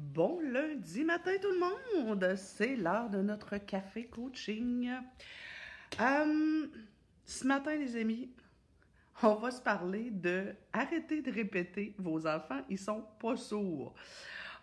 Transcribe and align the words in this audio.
Bon 0.00 0.40
lundi 0.40 1.04
matin 1.04 1.32
tout 1.42 1.52
le 1.52 1.58
monde, 1.58 2.34
c'est 2.34 2.74
l'heure 2.74 3.10
de 3.10 3.20
notre 3.20 3.58
café 3.58 4.06
coaching. 4.06 4.90
Euh, 6.00 6.66
ce 7.26 7.46
matin 7.46 7.76
les 7.76 7.96
amis, 7.96 8.30
on 9.22 9.34
va 9.34 9.50
se 9.50 9.60
parler 9.60 10.10
de 10.10 10.54
arrêter 10.72 11.20
de 11.20 11.30
répéter 11.30 11.94
vos 11.98 12.26
enfants, 12.26 12.62
ils 12.70 12.78
sont 12.78 13.04
pas 13.20 13.36
sourds. 13.36 13.94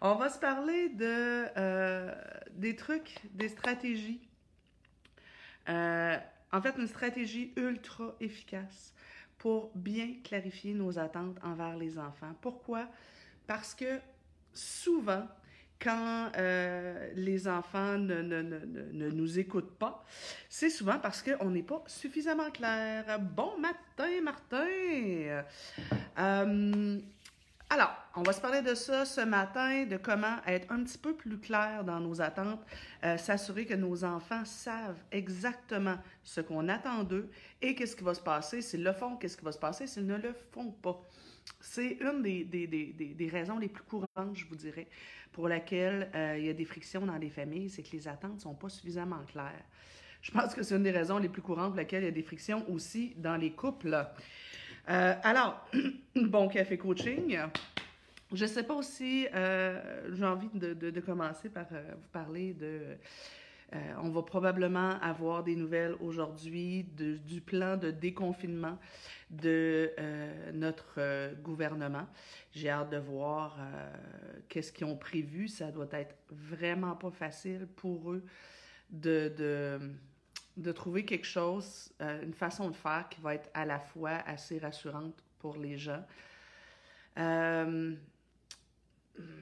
On 0.02 0.15
va 0.15 0.29
se 0.29 0.39
parler 0.39 0.89
de 0.89 1.46
euh, 1.56 2.15
des 2.54 2.76
trucs, 2.76 3.19
des 3.31 3.49
stratégies. 3.49 4.28
Euh, 5.69 6.17
en 6.51 6.62
fait, 6.63 6.74
une 6.79 6.88
stratégie 6.88 7.54
ultra 7.56 8.15
efficace 8.19 8.92
pour 9.38 9.72
bien 9.76 10.15
clarifier 10.24 10.74
nos 10.74 10.97
attentes 10.97 11.38
envers 11.44 11.78
les 11.78 11.99
enfants. 11.99 12.35
Pourquoi? 12.42 12.90
Parce 13.46 13.76
que 13.76 13.99
souvent, 14.58 15.28
quand 15.79 16.31
euh, 16.38 17.09
les 17.16 17.47
enfants 17.47 17.97
ne, 17.97 19.11
nous 19.11 19.39
écoutent 19.39 19.77
pas, 19.77 20.03
c'est 20.49 20.70
souvent 20.70 20.99
parce 20.99 21.21
qu'on 21.21 21.52
n'est 21.52 21.63
pas 21.63 21.83
suffisamment 21.88 22.49
clair. 22.52 23.20
Bon 23.20 23.57
matin, 23.59 24.21
Martin! 24.23 24.66
Euh, 26.20 26.99
alors, 27.70 27.93
on 28.16 28.23
va 28.23 28.31
se 28.31 28.39
parler 28.39 28.61
de 28.61 28.73
ça 28.73 29.03
ce 29.03 29.20
matin, 29.20 29.85
de 29.85 29.97
comment 29.97 30.38
être 30.47 30.71
un 30.71 30.83
petit 30.83 30.97
peu 30.97 31.13
plus 31.13 31.38
clair 31.38 31.83
dans 31.83 31.99
nos 31.99 32.21
attentes, 32.21 32.61
euh, 33.03 33.17
s'assurer 33.17 33.66
que 33.66 33.73
nos 33.73 34.05
enfants 34.05 34.45
savent 34.45 35.03
exactement 35.11 35.97
ce 36.23 36.39
qu'on 36.39 36.69
attend 36.69 37.03
d'eux 37.03 37.30
et 37.61 37.75
qu'est-ce 37.75 37.97
qui 37.97 38.05
va 38.05 38.13
se 38.13 38.21
passer 38.21 38.61
s'ils 38.61 38.83
le 38.83 38.94
font, 38.94 39.17
qu'est-ce 39.17 39.35
qui 39.35 39.44
va 39.44 39.52
se 39.52 39.59
passer 39.59 39.85
s'ils 39.85 40.08
ne 40.08 40.16
le 40.16 40.33
font 40.53 40.71
pas. 40.71 40.97
C'est 41.59 41.97
une 42.01 42.21
des, 42.21 43.29
raisons 43.31 43.57
les 43.57 43.67
plus 43.67 43.83
courantes, 43.83 44.35
je 44.35 44.45
vous 44.45 44.55
dirais, 44.55 44.88
pour 45.31 45.47
laquelle 45.47 46.09
euh, 46.15 46.35
il 46.38 46.45
y 46.45 46.49
a 46.49 46.53
des 46.53 46.65
frictions 46.65 47.05
dans 47.05 47.17
les 47.17 47.29
familles, 47.29 47.69
c'est 47.69 47.83
que 47.83 47.91
les 47.91 48.08
attentes 48.08 48.35
ne 48.35 48.39
sont 48.39 48.55
pas 48.55 48.69
suffisamment 48.69 49.23
claires. 49.27 49.63
Je 50.22 50.31
pense 50.31 50.53
que 50.53 50.63
c'est 50.63 50.75
une 50.75 50.83
des 50.83 50.91
raisons 50.91 51.19
les 51.19 51.30
plus 51.30 51.41
courantes 51.41 51.69
pour 51.69 51.77
laquelle 51.77 52.03
il 52.03 52.07
y 52.07 52.09
a 52.09 52.11
des 52.11 52.23
frictions 52.23 52.69
aussi 52.69 53.13
dans 53.17 53.35
les 53.35 53.52
couples. 53.52 54.05
Euh, 54.89 55.13
alors, 55.23 55.67
bon 56.16 56.47
café 56.47 56.77
coaching. 56.77 57.38
Je 58.33 58.44
ne 58.44 58.50
sais 58.50 58.63
pas 58.63 58.73
aussi, 58.73 59.25
euh, 59.33 60.13
j'ai 60.13 60.25
envie 60.25 60.50
de, 60.53 61.00
commencer 61.00 61.50
par 61.50 61.66
vous 61.69 62.09
parler 62.11 62.53
de 62.53 62.97
euh, 63.73 63.93
on 64.01 64.09
va 64.09 64.21
probablement 64.23 64.97
avoir 65.01 65.43
des 65.43 65.55
nouvelles 65.55 65.95
aujourd'hui 65.99 66.85
du 66.85 67.41
plan 67.41 67.75
de 67.75 67.91
déconfinement 67.91 68.77
de 69.29 69.91
euh, 69.99 70.51
notre 70.53 70.95
euh, 70.99 71.33
gouvernement. 71.35 72.07
J'ai 72.53 72.69
hâte 72.69 72.91
de 72.91 72.97
voir 72.97 73.57
qu'est-ce 74.47 74.71
qu'ils 74.71 74.88
ont 74.88 74.95
prévu. 74.95 75.47
Ça 75.49 75.69
doit 75.71 75.88
être 75.91 76.15
vraiment 76.31 76.95
pas 76.95 77.11
facile 77.11 77.67
pour 77.75 78.13
eux 78.13 78.23
de, 78.89 79.33
de, 79.38 79.79
de 80.55 80.71
trouver 80.71 81.03
quelque 81.03 81.27
chose, 81.27 81.91
une 81.99 82.33
façon 82.33 82.69
de 82.69 82.75
faire 82.75 83.07
qui 83.09 83.19
va 83.19 83.35
être 83.35 83.49
à 83.53 83.65
la 83.65 83.79
fois 83.79 84.21
assez 84.25 84.59
rassurante 84.59 85.21
pour 85.39 85.57
les 85.57 85.77
gens. 85.77 86.03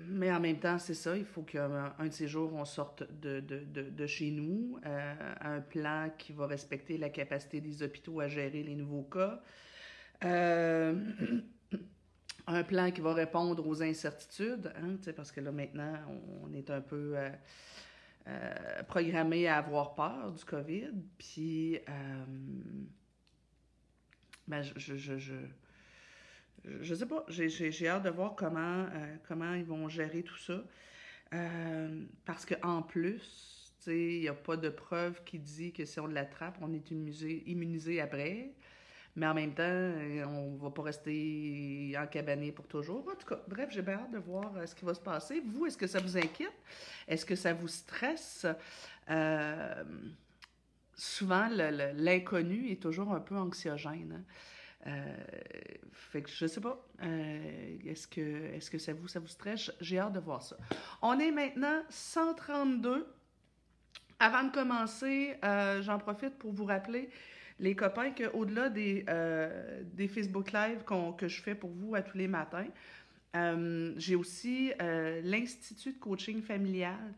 Mais 0.07 0.31
en 0.31 0.39
même 0.39 0.59
temps, 0.59 0.77
c'est 0.77 0.93
ça, 0.93 1.17
il 1.17 1.25
faut 1.25 1.41
qu'un 1.41 1.93
de 1.99 2.11
ces 2.11 2.27
jours, 2.27 2.53
on 2.53 2.65
sorte 2.65 3.03
de, 3.21 3.39
de, 3.39 3.59
de, 3.59 3.89
de 3.89 4.07
chez 4.07 4.31
nous, 4.31 4.79
euh, 4.85 5.33
un 5.41 5.61
plan 5.61 6.09
qui 6.17 6.31
va 6.31 6.47
respecter 6.47 6.97
la 6.97 7.09
capacité 7.09 7.59
des 7.59 7.83
hôpitaux 7.83 8.19
à 8.19 8.27
gérer 8.27 8.63
les 8.63 8.75
nouveaux 8.75 9.03
cas, 9.03 9.41
euh, 10.23 10.95
un 12.47 12.63
plan 12.63 12.91
qui 12.91 13.01
va 13.01 13.13
répondre 13.13 13.67
aux 13.67 13.81
incertitudes, 13.81 14.71
hein, 14.77 14.97
parce 15.15 15.31
que 15.31 15.41
là, 15.41 15.51
maintenant, 15.51 15.93
on 16.43 16.53
est 16.53 16.69
un 16.69 16.81
peu 16.81 17.15
euh, 18.27 18.83
programmé 18.87 19.47
à 19.47 19.57
avoir 19.57 19.95
peur 19.95 20.31
du 20.31 20.45
COVID, 20.45 20.91
puis 21.17 21.79
ben, 24.47 24.61
je 24.61 25.17
sais 26.93 27.05
pas, 27.05 27.26
j'ai 27.30 27.87
hâte 27.87 28.03
de 28.03 28.09
voir 28.09 28.36
comment, 28.36 28.83
euh, 28.83 29.15
comment 29.27 29.53
ils 29.53 29.65
vont 29.65 29.87
gérer 29.87 30.23
tout 30.23 30.37
ça. 30.37 30.64
Euh, 31.33 32.05
parce 32.26 32.45
qu'en 32.45 32.81
plus, 32.81 33.73
il 33.87 34.21
n'y 34.21 34.27
a 34.27 34.33
pas 34.33 34.58
de 34.58 34.70
preuve 34.70 35.23
qui 35.23 35.39
dit 35.39 35.71
que 35.71 35.86
si 35.86 35.99
on 35.99 36.08
l'attrape, 36.08 36.58
on 36.61 36.73
est 36.73 36.92
immunisé, 36.92 38.02
après. 38.02 38.52
Mais 39.15 39.27
en 39.27 39.33
même 39.33 39.53
temps, 39.53 39.64
euh, 39.64 40.26
on 40.26 40.55
va 40.58 40.71
pas 40.71 40.83
rester 40.83 41.95
encabané 41.98 42.52
pour 42.52 42.67
toujours. 42.67 43.08
En 43.08 43.15
tout 43.15 43.26
cas, 43.26 43.39
bref, 43.47 43.70
j'ai 43.71 43.82
bien 43.82 43.93
hâte 43.93 44.11
de 44.11 44.17
voir 44.17 44.52
euh, 44.58 44.65
ce 44.65 44.76
qui 44.76 44.83
va 44.83 44.93
se 44.93 44.99
passer. 44.99 45.42
Vous, 45.45 45.65
est-ce 45.65 45.77
que 45.77 45.87
ça 45.87 45.99
vous 45.99 46.17
inquiète? 46.17 46.53
Est-ce 47.08 47.26
que 47.26 47.36
ça 47.36 47.53
vous 47.53 47.70
stresse? 47.70 48.45
Euh, 49.09 49.83
souvent, 50.95 51.47
l'inconnu 51.49 52.71
est 52.71 52.82
toujours 52.82 53.14
un 53.14 53.21
peu 53.21 53.37
anxiogène. 53.37 54.17
Hein? 54.17 54.23
Euh, 54.87 55.15
fait 56.15 56.21
que 56.21 56.29
je 56.29 56.45
sais 56.45 56.61
pas. 56.61 56.85
Euh, 57.03 57.77
est-ce 57.85 58.07
que, 58.07 58.53
est-ce 58.53 58.69
que 58.69 58.77
ça 58.77 58.93
vous, 58.93 59.07
ça 59.07 59.19
vous 59.19 59.27
stresse? 59.27 59.71
J'ai 59.81 59.99
hâte 59.99 60.13
de 60.13 60.19
voir 60.19 60.41
ça. 60.41 60.57
On 61.01 61.19
est 61.19 61.31
maintenant 61.31 61.81
132. 61.89 63.07
Avant 64.19 64.43
de 64.43 64.51
commencer, 64.51 65.35
euh, 65.43 65.81
j'en 65.81 65.99
profite 65.99 66.37
pour 66.37 66.53
vous 66.53 66.65
rappeler, 66.65 67.09
les 67.59 67.75
copains, 67.75 68.11
qu'au-delà 68.11 68.69
des, 68.69 69.03
euh, 69.09 69.81
des 69.83 70.07
Facebook 70.07 70.51
Live 70.53 70.83
que 71.17 71.27
je 71.27 71.41
fais 71.41 71.55
pour 71.55 71.71
vous 71.71 71.95
à 71.95 72.02
tous 72.02 72.17
les 72.17 72.27
matins, 72.27 72.67
j'ai 73.97 74.15
aussi 74.15 74.71
l'Institut 74.79 75.91
de 75.91 75.97
coaching 75.97 76.41
familial 76.41 77.13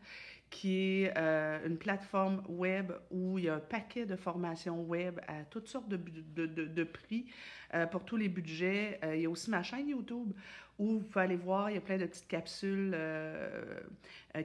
qui 0.50 1.02
est 1.02 1.12
euh, 1.16 1.66
une 1.66 1.76
plateforme 1.76 2.42
web 2.48 2.92
où 3.10 3.38
il 3.38 3.44
y 3.44 3.48
a 3.48 3.54
un 3.54 3.60
paquet 3.60 4.06
de 4.06 4.16
formations 4.16 4.82
web 4.82 5.20
à 5.28 5.44
toutes 5.44 5.68
sortes 5.68 5.88
de, 5.88 6.84
prix 6.84 7.26
euh, 7.74 7.86
pour 7.86 8.04
tous 8.04 8.16
les 8.16 8.28
budgets. 8.28 8.98
Euh, 9.04 9.16
il 9.16 9.22
y 9.22 9.26
a 9.26 9.30
aussi 9.30 9.50
ma 9.50 9.62
chaîne 9.62 9.88
YouTube 9.88 10.32
où 10.78 10.98
vous 10.98 11.00
pouvez 11.00 11.24
aller 11.24 11.36
voir, 11.36 11.70
il 11.70 11.74
y 11.74 11.76
a 11.76 11.80
plein 11.80 11.98
de 11.98 12.06
petites 12.06 12.28
capsules 12.28 12.96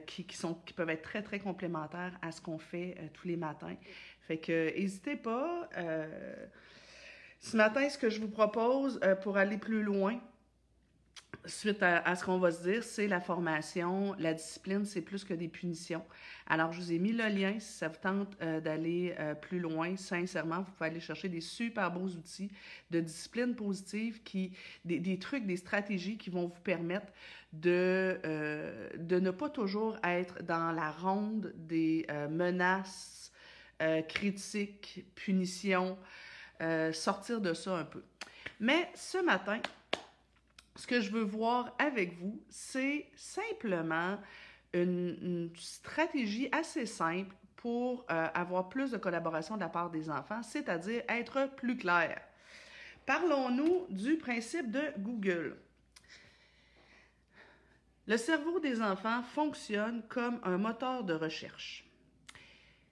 qui, 0.04 0.24
qui, 0.24 0.36
sont, 0.36 0.54
qui 0.66 0.74
peuvent 0.74 0.90
être 0.90 1.02
très, 1.02 1.22
très 1.22 1.38
complémentaires 1.38 2.18
à 2.22 2.32
ce 2.32 2.40
qu'on 2.40 2.58
fait 2.58 2.96
tous 3.12 3.28
les 3.28 3.36
matins. 3.36 3.76
Fait 4.22 4.38
que 4.38 4.76
n'hésitez 4.76 5.14
pas. 5.14 5.70
ce 7.38 7.56
matin, 7.56 7.88
ce 7.88 7.96
que 7.96 8.10
je 8.10 8.20
vous 8.20 8.30
propose 8.30 8.98
pour 9.22 9.36
aller 9.36 9.58
plus 9.58 9.84
loin, 9.84 10.18
suite 11.46 11.82
à, 11.82 12.14
ce 12.16 12.24
qu'on 12.24 12.38
va 12.38 12.50
se 12.50 12.62
dire, 12.62 12.82
c'est 12.82 13.06
la 13.06 13.20
formation. 13.20 14.14
La 14.18 14.34
discipline, 14.34 14.84
c'est 14.84 15.02
plus 15.02 15.24
que 15.24 15.34
des 15.34 15.48
punitions. 15.48 16.04
Alors, 16.46 16.72
je 16.72 16.80
vous 16.80 16.92
ai 16.92 16.98
mis 16.98 17.12
le 17.12 17.26
lien 17.28 17.58
si 17.58 17.72
ça 17.72 17.88
vous 17.88 17.96
tente 18.00 18.36
euh, 18.42 18.60
d'aller 18.60 19.14
euh, 19.18 19.34
plus 19.34 19.58
loin. 19.58 19.96
Sincèrement, 19.96 20.62
vous 20.62 20.72
pouvez 20.72 20.90
aller 20.90 21.00
chercher 21.00 21.28
des 21.28 21.40
super 21.40 21.90
beaux 21.90 22.08
outils 22.08 22.50
de 22.90 23.00
discipline 23.00 23.54
positive, 23.54 24.22
qui, 24.22 24.52
des, 24.84 25.18
trucs, 25.18 25.46
des 25.46 25.56
stratégies 25.56 26.18
qui 26.18 26.30
vont 26.30 26.46
vous 26.46 26.60
permettre 26.62 27.12
de, 27.52 28.18
euh, 28.24 28.88
de 28.96 29.18
ne 29.18 29.30
pas 29.30 29.48
toujours 29.48 29.98
être 30.02 30.42
dans 30.42 30.72
la 30.72 30.90
ronde 30.90 31.52
des 31.56 32.06
menaces, 32.30 33.32
critiques, 34.08 35.04
punitions, 35.14 35.98
sortir 36.92 37.40
de 37.40 37.52
ça 37.52 37.76
un 37.76 37.84
peu. 37.84 38.02
Mais 38.60 38.88
ce 38.94 39.18
matin, 39.18 39.60
ce 40.76 40.86
que 40.86 41.00
je 41.00 41.10
veux 41.10 41.22
voir 41.22 41.74
avec 41.78 42.18
vous, 42.18 42.42
c'est 42.48 43.06
simplement 43.16 44.18
une, 44.72 45.50
stratégie 45.56 46.48
assez 46.52 46.86
simple 46.86 47.34
pour 47.56 48.04
euh, 48.10 48.28
avoir 48.34 48.68
plus 48.68 48.90
de 48.90 48.96
collaboration 48.96 49.54
de 49.54 49.60
la 49.60 49.68
part 49.68 49.90
des 49.90 50.10
enfants, 50.10 50.42
c'est-à-dire 50.42 51.02
être 51.08 51.48
plus 51.56 51.76
clair. 51.76 52.20
Parlons-nous 53.06 53.86
du 53.90 54.16
principe 54.16 54.70
de 54.70 54.82
Google. 54.98 55.56
Le 58.06 58.16
cerveau 58.16 58.60
des 58.60 58.82
enfants 58.82 59.22
fonctionne 59.22 60.02
comme 60.08 60.40
un 60.42 60.58
moteur 60.58 61.04
de 61.04 61.14
recherche. 61.14 61.86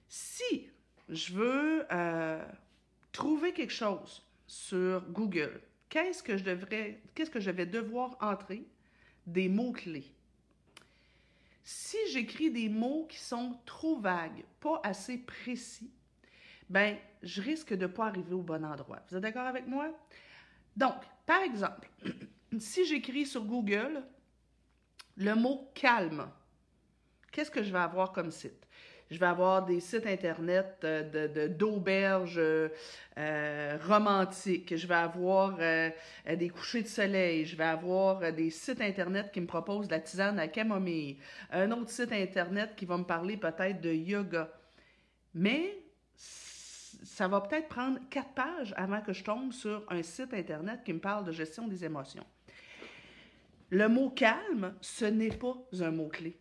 Si 0.09 0.71
je 1.09 1.33
veux 1.35 1.87
euh, 1.93 2.43
trouver 3.13 3.53
quelque 3.53 3.73
chose 3.73 4.23
sur 4.47 5.03
Google, 5.11 5.61
qu'est-ce 5.93 6.23
que 6.23 7.41
je 7.41 7.51
vais 7.51 7.67
devoir 7.67 8.17
entrer? 8.21 8.65
Des 9.27 9.49
mots-clés? 9.49 10.11
Si 11.63 11.99
j'écris 12.11 12.51
des 12.51 12.69
mots 12.69 13.07
qui 13.09 13.19
sont 13.19 13.59
trop 13.67 13.99
vagues, 13.99 14.43
pas 14.59 14.81
assez 14.83 15.19
précis, 15.19 15.91
ben, 16.69 16.97
je 17.23 17.43
risque 17.43 17.75
de 17.75 17.83
ne 17.83 17.87
pas 17.87 18.07
arriver 18.07 18.33
au 18.35 18.41
bon 18.43 18.65
endroit. 18.65 19.01
Vous 19.09 19.17
êtes 19.17 19.23
d'accord 19.23 19.47
avec 19.47 19.67
moi? 19.67 19.91
Donc, 20.77 20.97
par 21.27 21.43
exemple, 21.43 21.89
si 22.59 22.87
j'écris 22.87 23.27
sur 23.27 23.45
Google 23.45 24.03
le 25.17 25.35
mot 25.35 25.71
calme, 25.75 26.29
qu'est-ce 27.31 27.51
que 27.51 27.63
je 27.63 27.71
vais 27.71 27.79
avoir 27.79 28.13
comme 28.13 28.31
site? 28.31 28.67
Je 29.13 29.19
vais 29.19 29.27
avoir 29.27 29.67
des 29.67 29.81
sites 29.81 30.07
Internet 30.07 30.79
d'auberges 30.81 31.33
de, 31.35 31.47
d'auberges 31.49 32.41
euh, 33.19 33.79
romantiques. 33.87 34.75
Je 34.75 34.87
vais 34.87 34.95
avoir 34.95 35.59
euh, 35.61 35.91
des 36.35 36.49
couchers 36.49 36.83
de 36.83 36.89
soleil. 36.89 37.45
Je 37.45 37.55
vais 37.55 37.65
avoir 37.65 38.33
des 38.33 38.49
sites 38.49 38.81
Internet 38.81 39.31
qui 39.31 39.43
me 39.43 39.47
proposent 39.47 39.91
la 39.91 40.01
tisane 40.01 40.39
à 40.39 40.49
camomille. 40.49 41.19
Un 41.51 41.71
autre 41.73 41.91
site 41.91 42.11
Internet 42.11 42.71
qui 42.75 42.87
va 42.87 42.97
me 42.97 43.05
parler 43.05 43.37
peut-être 43.37 43.83
de 43.83 43.93
yoga. 43.93 44.49
Mais 45.35 45.77
ça 47.05 47.29
va 47.29 47.43
peut-être 47.43 47.69
prendre 47.69 47.99
quatre 48.09 48.33
pages 48.33 48.73
avant 48.79 49.03
que 49.03 49.13
je 49.13 49.23
tombe 49.23 49.53
sur 49.53 49.85
un 49.91 50.03
site 50.03 50.33
Internet 50.33 50.81
qui 50.87 50.95
me 50.95 51.01
parle 51.01 51.27
de 51.27 51.33
gestion 51.33 51.69
des 51.69 51.85
émotions. 51.85 52.25
Le 53.69 53.89
mot 53.89 54.09
calme, 54.09 54.75
ce 54.81 55.05
n'est 55.05 55.37
pas 55.37 55.57
un 55.81 55.91
mot-clé. 55.91 56.39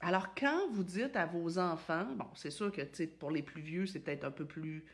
Alors, 0.00 0.34
quand 0.34 0.68
vous 0.70 0.84
dites 0.84 1.16
à 1.16 1.26
vos 1.26 1.58
enfants, 1.58 2.06
bon, 2.16 2.26
c'est 2.34 2.50
sûr 2.50 2.70
que 2.70 2.82
pour 3.18 3.30
les 3.30 3.42
plus 3.42 3.62
vieux, 3.62 3.86
c'est 3.86 3.98
peut-être 3.98 4.24
un 4.24 4.30
peu 4.30 4.44
plus, 4.44 4.84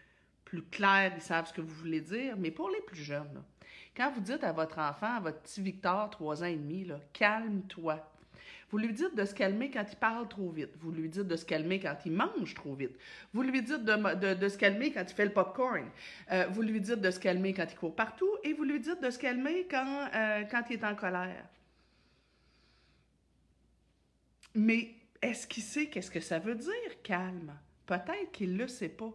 clair, 0.70 1.12
ils 1.14 1.20
savent 1.20 1.46
ce 1.46 1.52
que 1.52 1.60
vous 1.60 1.74
voulez 1.74 2.00
dire, 2.00 2.36
mais 2.38 2.50
pour 2.50 2.70
les 2.70 2.80
plus 2.80 3.02
jeunes, 3.02 3.42
quand 3.96 4.10
vous 4.12 4.20
dites 4.20 4.42
à 4.44 4.52
votre 4.52 4.78
enfant, 4.78 5.16
à 5.16 5.20
votre 5.20 5.40
petit 5.40 5.60
Victor, 5.60 6.10
trois 6.10 6.42
ans 6.42 6.46
et 6.46 6.56
demi, 6.56 6.88
calme-toi. 7.12 8.10
Vous 8.70 8.78
lui 8.78 8.92
dites 8.92 9.14
de 9.14 9.24
se 9.24 9.34
calmer 9.34 9.70
quand 9.70 9.84
il 9.88 9.96
parle 9.96 10.26
trop 10.26 10.50
vite. 10.50 10.70
Vous 10.80 10.90
lui 10.90 11.08
dites 11.08 11.28
de 11.28 11.36
se 11.36 11.44
calmer 11.44 11.78
quand 11.78 11.96
il 12.04 12.12
mange 12.12 12.54
trop 12.54 12.74
vite. 12.74 12.96
Vous 13.32 13.42
lui 13.42 13.62
dites 13.62 13.84
de, 13.84 14.48
se 14.48 14.58
calmer 14.58 14.90
quand 14.90 15.04
il 15.08 15.14
fait 15.14 15.26
le 15.26 15.32
popcorn. 15.32 15.88
Euh, 16.32 16.46
vous 16.50 16.62
lui 16.62 16.80
dites 16.80 17.00
de 17.00 17.10
se 17.10 17.20
calmer 17.20 17.52
quand 17.52 17.66
il 17.70 17.76
court 17.76 17.94
partout. 17.94 18.30
Et 18.42 18.52
vous 18.52 18.64
lui 18.64 18.80
dites 18.80 19.00
de 19.00 19.10
se 19.10 19.18
calmer 19.18 19.68
quand, 19.70 20.08
euh, 20.12 20.42
quand 20.50 20.62
il 20.70 20.72
est 20.74 20.84
en 20.84 20.96
colère. 20.96 21.44
Mais 24.54 24.94
est-ce 25.20 25.46
qu'il 25.46 25.62
sait 25.62 25.86
qu'est-ce 25.86 26.10
que 26.10 26.20
ça 26.20 26.38
veut 26.38 26.54
dire, 26.54 27.02
calme? 27.02 27.54
Peut-être 27.86 28.32
qu'il 28.32 28.54
ne 28.54 28.58
le 28.58 28.68
sait 28.68 28.88
pas. 28.88 29.12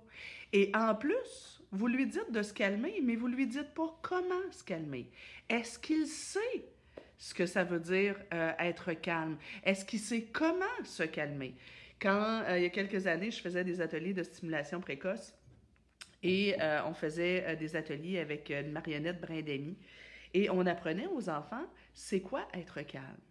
Et 0.54 0.72
en 0.76 0.96
plus, 0.96 1.62
vous 1.72 1.88
lui 1.88 2.08
dites 2.08 2.32
de 2.32 2.42
se 2.42 2.54
calmer, 2.54 3.00
mais 3.04 3.16
vous 3.16 3.28
lui 3.28 3.48
dites 3.48 3.74
pas 3.74 4.00
comment 4.02 4.52
se 4.52 4.64
calmer. 4.64 5.10
Est-ce 5.50 5.80
qu'il 5.80 6.08
sait 6.08 6.66
ce 7.18 7.34
que 7.34 7.46
ça 7.46 7.64
veut 7.64 7.80
dire 7.80 8.16
euh, 8.34 8.52
être 8.60 8.94
calme? 8.94 9.38
Est-ce 9.64 9.86
qu'il 9.86 10.00
sait 10.00 10.24
comment 10.32 10.66
se 10.84 11.04
calmer? 11.04 11.56
Quand, 12.02 12.44
euh, 12.48 12.58
il 12.58 12.64
y 12.64 12.66
a 12.66 12.70
quelques 12.70 13.08
années, 13.08 13.32
je 13.32 13.42
faisais 13.42 13.64
des 13.64 13.82
ateliers 13.82 14.14
de 14.14 14.24
stimulation 14.24 14.80
précoce 14.80 15.34
et 16.24 16.56
euh, 16.60 16.82
on 16.86 16.94
faisait 16.94 17.56
des 17.56 17.76
ateliers 17.76 18.20
avec 18.20 18.50
une 18.50 18.72
marionnette 18.72 19.22
brin 19.22 19.42
et 20.34 20.50
on 20.50 20.66
apprenait 20.66 21.08
aux 21.08 21.30
enfants 21.30 21.66
c'est 21.94 22.22
quoi 22.22 22.48
être 22.54 22.82
calme? 22.82 23.29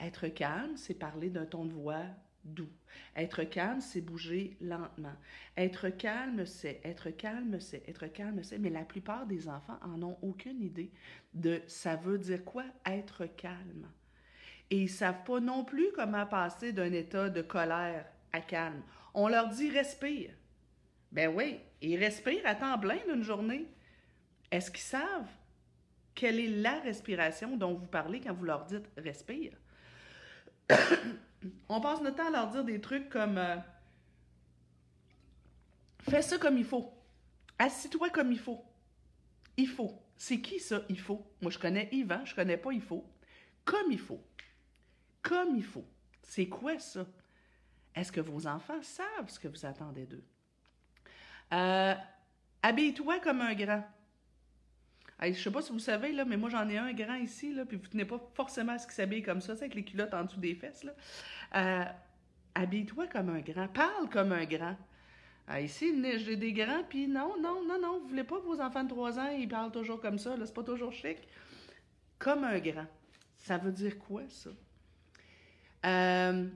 Être 0.00 0.28
calme, 0.28 0.76
c'est 0.76 0.94
parler 0.94 1.30
d'un 1.30 1.46
ton 1.46 1.64
de 1.64 1.72
voix 1.72 2.04
doux. 2.44 2.70
Être 3.16 3.44
calme, 3.44 3.80
c'est 3.80 4.00
bouger 4.00 4.56
lentement. 4.60 5.14
Être 5.56 5.88
calme, 5.88 6.44
c'est 6.46 6.80
être 6.84 7.10
calme, 7.10 7.58
c'est 7.60 7.88
être 7.88 8.06
calme, 8.06 8.42
c'est. 8.42 8.58
Mais 8.58 8.70
la 8.70 8.84
plupart 8.84 9.26
des 9.26 9.48
enfants 9.48 9.78
en 9.82 10.02
ont 10.02 10.18
aucune 10.22 10.62
idée 10.62 10.92
de 11.32 11.62
ça 11.66 11.96
veut 11.96 12.18
dire 12.18 12.44
quoi 12.44 12.64
être 12.86 13.26
calme. 13.26 13.88
Et 14.70 14.82
ils 14.82 14.90
savent 14.90 15.24
pas 15.24 15.40
non 15.40 15.64
plus 15.64 15.88
comment 15.94 16.26
passer 16.26 16.72
d'un 16.72 16.92
état 16.92 17.30
de 17.30 17.42
colère 17.42 18.06
à 18.32 18.40
calme. 18.40 18.82
On 19.14 19.28
leur 19.28 19.48
dit 19.48 19.70
respire. 19.70 20.30
Ben 21.12 21.32
oui, 21.34 21.60
ils 21.80 21.96
respirent 21.96 22.46
à 22.46 22.54
temps 22.54 22.78
plein 22.78 22.98
d'une 23.06 23.22
journée. 23.22 23.68
Est-ce 24.50 24.70
qu'ils 24.70 24.80
savent 24.80 25.30
quelle 26.14 26.38
est 26.38 26.48
la 26.48 26.80
respiration 26.80 27.56
dont 27.56 27.74
vous 27.74 27.86
parlez 27.86 28.20
quand 28.20 28.34
vous 28.34 28.44
leur 28.44 28.64
dites 28.66 28.88
respire? 28.96 29.52
On 31.68 31.80
passe 31.80 32.00
notre 32.00 32.16
temps 32.16 32.28
à 32.28 32.30
leur 32.30 32.48
dire 32.48 32.64
des 32.64 32.80
trucs 32.80 33.08
comme 33.08 33.38
euh, 33.38 33.56
Fais 36.08 36.22
ça 36.22 36.38
comme 36.38 36.58
il 36.58 36.64
faut. 36.64 36.92
Assis-toi 37.58 38.10
comme 38.10 38.32
il 38.32 38.38
faut. 38.38 38.64
Il 39.56 39.68
faut. 39.68 40.02
C'est 40.16 40.40
qui 40.40 40.60
ça, 40.60 40.82
il 40.88 41.00
faut? 41.00 41.26
Moi, 41.40 41.50
je 41.50 41.58
connais 41.58 41.88
Yvan, 41.92 42.24
je 42.24 42.34
connais 42.34 42.56
pas 42.56 42.72
il 42.72 42.82
faut. 42.82 43.04
Comme 43.64 43.90
il 43.90 43.98
faut. 43.98 44.22
Comme 45.22 45.56
il 45.56 45.64
faut. 45.64 45.86
C'est 46.22 46.48
quoi 46.48 46.78
ça? 46.78 47.06
Est-ce 47.94 48.12
que 48.12 48.20
vos 48.20 48.46
enfants 48.46 48.82
savent 48.82 49.28
ce 49.28 49.38
que 49.38 49.48
vous 49.48 49.64
attendez 49.64 50.06
d'eux? 50.06 50.24
Euh, 51.52 51.94
Habille-toi 52.62 53.20
comme 53.20 53.40
un 53.40 53.54
grand. 53.54 53.84
Je 55.22 55.32
je 55.32 55.42
sais 55.42 55.50
pas 55.50 55.62
si 55.62 55.72
vous 55.72 55.78
savez, 55.78 56.12
là, 56.12 56.24
mais 56.24 56.36
moi 56.36 56.50
j'en 56.50 56.68
ai 56.68 56.78
un 56.78 56.92
grand 56.92 57.14
ici, 57.14 57.54
là, 57.54 57.64
puis 57.64 57.76
vous 57.76 57.86
tenez 57.86 58.04
pas 58.04 58.20
forcément 58.34 58.72
à 58.72 58.78
ce 58.78 58.86
qu'il 58.86 58.94
s'habille 58.94 59.22
comme 59.22 59.40
ça, 59.40 59.54
c'est 59.54 59.64
avec 59.64 59.74
les 59.74 59.84
culottes 59.84 60.14
en 60.14 60.24
dessous 60.24 60.40
des 60.40 60.54
fesses. 60.54 60.84
Euh, 61.54 61.84
habille-toi 62.54 63.06
comme 63.06 63.30
un 63.30 63.40
grand, 63.40 63.68
parle 63.68 64.08
comme 64.10 64.32
un 64.32 64.44
grand. 64.44 64.76
Ah, 65.46 65.60
ici, 65.60 65.94
j'ai 66.18 66.36
des 66.36 66.52
grands, 66.52 66.84
puis 66.88 67.06
non, 67.06 67.34
non, 67.40 67.62
non, 67.64 67.78
non, 67.80 68.00
vous 68.00 68.08
voulez 68.08 68.24
pas 68.24 68.38
que 68.40 68.46
vos 68.46 68.60
enfants 68.60 68.82
de 68.82 68.88
3 68.88 69.18
ans, 69.18 69.28
ils 69.28 69.48
parlent 69.48 69.72
toujours 69.72 70.00
comme 70.00 70.18
ça, 70.18 70.36
là, 70.36 70.46
c'est 70.46 70.54
pas 70.54 70.62
toujours 70.62 70.92
chic. 70.92 71.18
Comme 72.18 72.44
un 72.44 72.58
grand. 72.58 72.86
Ça 73.38 73.58
veut 73.58 73.72
dire 73.72 73.98
quoi, 73.98 74.22
ça? 74.28 74.50
Euh, 75.84 76.48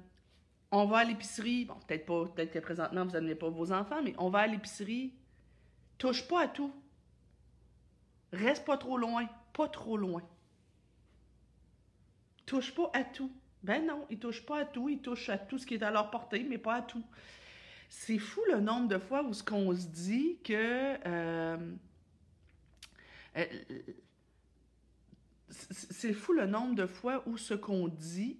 on 0.70 0.86
va 0.86 0.98
à 0.98 1.04
l'épicerie, 1.04 1.66
bon, 1.66 1.74
peut-être 1.86 2.06
pas, 2.06 2.24
peut-être 2.26 2.52
que 2.52 2.58
présentement, 2.60 3.04
vous 3.04 3.12
n'amenez 3.12 3.34
pas 3.34 3.50
vos 3.50 3.72
enfants, 3.72 4.02
mais 4.02 4.14
on 4.18 4.30
va 4.30 4.40
à 4.40 4.46
l'épicerie, 4.46 5.12
touche 5.98 6.26
pas 6.26 6.42
à 6.42 6.48
tout. 6.48 6.72
Reste 8.32 8.64
pas 8.64 8.76
trop 8.76 8.98
loin, 8.98 9.26
pas 9.52 9.68
trop 9.68 9.96
loin. 9.96 10.22
Touche 12.46 12.74
pas 12.74 12.90
à 12.94 13.04
tout. 13.04 13.32
Ben 13.62 13.84
non, 13.84 14.06
ils 14.10 14.18
touchent 14.18 14.46
pas 14.46 14.60
à 14.60 14.64
tout, 14.64 14.88
ils 14.88 15.00
touchent 15.00 15.28
à 15.28 15.38
tout 15.38 15.58
ce 15.58 15.66
qui 15.66 15.74
est 15.74 15.82
à 15.82 15.90
leur 15.90 16.10
portée, 16.10 16.44
mais 16.44 16.58
pas 16.58 16.76
à 16.76 16.82
tout. 16.82 17.04
C'est 17.88 18.18
fou 18.18 18.40
le 18.50 18.60
nombre 18.60 18.88
de 18.88 18.98
fois 18.98 19.24
où 19.24 19.32
ce 19.32 19.42
qu'on 19.42 19.74
se 19.74 19.86
dit 19.86 20.38
que 20.44 20.54
euh, 21.06 21.74
euh, 23.36 23.46
c'est 25.48 26.12
fou 26.12 26.32
le 26.32 26.46
nombre 26.46 26.74
de 26.74 26.86
fois 26.86 27.22
où 27.26 27.36
ce 27.36 27.54
qu'on 27.54 27.88
dit 27.88 28.38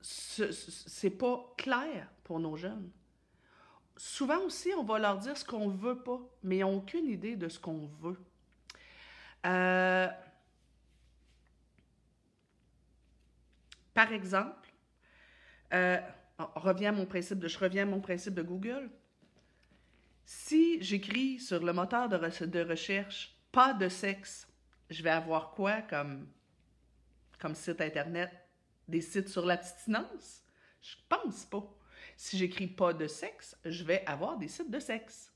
c'est 0.00 1.10
pas 1.10 1.54
clair 1.58 2.10
pour 2.24 2.40
nos 2.40 2.56
jeunes 2.56 2.90
souvent 3.98 4.40
aussi, 4.44 4.72
on 4.78 4.84
va 4.84 4.98
leur 4.98 5.18
dire 5.18 5.36
ce 5.36 5.44
qu'on 5.44 5.68
veut 5.68 5.98
pas, 5.98 6.20
mais 6.42 6.58
ils 6.58 6.60
n'ont 6.60 6.78
aucune 6.78 7.06
idée 7.06 7.36
de 7.36 7.48
ce 7.48 7.58
qu'on 7.58 7.86
veut. 8.00 8.18
Euh, 9.44 10.08
par 13.92 14.12
exemple, 14.12 14.72
euh, 15.74 15.98
je 16.38 16.44
reviens 16.54 16.90
à 16.90 17.86
mon 17.86 18.00
principe 18.00 18.34
de 18.34 18.42
Google. 18.42 18.90
Si 20.24 20.82
j'écris 20.82 21.40
sur 21.40 21.62
le 21.62 21.72
moteur 21.72 22.08
de, 22.08 22.16
de, 22.46 22.60
recherche 22.60 23.36
pas 23.50 23.74
de 23.74 23.88
sexe, 23.88 24.46
je 24.90 25.02
vais 25.02 25.10
avoir 25.10 25.50
quoi 25.50 25.82
comme, 25.82 26.28
comme 27.40 27.54
site 27.54 27.80
internet? 27.80 28.30
Des 28.86 29.00
sites 29.00 29.28
sur 29.28 29.44
l'abstinence? 29.44 30.42
Je 30.80 30.96
pense 31.08 31.44
pas. 31.46 31.77
Si 32.18 32.36
j'écris 32.36 32.66
pas 32.66 32.92
de 32.92 33.06
sexe, 33.06 33.56
je 33.64 33.84
vais 33.84 34.04
avoir 34.04 34.36
des 34.38 34.48
sites 34.48 34.72
de 34.72 34.80
sexe. 34.80 35.32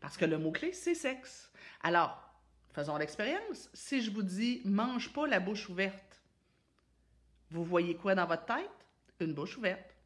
Parce 0.00 0.18
que 0.18 0.26
le 0.26 0.36
mot-clé, 0.36 0.74
c'est 0.74 0.94
sexe. 0.94 1.50
Alors, 1.82 2.22
faisons 2.74 2.98
l'expérience. 2.98 3.70
Si 3.72 4.02
je 4.02 4.10
vous 4.10 4.22
dis 4.22 4.60
mange 4.66 5.14
pas 5.14 5.26
la 5.26 5.40
bouche 5.40 5.70
ouverte, 5.70 6.20
vous 7.50 7.64
voyez 7.64 7.96
quoi 7.96 8.14
dans 8.14 8.26
votre 8.26 8.44
tête? 8.44 8.68
Une 9.18 9.32
bouche 9.32 9.56
ouverte. 9.56 9.96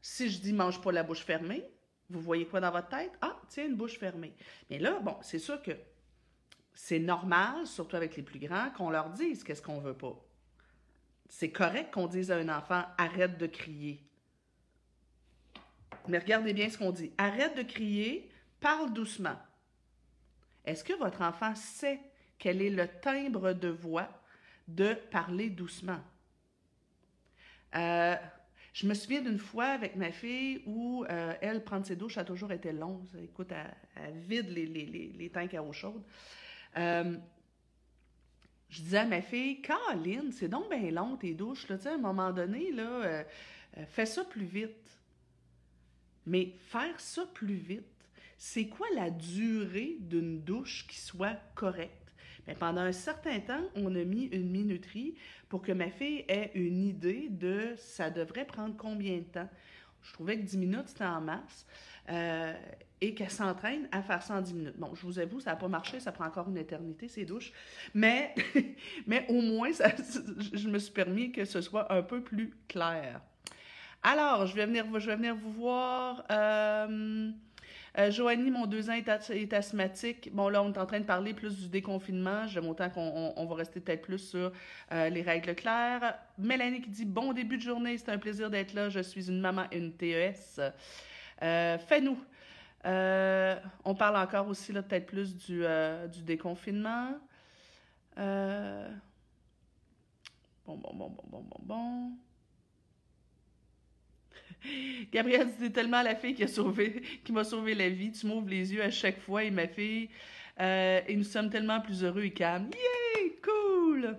Si 0.00 0.28
je 0.28 0.40
dis 0.40 0.52
mange 0.52 0.82
pas 0.82 0.90
la 0.90 1.04
bouche 1.04 1.22
fermée, 1.22 1.64
vous 2.10 2.20
voyez 2.20 2.44
quoi 2.44 2.58
dans 2.58 2.72
votre 2.72 2.88
tête? 2.88 3.12
Ah, 3.20 3.40
tiens, 3.48 3.66
une 3.66 3.76
bouche 3.76 3.96
fermée. 3.96 4.34
Mais 4.68 4.80
là, 4.80 4.98
bon, 4.98 5.16
c'est 5.22 5.38
sûr 5.38 5.62
que 5.62 5.70
c'est 6.74 6.98
normal, 6.98 7.64
surtout 7.64 7.94
avec 7.94 8.16
les 8.16 8.24
plus 8.24 8.40
grands, 8.40 8.70
qu'on 8.70 8.90
leur 8.90 9.10
dise 9.10 9.44
qu'est-ce 9.44 9.62
qu'on 9.62 9.78
veut 9.78 9.96
pas. 9.96 10.20
C'est 11.28 11.52
correct 11.52 11.94
qu'on 11.94 12.08
dise 12.08 12.32
à 12.32 12.38
un 12.38 12.48
enfant 12.48 12.84
arrête 12.98 13.38
de 13.38 13.46
crier. 13.46 14.04
Mais 16.08 16.18
regardez 16.18 16.52
bien 16.52 16.68
ce 16.68 16.78
qu'on 16.78 16.90
dit. 16.90 17.12
Arrête 17.18 17.56
de 17.56 17.62
crier, 17.62 18.28
parle 18.60 18.92
doucement. 18.92 19.36
Est-ce 20.64 20.84
que 20.84 20.92
votre 20.94 21.22
enfant 21.22 21.54
sait 21.54 22.00
quel 22.38 22.62
est 22.62 22.70
le 22.70 22.88
timbre 23.00 23.52
de 23.52 23.68
voix 23.68 24.08
de 24.68 24.94
parler 25.10 25.50
doucement? 25.50 26.00
Euh, 27.74 28.16
je 28.72 28.86
me 28.86 28.94
souviens 28.94 29.20
d'une 29.20 29.38
fois 29.38 29.66
avec 29.66 29.96
ma 29.96 30.12
fille 30.12 30.62
où 30.66 31.04
euh, 31.08 31.34
elle, 31.40 31.62
prendre 31.62 31.84
ses 31.84 31.96
douches, 31.96 32.18
a 32.18 32.24
toujours 32.24 32.52
été 32.52 32.72
long. 32.72 33.02
Écoute, 33.22 33.52
elle, 33.96 34.18
vide 34.18 34.50
les, 34.50 35.30
tanks 35.32 35.54
à 35.54 35.62
eau 35.62 35.72
chaude. 35.72 36.02
Euh, 36.76 37.16
je 38.70 38.80
disais 38.80 38.98
à 38.98 39.04
ma 39.04 39.20
fille, 39.20 39.60
Caroline, 39.60 40.32
c'est 40.32 40.48
donc 40.48 40.70
bien 40.70 40.90
long 40.90 41.16
tes 41.16 41.34
douches. 41.34 41.68
Là, 41.68 41.76
à 41.84 41.88
un 41.90 41.98
moment 41.98 42.32
donné, 42.32 42.72
là, 42.72 43.24
fais 43.88 44.06
ça 44.06 44.24
plus 44.24 44.46
vite. 44.46 45.01
Mais 46.26 46.54
faire 46.58 46.98
ça 47.00 47.26
plus 47.34 47.54
vite, 47.54 47.84
c'est 48.38 48.66
quoi 48.66 48.86
la 48.94 49.10
durée 49.10 49.96
d'une 50.00 50.42
douche 50.42 50.86
qui 50.88 50.98
soit 50.98 51.36
correcte? 51.54 52.12
Mais 52.46 52.54
pendant 52.54 52.80
un 52.80 52.92
certain 52.92 53.38
temps, 53.40 53.62
on 53.76 53.94
a 53.94 54.04
mis 54.04 54.24
une 54.26 54.50
minuterie 54.50 55.14
pour 55.48 55.62
que 55.62 55.72
ma 55.72 55.90
fille 55.90 56.24
ait 56.28 56.50
une 56.54 56.82
idée 56.82 57.28
de 57.30 57.74
ça 57.76 58.10
devrait 58.10 58.46
prendre 58.46 58.76
combien 58.76 59.18
de 59.18 59.24
temps. 59.24 59.48
Je 60.02 60.12
trouvais 60.12 60.36
que 60.36 60.42
10 60.42 60.58
minutes, 60.58 60.88
c'était 60.88 61.04
en 61.04 61.20
masse. 61.20 61.66
Euh, 62.10 62.52
et 63.00 63.14
qu'elle 63.14 63.30
s'entraîne 63.30 63.88
à 63.90 64.00
faire 64.02 64.22
ça 64.22 64.36
en 64.36 64.40
10 64.40 64.54
minutes. 64.54 64.76
Bon, 64.76 64.94
je 64.94 65.02
vous 65.02 65.18
avoue, 65.18 65.40
ça 65.40 65.50
n'a 65.50 65.56
pas 65.56 65.68
marché, 65.68 65.98
ça 65.98 66.12
prend 66.12 66.24
encore 66.24 66.48
une 66.48 66.56
éternité, 66.56 67.08
c'est 67.08 67.24
douche. 67.24 67.52
Mais, 67.94 68.34
mais 69.06 69.26
au 69.28 69.40
moins, 69.40 69.70
je 70.52 70.68
me 70.68 70.78
suis 70.78 70.92
permis 70.92 71.32
que 71.32 71.44
ce 71.44 71.60
soit 71.60 71.92
un 71.92 72.02
peu 72.02 72.22
plus 72.22 72.54
clair. 72.68 73.20
Alors, 74.04 74.46
je 74.46 74.56
vais 74.56 74.66
venir, 74.66 74.84
vous 75.36 75.52
voir. 75.52 76.24
Euh, 76.32 77.30
euh, 77.98 78.10
Joanie, 78.10 78.50
mon 78.50 78.66
deux 78.66 78.90
ans 78.90 78.94
est, 78.94 79.52
asthmatique. 79.52 80.34
Bon, 80.34 80.48
là, 80.48 80.60
on 80.60 80.72
est 80.72 80.78
en 80.78 80.86
train 80.86 80.98
de 80.98 81.04
parler 81.04 81.34
plus 81.34 81.56
du 81.56 81.68
déconfinement. 81.68 82.48
J'aime 82.48 82.66
autant 82.68 82.90
qu'on 82.90 83.32
on, 83.36 83.46
va 83.46 83.54
rester 83.54 83.78
peut-être 83.78 84.02
plus 84.02 84.18
sur 84.18 84.50
euh, 84.90 85.08
les 85.08 85.22
règles 85.22 85.54
claires. 85.54 86.18
Mélanie 86.36 86.80
qui 86.80 86.90
dit 86.90 87.04
Bon 87.04 87.32
début 87.32 87.58
de 87.58 87.62
journée, 87.62 87.96
c'est 87.96 88.10
un 88.10 88.18
plaisir 88.18 88.50
d'être 88.50 88.74
là. 88.74 88.88
Je 88.88 88.98
suis 89.00 89.28
une 89.28 89.40
maman 89.40 89.66
une 89.70 89.92
TES. 89.92 90.60
Fais-nous. 91.40 92.18
On 92.84 93.94
parle 93.94 94.16
encore 94.16 94.48
aussi, 94.48 94.72
là, 94.72 94.82
peut-être 94.82 95.06
plus 95.06 95.36
du, 95.36 95.62
du 96.12 96.22
déconfinement. 96.22 97.10
bon, 98.16 98.90
bon, 100.66 100.76
bon, 100.76 101.08
bon, 101.08 101.24
bon, 101.30 101.42
bon, 101.42 101.60
bon. 101.60 102.12
Gabrielle, 105.12 105.48
c'est 105.58 105.72
tellement 105.72 106.02
la 106.02 106.14
fille 106.14 106.34
qui 106.34 106.46
sauvé, 106.48 107.02
m'a 107.30 107.44
sauvé 107.44 107.74
la 107.74 107.88
vie. 107.88 108.12
Tu 108.12 108.26
m'ouvres 108.26 108.48
les 108.48 108.72
yeux 108.72 108.82
à 108.82 108.90
chaque 108.90 109.20
fois 109.20 109.44
et 109.44 109.50
ma 109.50 109.68
fille. 109.68 110.08
Euh, 110.60 111.00
et 111.06 111.16
nous 111.16 111.24
sommes 111.24 111.50
tellement 111.50 111.80
plus 111.80 112.04
heureux 112.04 112.24
et 112.24 112.32
calmes. 112.32 112.70
Yay! 112.72 113.38
Cool! 113.42 114.16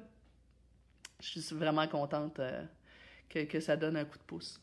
Je 1.21 1.39
suis 1.39 1.55
vraiment 1.55 1.88
contente 1.88 2.39
euh, 2.39 2.63
que, 3.29 3.59
ça 3.59 3.77
donne 3.77 3.95
un 3.95 4.05
coup 4.05 4.17
de 4.17 4.23
pouce. 4.23 4.59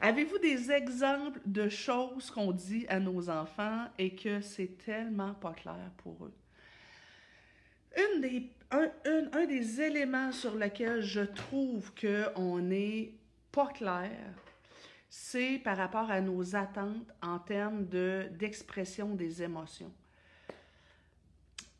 Avez-vous 0.00 0.38
des 0.38 0.70
exemples 0.70 1.40
de 1.44 1.68
choses 1.68 2.30
qu'on 2.30 2.52
dit 2.52 2.86
à 2.88 2.98
nos 2.98 3.28
enfants 3.28 3.86
et 3.98 4.14
que 4.14 4.40
c'est 4.40 4.78
tellement 4.78 5.34
pas 5.34 5.52
clair 5.52 5.90
pour 5.98 6.24
eux? 6.24 6.34
Un, 8.72 9.46
des 9.46 9.80
éléments 9.80 10.32
sur 10.32 10.54
lesquels 10.54 11.02
je 11.02 11.20
trouve 11.20 11.92
qu'on 11.94 12.60
n'est 12.60 13.12
pas 13.52 13.66
clair, 13.66 14.32
c'est 15.10 15.58
par 15.58 15.76
rapport 15.76 16.08
à 16.08 16.20
nos 16.20 16.54
attentes 16.54 17.12
en 17.20 17.40
termes 17.40 17.86
de, 17.88 18.28
d'expression 18.38 19.14
des 19.16 19.42
émotions. 19.42 19.92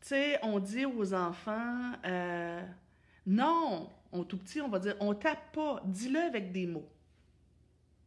Tu 0.01 0.07
sais, 0.09 0.39
on 0.43 0.59
dit 0.59 0.85
aux 0.85 1.13
enfants, 1.13 1.93
euh, 2.05 2.61
non, 3.25 3.89
on 4.11 4.25
tout 4.25 4.37
petit, 4.37 4.59
on 4.59 4.67
va 4.67 4.79
dire, 4.79 4.97
on 4.99 5.15
tape 5.15 5.53
pas, 5.53 5.81
dis-le 5.85 6.19
avec 6.19 6.51
des 6.51 6.67
mots. 6.67 6.89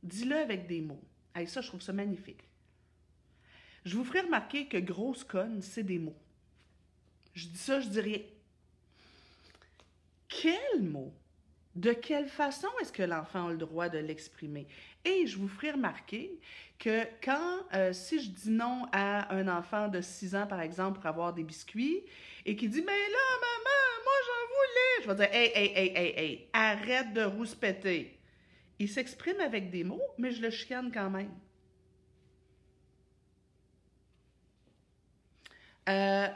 Dis-le 0.02 0.36
avec 0.36 0.66
des 0.66 0.82
mots. 0.82 1.02
Et 1.40 1.46
ça, 1.46 1.62
je 1.62 1.68
trouve 1.68 1.80
ça 1.80 1.94
magnifique. 1.94 2.44
Je 3.86 3.96
vous 3.96 4.04
ferai 4.04 4.20
remarquer 4.20 4.66
que 4.66 4.76
grosse 4.76 5.24
conne, 5.24 5.62
c'est 5.62 5.82
des 5.82 5.98
mots. 5.98 6.16
Je 7.32 7.48
dis 7.48 7.58
ça, 7.58 7.80
je 7.80 7.88
dis 7.88 8.00
rien. 8.00 8.20
Quel 10.28 10.82
mot? 10.82 11.14
De 11.74 11.92
quelle 11.92 12.28
façon 12.28 12.68
est-ce 12.80 12.92
que 12.92 13.02
l'enfant 13.02 13.48
a 13.48 13.50
le 13.50 13.56
droit 13.58 13.88
de 13.88 13.98
l'exprimer? 13.98 14.68
Et 15.04 15.26
je 15.26 15.36
vous 15.36 15.48
ferai 15.48 15.72
remarquer 15.72 16.38
que 16.78 17.04
quand, 17.22 17.58
euh, 17.74 17.92
si 17.92 18.22
je 18.22 18.30
dis 18.30 18.50
non 18.50 18.86
à 18.92 19.34
un 19.34 19.48
enfant 19.48 19.88
de 19.88 20.00
6 20.00 20.36
ans, 20.36 20.46
par 20.46 20.60
exemple, 20.60 21.00
pour 21.00 21.06
avoir 21.06 21.32
des 21.32 21.42
biscuits, 21.42 22.02
et 22.46 22.54
qui 22.54 22.68
dit, 22.68 22.82
mais 22.82 22.92
là, 22.92 23.18
maman, 23.40 24.02
moi 24.04 24.12
j'en 24.26 24.46
voulais, 24.54 25.02
je 25.02 25.08
vais 25.08 25.14
dire, 25.14 25.34
hey, 25.34 25.52
hey, 25.54 25.72
hey, 25.74 25.92
hey, 25.96 26.24
hey, 26.24 26.48
arrête 26.52 27.12
de 27.12 27.22
rouspéter. 27.22 28.18
Il 28.78 28.88
s'exprime 28.88 29.40
avec 29.40 29.70
des 29.70 29.82
mots, 29.82 30.02
mais 30.18 30.30
je 30.30 30.42
le 30.42 30.50
chicane 30.50 30.92
quand 30.92 31.10
même. 31.10 31.32
Euh, 35.88 36.28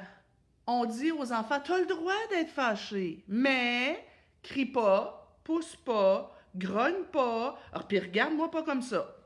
on 0.66 0.84
dit 0.84 1.12
aux 1.12 1.32
enfants, 1.32 1.60
tu 1.60 1.72
as 1.72 1.78
le 1.78 1.86
droit 1.86 2.26
d'être 2.30 2.50
fâché, 2.50 3.24
mais 3.28 4.04
crie 4.42 4.66
pas, 4.66 5.17
pousse 5.48 5.76
pas, 5.76 6.30
grogne 6.54 7.04
pas, 7.10 7.58
alors 7.72 7.88
puis 7.88 7.98
regarde-moi 7.98 8.50
pas 8.50 8.62
comme 8.62 8.82
ça. 8.82 9.16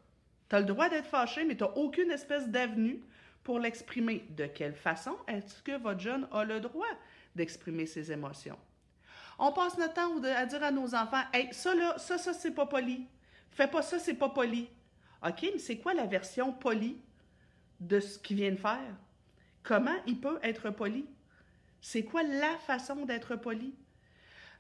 Tu 0.49 0.55
as 0.55 0.61
le 0.61 0.67
droit 0.67 0.89
d'être 0.89 1.09
fâché, 1.09 1.45
mais 1.45 1.57
tu 1.57 1.65
n'as 1.65 1.71
aucune 1.71 2.13
espèce 2.13 2.49
d'avenue 2.49 3.03
pour 3.43 3.59
l'exprimer. 3.59 4.25
De 4.31 4.47
quelle 4.47 4.77
façon 4.77 5.17
est-ce 5.27 5.61
que 5.65 5.77
votre 5.77 5.99
jeune 5.99 6.29
a 6.31 6.45
le 6.45 6.61
droit 6.61 6.87
d'exprimer 7.35 7.87
ses 7.87 8.13
émotions? 8.13 8.57
On 9.37 9.51
passe 9.51 9.77
notre 9.77 9.95
temps 9.95 10.23
à 10.23 10.47
dire 10.47 10.63
à 10.63 10.71
nos 10.71 10.95
enfants 10.95 11.25
Hey, 11.33 11.53
ça 11.53 11.75
là, 11.75 11.99
ça, 11.99 12.19
ça, 12.19 12.33
c'est 12.33 12.53
pas 12.53 12.67
poli. 12.67 13.09
Fais 13.51 13.67
pas 13.67 13.83
ça, 13.83 13.99
c'est 13.99 14.15
pas 14.15 14.29
poli. 14.29 14.69
OK, 15.27 15.43
mais 15.43 15.59
c'est 15.59 15.79
quoi 15.79 15.93
la 15.93 16.07
version 16.07 16.53
polie 16.53 17.01
de 17.81 17.99
ce 17.99 18.21
qu'il 18.21 18.37
vient 18.37 18.53
de 18.53 18.57
faire? 18.57 18.95
Comment 19.65 19.97
il 20.07 20.21
peut 20.21 20.39
être 20.45 20.71
poli? 20.71 21.05
C'est 21.81 22.05
quoi 22.05 22.23
la 22.23 22.59
façon 22.59 23.07
d'être 23.07 23.35
poli? 23.35 23.75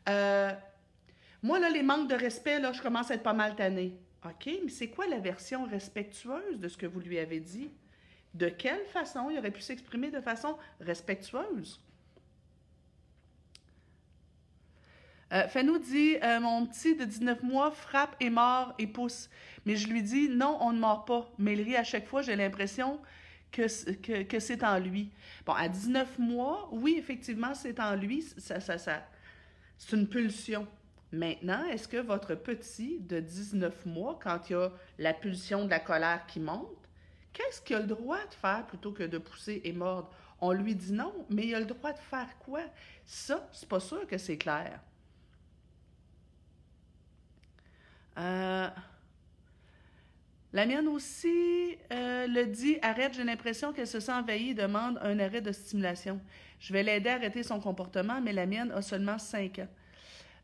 Euh, 0.09 0.50
moi, 1.42 1.58
là, 1.58 1.68
les 1.68 1.82
manques 1.82 2.08
de 2.08 2.14
respect, 2.14 2.61
là, 2.61 2.72
je 2.72 2.80
commence 2.80 3.11
à 3.11 3.14
être 3.14 3.22
pas 3.22 3.32
mal 3.32 3.56
tannée. 3.56 3.99
OK, 4.25 4.49
mais 4.64 4.70
c'est 4.70 4.88
quoi 4.88 5.06
la 5.08 5.18
version 5.18 5.64
respectueuse 5.64 6.61
de 6.61 6.68
ce 6.68 6.76
que 6.76 6.87
vous 6.87 7.00
lui 7.00 7.18
avez 7.18 7.40
dit? 7.40 7.70
De 8.34 8.49
quelle 8.49 8.84
façon? 8.87 9.28
Il 9.30 9.38
aurait 9.38 9.50
pu 9.50 9.61
s'exprimer 9.61 10.11
de 10.11 10.20
façon 10.20 10.56
respectueuse? 10.80 11.80
Euh, 15.32 15.49
Fanou 15.49 15.78
dit 15.78 16.16
euh, 16.22 16.38
Mon 16.38 16.66
petit 16.66 16.94
de 16.94 17.04
19 17.04 17.42
mois 17.42 17.72
frappe 17.72 18.14
et 18.20 18.30
mord 18.30 18.75
et 18.78 18.87
pousse. 18.87 19.28
Mais 19.66 19.75
je 19.75 19.88
lui 19.88 20.02
dis 20.02 20.28
Non, 20.28 20.58
on 20.61 20.72
ne 20.72 20.78
mord 20.78 21.04
pas. 21.04 21.28
Mais 21.38 21.54
il 21.54 21.62
rit 21.62 21.76
à 21.76 21.84
chaque 21.84 22.06
fois, 22.06 22.22
j'ai 22.22 22.37
l'impression 22.37 23.00
que, 23.50 23.94
que, 23.94 24.22
que 24.22 24.38
c'est 24.38 24.62
en 24.62 24.78
lui. 24.78 25.11
Bon, 25.44 25.54
à 25.54 25.68
19 25.68 26.18
mois, 26.18 26.68
oui, 26.70 26.94
effectivement, 26.99 27.54
c'est 27.54 27.80
en 27.80 27.96
lui. 27.96 28.22
Ça, 28.38 28.61
ça, 28.61 28.78
ça, 28.78 29.04
c'est 29.78 29.96
une 29.96 30.08
pulsion. 30.08 30.68
Maintenant, 31.12 31.64
est-ce 31.66 31.87
que 31.87 31.99
votre 31.99 32.35
petit 32.35 32.99
de 33.00 33.21
19 33.21 33.85
mois, 33.85 34.19
quand 34.23 34.49
il 34.49 34.52
y 34.54 34.57
a 34.57 34.73
la 34.99 35.12
pulsion 35.12 35.66
de 35.66 35.71
la 35.71 35.78
colère 35.78 36.26
qui 36.26 36.40
monte, 36.40 36.88
qu'est-ce 37.35 37.61
qu'il 37.61 37.76
a 37.76 37.81
le 37.81 37.87
droit 37.87 38.25
de 38.25 38.35
faire 38.35 38.66
plutôt 38.66 38.92
que 38.92 39.02
de 39.02 39.19
pousser 39.19 39.61
et 39.64 39.73
mordre? 39.73 40.11
On 40.40 40.52
lui 40.52 40.75
dit 40.75 40.92
non, 40.92 41.12
mais 41.28 41.47
il 41.47 41.54
a 41.54 41.61
le 41.61 41.66
droit 41.66 41.92
de 41.92 41.99
faire 41.99 42.28
quoi? 42.38 42.62
Ça, 43.04 43.47
c'est 43.52 43.69
pas 43.69 43.78
sûr 43.78 44.07
que 44.07 44.16
c'est 44.16 44.38
clair. 44.38 44.81
Euh, 48.19 48.69
la 50.52 50.66
mienne 50.66 50.88
aussi 50.88 51.78
euh, 51.92 52.26
le 52.26 52.47
dit 52.47 52.78
arrête, 52.81 53.14
j'ai 53.14 53.25
l'impression 53.25 53.73
qu'elle 53.73 53.87
se 53.87 54.00
sent 54.00 54.12
envahie 54.12 54.50
et 54.50 54.54
demande 54.54 54.99
un 55.02 55.19
arrêt 55.19 55.42
de 55.42 55.52
stimulation. 55.52 56.21
Je 56.59 56.73
vais 56.73 56.83
l'aider 56.83 57.11
à 57.11 57.14
arrêter 57.14 57.42
son 57.42 57.61
comportement, 57.61 58.21
mais 58.21 58.33
la 58.33 58.47
mienne 58.47 58.73
a 58.73 58.81
seulement 58.81 59.19
5 59.19 59.59
ans. 59.59 59.69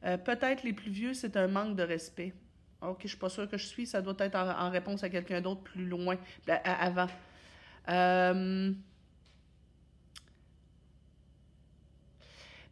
Euh, 0.04 0.16
peut-être 0.16 0.62
les 0.62 0.72
plus 0.72 0.90
vieux, 0.90 1.14
c'est 1.14 1.36
un 1.36 1.48
manque 1.48 1.76
de 1.76 1.82
respect. 1.82 2.32
Ok, 2.80 3.00
je 3.02 3.08
suis 3.08 3.16
pas 3.16 3.28
sûre 3.28 3.48
que 3.48 3.58
je 3.58 3.66
suis. 3.66 3.86
Ça 3.86 4.00
doit 4.00 4.14
être 4.18 4.36
en, 4.36 4.70
réponse 4.70 5.02
à 5.02 5.08
quelqu'un 5.08 5.40
d'autre 5.40 5.62
plus 5.62 5.86
loin, 5.86 6.16
avant. 6.64 7.08
Euh, 7.88 8.72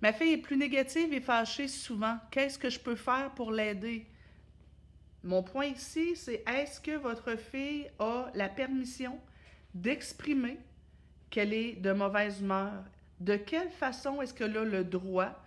ma 0.01 0.13
fille 0.13 0.35
est 0.35 0.39
plus 0.39 0.57
négative 0.57 1.13
et 1.13 1.21
fâchée 1.21 1.67
souvent. 1.67 2.19
Qu'est-ce 2.31 2.59
que 2.59 2.71
je 2.71 2.79
peux 2.79 2.95
faire 2.95 3.33
pour 3.35 3.51
l'aider? 3.51 4.07
Mon 5.25 5.43
point 5.43 5.67
ici, 5.67 6.15
c'est 6.15 6.45
est-ce 6.47 6.81
que 6.81 6.97
votre 6.97 7.37
fille 7.37 7.89
a 7.99 8.31
la 8.35 8.49
permission 8.49 9.19
d'exprimer 9.75 10.57
qu'elle 11.31 11.53
est 11.53 11.73
de 11.73 11.93
mauvaise 11.93 12.41
humeur? 12.41 12.85
De 13.19 13.35
quelle 13.35 13.71
façon 13.71 14.23
est-ce 14.23 14.33
qu'elle 14.33 14.57
a 14.57 14.65
le 14.65 14.85
droit 14.85 15.43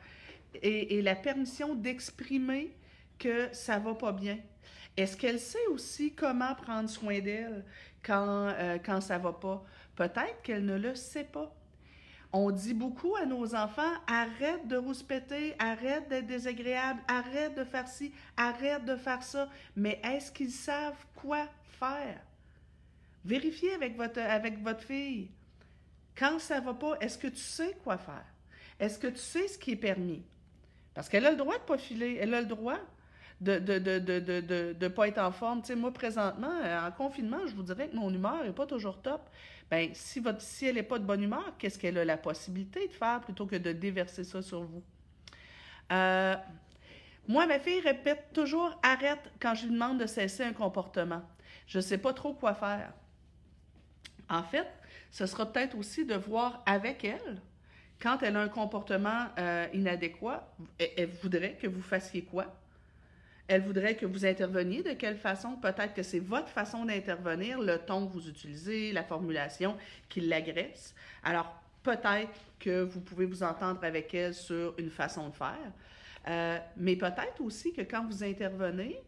et, 0.56 1.02
la 1.02 1.16
permission 1.16 1.76
d'exprimer 1.76 2.76
que 3.18 3.50
ça 3.54 3.80
va 3.80 3.94
pas 3.96 4.12
bien. 4.12 4.40
Est-ce 4.98 5.16
qu'elle 5.16 5.40
sait 5.40 5.66
aussi 5.72 6.14
comment 6.14 6.56
prendre 6.56 6.90
soin 6.90 7.20
d'elle 7.20 7.66
quand, 8.04 8.48
euh, 8.50 8.78
quand 8.84 9.02
ça 9.02 9.18
va 9.18 9.34
pas? 9.34 9.64
Peut-être 9.96 10.42
qu'elle 10.44 10.66
ne 10.66 10.78
le 10.78 10.96
sait 10.96 11.26
pas. 11.26 11.54
On 12.32 12.52
dit 12.52 12.76
beaucoup 12.76 13.16
à 13.16 13.26
nos 13.26 13.56
enfants 13.56 13.94
arrête 14.06 14.68
de 14.68 14.78
rouspéter, 14.78 15.56
arrête 15.58 16.08
d'être 16.10 16.28
désagréable, 16.28 17.02
arrête 17.08 17.56
de 17.56 17.64
faire 17.64 17.88
ci, 17.88 18.14
arrête 18.38 18.86
de 18.86 18.96
faire 18.96 19.24
ça. 19.24 19.50
Mais 19.76 20.00
est-ce 20.04 20.32
qu'ils 20.32 20.52
savent 20.52 21.06
quoi 21.16 21.48
faire? 21.80 22.22
Vérifiez 23.26 23.74
avec 23.74 23.98
votre, 23.98 24.20
avec 24.20 24.62
votre 24.62 24.84
fille. 24.84 25.32
Quand 26.16 26.38
ça 26.40 26.60
va 26.60 26.74
pas, 26.74 26.98
est-ce 27.02 27.18
que 27.18 27.28
tu 27.28 27.38
sais 27.38 27.76
quoi 27.84 27.98
faire? 27.98 28.26
Est-ce 28.80 29.00
que 29.00 29.08
tu 29.08 29.18
sais 29.18 29.48
ce 29.48 29.58
qui 29.58 29.72
est 29.72 29.76
permis? 29.76 30.24
Parce 31.00 31.08
qu'elle 31.08 31.26
a 31.26 31.32
le 31.32 31.38
droit 31.38 31.58
de 31.58 31.64
pas 31.64 31.78
filer. 31.78 32.18
Elle 32.20 32.34
a 32.34 32.42
le 32.42 32.46
droit 32.46 32.78
de 33.40 33.58
ne 33.58 34.88
pas 34.90 35.08
être 35.08 35.20
en 35.20 35.32
forme. 35.32 35.62
Moi, 35.78 35.94
présentement, 35.94 36.52
euh, 36.62 36.88
en 36.88 36.92
confinement, 36.92 37.48
je 37.48 37.56
vous 37.56 37.64
dirais 37.64 37.88
que 37.88 37.96
mon 37.96 38.14
humeur 38.14 38.44
n'est 38.44 38.52
pas 38.52 38.66
toujours 38.66 39.02
top 39.02 39.22
Ben, 39.72 39.92
si, 39.94 40.20
votre, 40.20 40.42
si 40.42 40.66
elle 40.66 40.76
n'est 40.76 40.84
pas 40.84 41.00
de 41.00 41.06
bonne 41.06 41.24
humeur, 41.24 41.54
qu'est-ce 41.58 41.80
qu'elle 41.80 41.98
a 42.00 42.04
la 42.04 42.18
possibilité 42.18 42.86
de 42.86 42.92
faire 42.92 43.22
plutôt 43.22 43.46
que 43.46 43.56
de 43.56 43.72
déverser 43.72 44.26
ça 44.26 44.42
sur 44.42 44.64
vous? 44.64 44.84
Euh, 45.94 46.36
moi, 47.30 47.48
ma 47.48 47.60
fille 47.60 47.80
répète 47.80 48.34
toujours 48.34 48.78
arrête 48.84 49.32
quand 49.40 49.56
je 49.56 49.68
lui 49.68 49.72
demande 49.72 50.02
de 50.02 50.06
cesser 50.06 50.44
un 50.44 50.52
comportement. 50.52 51.22
Je 51.66 51.78
ne 51.78 51.82
sais 51.82 51.98
pas 51.98 52.12
trop 52.12 52.34
quoi 52.34 52.54
faire. 52.54 52.92
En 54.28 54.44
fait, 54.44 54.68
ce 55.12 55.26
sera 55.26 55.46
peut-être 55.46 55.78
aussi 55.78 56.04
de 56.04 56.16
voir 56.16 56.62
avec 56.66 57.06
elle, 57.06 57.42
quand 58.02 58.24
elle 58.24 58.36
a 58.36 58.42
un 58.42 58.50
comportement 58.50 59.28
euh, 59.38 59.68
inadéquat, 59.74 60.48
elle, 60.98 61.10
voudrait 61.22 61.58
que 61.62 61.68
vous 61.68 61.82
fassiez 61.82 62.22
quoi? 62.22 62.46
Elle 63.48 63.62
voudrait 63.62 63.96
que 63.96 64.06
vous 64.06 64.26
interveniez 64.26 64.84
de 64.84 64.94
quelle 64.94 65.18
façon? 65.18 65.56
Peut-être 65.56 65.94
que 65.94 66.04
c'est 66.04 66.20
votre 66.20 66.50
façon 66.50 66.86
d'intervenir, 66.86 67.60
le 67.60 67.78
ton 67.80 68.08
que 68.08 68.14
vous 68.14 68.30
utilisez, 68.30 68.92
la 68.94 69.04
formulation 69.04 69.76
qui 70.08 70.22
l'agresse. 70.22 70.94
Alors, 71.24 71.62
peut-être 71.84 72.40
que 72.60 72.84
vous 72.84 73.02
pouvez 73.02 73.26
vous 73.26 73.44
entendre 73.44 73.84
avec 73.84 74.14
elle 74.14 74.34
sur 74.34 74.76
une 74.78 74.92
façon 74.92 75.30
de 75.30 75.36
faire. 75.36 75.72
Euh, 76.28 76.60
mais 76.78 76.96
peut-être 76.96 77.42
aussi 77.42 77.74
que 77.74 77.82
quand 77.82 78.06
vous 78.06 78.24
intervenez, 78.24 79.02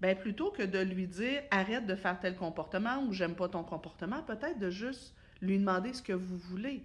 ben 0.00 0.16
plutôt 0.16 0.50
que 0.50 0.62
de 0.62 0.78
lui 0.78 1.06
dire 1.06 1.42
arrête 1.50 1.86
de 1.86 1.94
faire 1.94 2.18
tel 2.18 2.34
comportement 2.34 3.02
ou 3.04 3.12
j'aime 3.12 3.34
pas 3.34 3.48
ton 3.48 3.62
comportement, 3.62 4.22
peut-être 4.22 4.58
de 4.58 4.68
juste 4.68 5.14
lui 5.40 5.58
demander 5.58 5.92
ce 5.92 6.02
que 6.02 6.12
vous 6.12 6.36
voulez. 6.36 6.82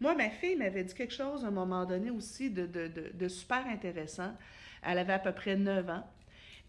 Moi, 0.00 0.14
ma 0.14 0.30
fille 0.30 0.56
m'avait 0.56 0.84
dit 0.84 0.94
quelque 0.94 1.14
chose 1.14 1.44
à 1.44 1.48
un 1.48 1.52
moment 1.52 1.84
donné 1.84 2.10
aussi 2.10 2.50
de, 2.50 2.66
de, 2.66 2.90
de, 3.12 3.28
super 3.28 3.66
intéressant. 3.66 4.36
Elle 4.82 4.98
avait 4.98 5.12
à 5.12 5.18
peu 5.18 5.32
près 5.32 5.56
9 5.56 5.88
ans. 5.88 6.06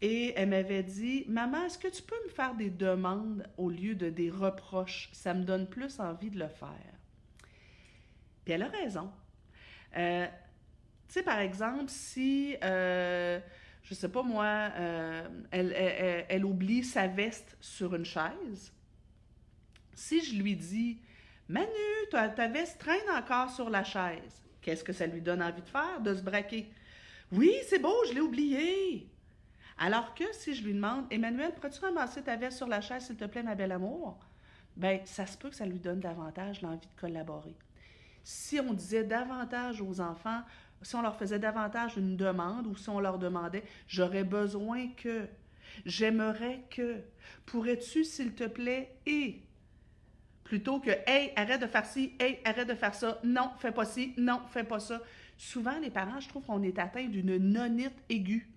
Et 0.01 0.33
elle 0.35 0.49
m'avait 0.49 0.83
dit 0.83 1.25
Maman, 1.27 1.65
est-ce 1.65 1.77
que 1.77 1.87
tu 1.87 2.03
peux 2.03 2.21
me 2.25 2.29
faire 2.29 2.53
des 2.53 2.69
demandes 2.69 3.47
au 3.57 3.69
lieu 3.69 3.95
de 3.95 4.09
des 4.09 4.29
reproches? 4.29 5.09
Ça 5.13 5.33
me 5.33 5.43
donne 5.43 5.67
plus 5.67 5.99
envie 5.99 6.29
de 6.29 6.37
le 6.37 6.47
faire. 6.47 6.93
Puis 8.43 8.53
elle 8.53 8.63
a 8.63 8.67
raison. 8.67 9.11
Euh, 9.97 10.27
tu 11.07 11.13
sais, 11.13 11.23
par 11.23 11.39
exemple, 11.39 11.85
si, 11.87 12.57
euh, 12.63 13.39
je 13.83 13.93
sais 13.93 14.09
pas 14.09 14.21
moi, 14.21 14.45
euh, 14.45 15.27
elle, 15.51 15.73
elle, 15.73 16.25
elle, 16.27 16.45
oublie 16.45 16.83
sa 16.83 17.07
veste 17.07 17.57
sur 17.61 17.95
une 17.95 18.05
chaise, 18.05 18.73
si 19.93 20.23
je 20.23 20.35
lui 20.35 20.55
dis 20.55 20.99
Manu, 21.47 21.67
ta, 22.09 22.47
veste 22.47 22.79
traîne 22.79 23.09
encore 23.15 23.51
sur 23.51 23.69
la 23.69 23.83
chaise. 23.83 24.43
Qu'est-ce 24.61 24.83
que 24.83 24.93
ça 24.93 25.05
lui 25.05 25.21
donne 25.21 25.43
envie 25.43 25.61
de 25.61 25.69
faire? 25.69 26.01
De 26.01 26.13
se 26.13 26.21
braquer. 26.21 26.71
Oui, 27.31 27.53
c'est 27.67 27.79
beau, 27.79 27.95
je 28.07 28.13
l'ai 28.13 28.21
oublié. 28.21 29.11
Alors 29.77 30.15
que 30.15 30.23
si 30.31 30.55
je 30.55 30.63
lui 30.63 30.73
demande, 30.73 31.05
Emmanuel, 31.11 31.53
pourrais-tu 31.53 31.81
ramasser 31.81 32.23
ta 32.23 32.35
veste 32.35 32.57
sur 32.57 32.67
la 32.67 32.81
chaise, 32.81 33.05
s'il 33.05 33.17
te 33.17 33.25
plaît, 33.25 33.43
ma 33.43 33.55
belle 33.55 33.73
amour? 33.73 34.17
Bien, 34.75 34.99
ça 35.05 35.25
se 35.25 35.37
peut 35.37 35.49
que 35.49 35.55
ça 35.55 35.65
lui 35.65 35.79
donne 35.79 35.99
davantage 35.99 36.61
l'envie 36.61 36.87
de 36.87 36.99
collaborer. 36.99 37.55
Si 38.23 38.59
on 38.59 38.73
disait 38.73 39.03
davantage 39.03 39.81
aux 39.81 39.99
enfants, 39.99 40.41
si 40.81 40.95
on 40.95 41.01
leur 41.01 41.17
faisait 41.17 41.39
davantage 41.39 41.97
une 41.97 42.17
demande 42.17 42.67
ou 42.67 42.75
si 42.75 42.89
on 42.89 42.99
leur 42.99 43.19
demandait, 43.19 43.63
j'aurais 43.87 44.23
besoin 44.23 44.87
que, 44.97 45.27
j'aimerais 45.85 46.63
que, 46.69 47.01
pourrais-tu, 47.45 48.03
s'il 48.03 48.33
te 48.33 48.45
plaît, 48.45 48.97
et 49.05 49.44
plutôt 50.45 50.79
que 50.79 50.91
Hey, 51.05 51.33
arrête 51.35 51.59
de 51.59 51.67
faire 51.67 51.85
ci, 51.85 52.13
hey, 52.19 52.39
arrête 52.45 52.67
de 52.69 52.75
faire 52.75 52.95
ça, 52.95 53.19
non, 53.23 53.51
fais 53.59 53.73
pas 53.73 53.83
ci, 53.83 54.13
non, 54.15 54.39
fais 54.47 54.63
pas 54.63 54.79
ça. 54.79 55.01
Souvent, 55.37 55.77
les 55.79 55.89
parents, 55.89 56.21
je 56.21 56.29
trouve 56.29 56.45
qu'on 56.45 56.63
est 56.63 56.79
atteint 56.79 57.05
d'une 57.05 57.37
nonite 57.37 57.97
aiguë. 58.07 58.47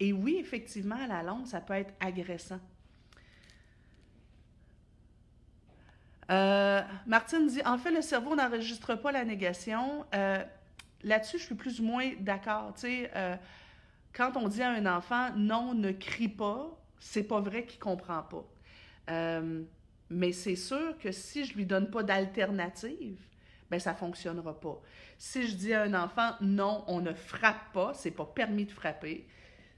Et 0.00 0.12
oui, 0.12 0.38
effectivement, 0.40 0.96
à 0.96 1.06
la 1.06 1.22
longue, 1.22 1.46
ça 1.46 1.60
peut 1.60 1.74
être 1.74 1.92
agressant. 2.00 2.60
Euh, 6.30 6.82
Martine 7.06 7.46
dit 7.46 7.60
En 7.64 7.76
fait, 7.76 7.90
le 7.90 8.02
cerveau 8.02 8.34
n'enregistre 8.34 8.94
pas 8.94 9.12
la 9.12 9.24
négation. 9.24 10.06
Euh, 10.14 10.42
là-dessus, 11.02 11.38
je 11.38 11.44
suis 11.44 11.54
plus 11.54 11.80
ou 11.80 11.84
moins 11.84 12.12
d'accord. 12.20 12.74
Euh, 12.84 13.36
quand 14.12 14.36
on 14.36 14.48
dit 14.48 14.62
à 14.62 14.70
un 14.70 14.86
enfant 14.86 15.30
non, 15.36 15.74
ne 15.74 15.92
crie 15.92 16.28
pas, 16.28 16.78
c'est 16.98 17.24
pas 17.24 17.40
vrai 17.40 17.64
qu'il 17.64 17.80
comprend 17.80 18.22
pas. 18.22 18.44
Mais 20.10 20.32
c'est 20.32 20.56
sûr 20.56 20.96
que 20.98 21.12
si 21.12 21.44
je 21.44 21.54
lui 21.54 21.66
donne 21.66 21.90
pas 21.90 22.02
d'alternative, 22.02 23.18
ben 23.70 23.80
ça 23.80 23.94
fonctionnera 23.94 24.58
pas. 24.58 24.80
Si 25.18 25.48
je 25.48 25.56
dis 25.56 25.72
à 25.72 25.82
un 25.82 25.94
enfant 25.94 26.34
non, 26.40 26.84
on 26.86 27.00
ne 27.00 27.12
frappe 27.12 27.72
pas, 27.72 27.94
c'est 27.94 28.12
pas 28.12 28.26
permis 28.26 28.66
de 28.66 28.72
frapper, 28.72 29.26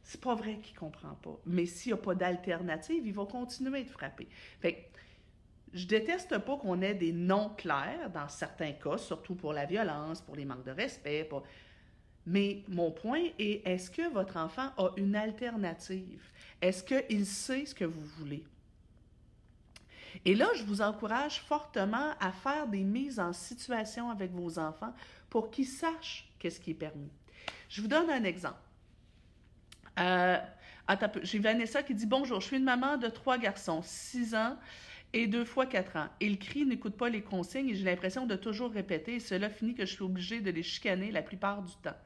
c'est 0.03 0.21
pas 0.21 0.35
vrai 0.35 0.59
qu'il 0.59 0.77
comprend 0.77 1.15
pas. 1.15 1.39
Mais 1.47 1.67
s'il 1.67 1.93
n'y 1.93 1.99
a 1.99 2.03
pas 2.03 2.15
d'alternative, 2.15 3.07
il 3.07 3.13
va 3.13 3.25
continuer 3.25 3.85
de 3.85 3.91
frapper. 3.91 4.29
Fait 4.61 4.75
que, 4.75 4.79
je 5.75 5.87
déteste 5.87 6.39
pas 6.39 6.57
qu'on 6.57 6.81
ait 6.81 6.95
des 6.95 7.13
noms 7.13 7.51
clairs 7.51 8.11
dans 8.11 8.29
certains 8.29 8.73
cas, 8.73 8.97
surtout 8.97 9.35
pour 9.35 9.53
la 9.53 9.67
violence, 9.67 10.23
pour 10.23 10.35
les 10.35 10.47
manques 10.47 10.65
de 10.65 10.71
respect. 10.71 11.29
Mais 12.25 12.65
mon 12.69 12.91
point 12.91 13.23
est, 13.39 13.67
est-ce 13.67 13.91
que 13.91 14.11
votre 14.11 14.39
enfant 14.39 14.71
a 14.79 14.91
une 14.97 15.15
alternative? 15.15 16.23
Est-ce 16.61 16.83
qu'il 16.83 17.27
sait 17.27 17.67
ce 17.67 17.75
que 17.75 17.85
vous 17.85 18.05
voulez? 18.19 18.45
Et 20.25 20.35
là, 20.35 20.49
je 20.57 20.65
vous 20.65 20.81
encourage 20.81 21.41
fortement 21.41 22.13
à 22.21 22.33
faire 22.33 22.67
des 22.67 22.83
mises 22.83 23.21
en 23.21 23.33
situation 23.33 24.11
avec 24.11 24.33
vos 24.33 24.59
enfants 24.59 24.95
pour 25.31 25.51
qu'ils 25.51 25.67
sachent 25.67 26.29
qu'est-ce 26.39 26.61
qui 26.61 26.73
est 26.73 26.75
permis. 26.75 27.11
Je 27.69 27.81
vous 27.83 27.89
donne 27.89 28.11
un 28.11 28.25
exemple. 28.25 28.59
Euh, 29.99 30.39
J'ai 31.23 31.39
Vanessa 31.39 31.83
qui 31.83 31.95
dit 31.95 32.07
Bonjour, 32.07 32.41
je 32.41 32.47
suis 32.47 32.57
une 32.57 32.65
maman 32.65 32.97
de 32.97 33.09
trois 33.09 33.39
garçons, 33.39 33.83
six 33.83 34.35
ans 34.35 34.57
et 35.13 35.27
deux 35.27 35.45
fois 35.45 35.67
quatre 35.67 35.97
ans. 35.97 36.09
Ils 36.21 36.39
crient, 36.39 36.67
n'écoutent 36.67 36.97
pas 36.97 37.09
les 37.09 37.23
consignes 37.23 37.71
et 37.71 37.75
j'ai 37.75 37.85
l'impression 37.85 38.27
de 38.27 38.37
toujours 38.37 38.71
répéter 38.71 39.17
et 39.17 39.21
cela 39.21 39.49
finit 39.49 39.75
que 39.75 39.87
je 39.87 39.95
suis 39.95 40.05
obligée 40.05 40.41
de 40.41 40.51
les 40.51 40.63
chicaner 40.63 41.11
la 41.11 41.23
plupart 41.23 41.63
du 41.63 41.75
temps. 41.83 41.97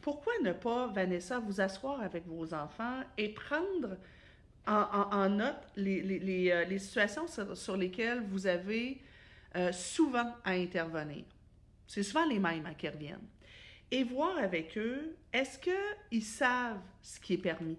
Pourquoi 0.00 0.32
ne 0.44 0.52
pas, 0.52 0.88
Vanessa, 0.88 1.38
vous 1.38 1.60
asseoir 1.60 2.00
avec 2.00 2.26
vos 2.26 2.54
enfants 2.54 3.00
et 3.18 3.30
prendre 3.30 3.96
en, 4.66 5.28
note 5.28 5.68
les, 5.76 6.50
euh, 6.50 6.78
situations 6.78 7.26
sur, 7.54 7.76
lesquelles 7.76 8.22
vous 8.28 8.46
avez 8.46 9.00
euh, 9.54 9.72
souvent 9.72 10.34
à 10.44 10.52
intervenir. 10.52 11.24
C'est 11.86 12.02
souvent 12.02 12.26
les 12.26 12.38
mêmes 12.38 12.66
hein, 12.66 12.74
qui 12.76 12.88
reviennent. 12.88 13.26
Et 13.90 14.02
voir 14.02 14.36
avec 14.38 14.76
eux, 14.76 15.16
est-ce 15.32 15.58
qu'ils 15.58 16.24
savent 16.24 16.80
ce 17.00 17.20
qui 17.20 17.34
est 17.34 17.38
permis? 17.38 17.78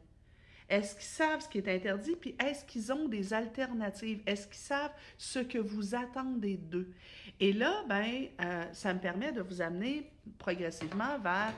Est-ce 0.69 0.95
qu'ils 0.95 1.03
savent 1.03 1.41
ce 1.41 1.49
qui 1.49 1.57
est 1.57 1.67
interdit? 1.67 2.15
Puis 2.15 2.35
est-ce 2.43 2.63
qu'ils 2.63 2.91
ont 2.91 3.07
des 3.07 3.33
alternatives? 3.33 4.21
Est-ce 4.25 4.47
qu'ils 4.47 4.55
savent 4.55 4.91
ce 5.17 5.39
que 5.39 5.57
vous 5.57 5.95
attendez 5.95 6.57
d'eux? 6.57 6.91
Et 7.39 7.53
là, 7.53 7.83
ben, 7.87 8.27
euh, 8.41 8.63
ça 8.71 8.93
me 8.93 8.99
permet 8.99 9.31
de 9.31 9.41
vous 9.41 9.61
amener 9.61 10.09
progressivement 10.37 11.19
vers 11.19 11.53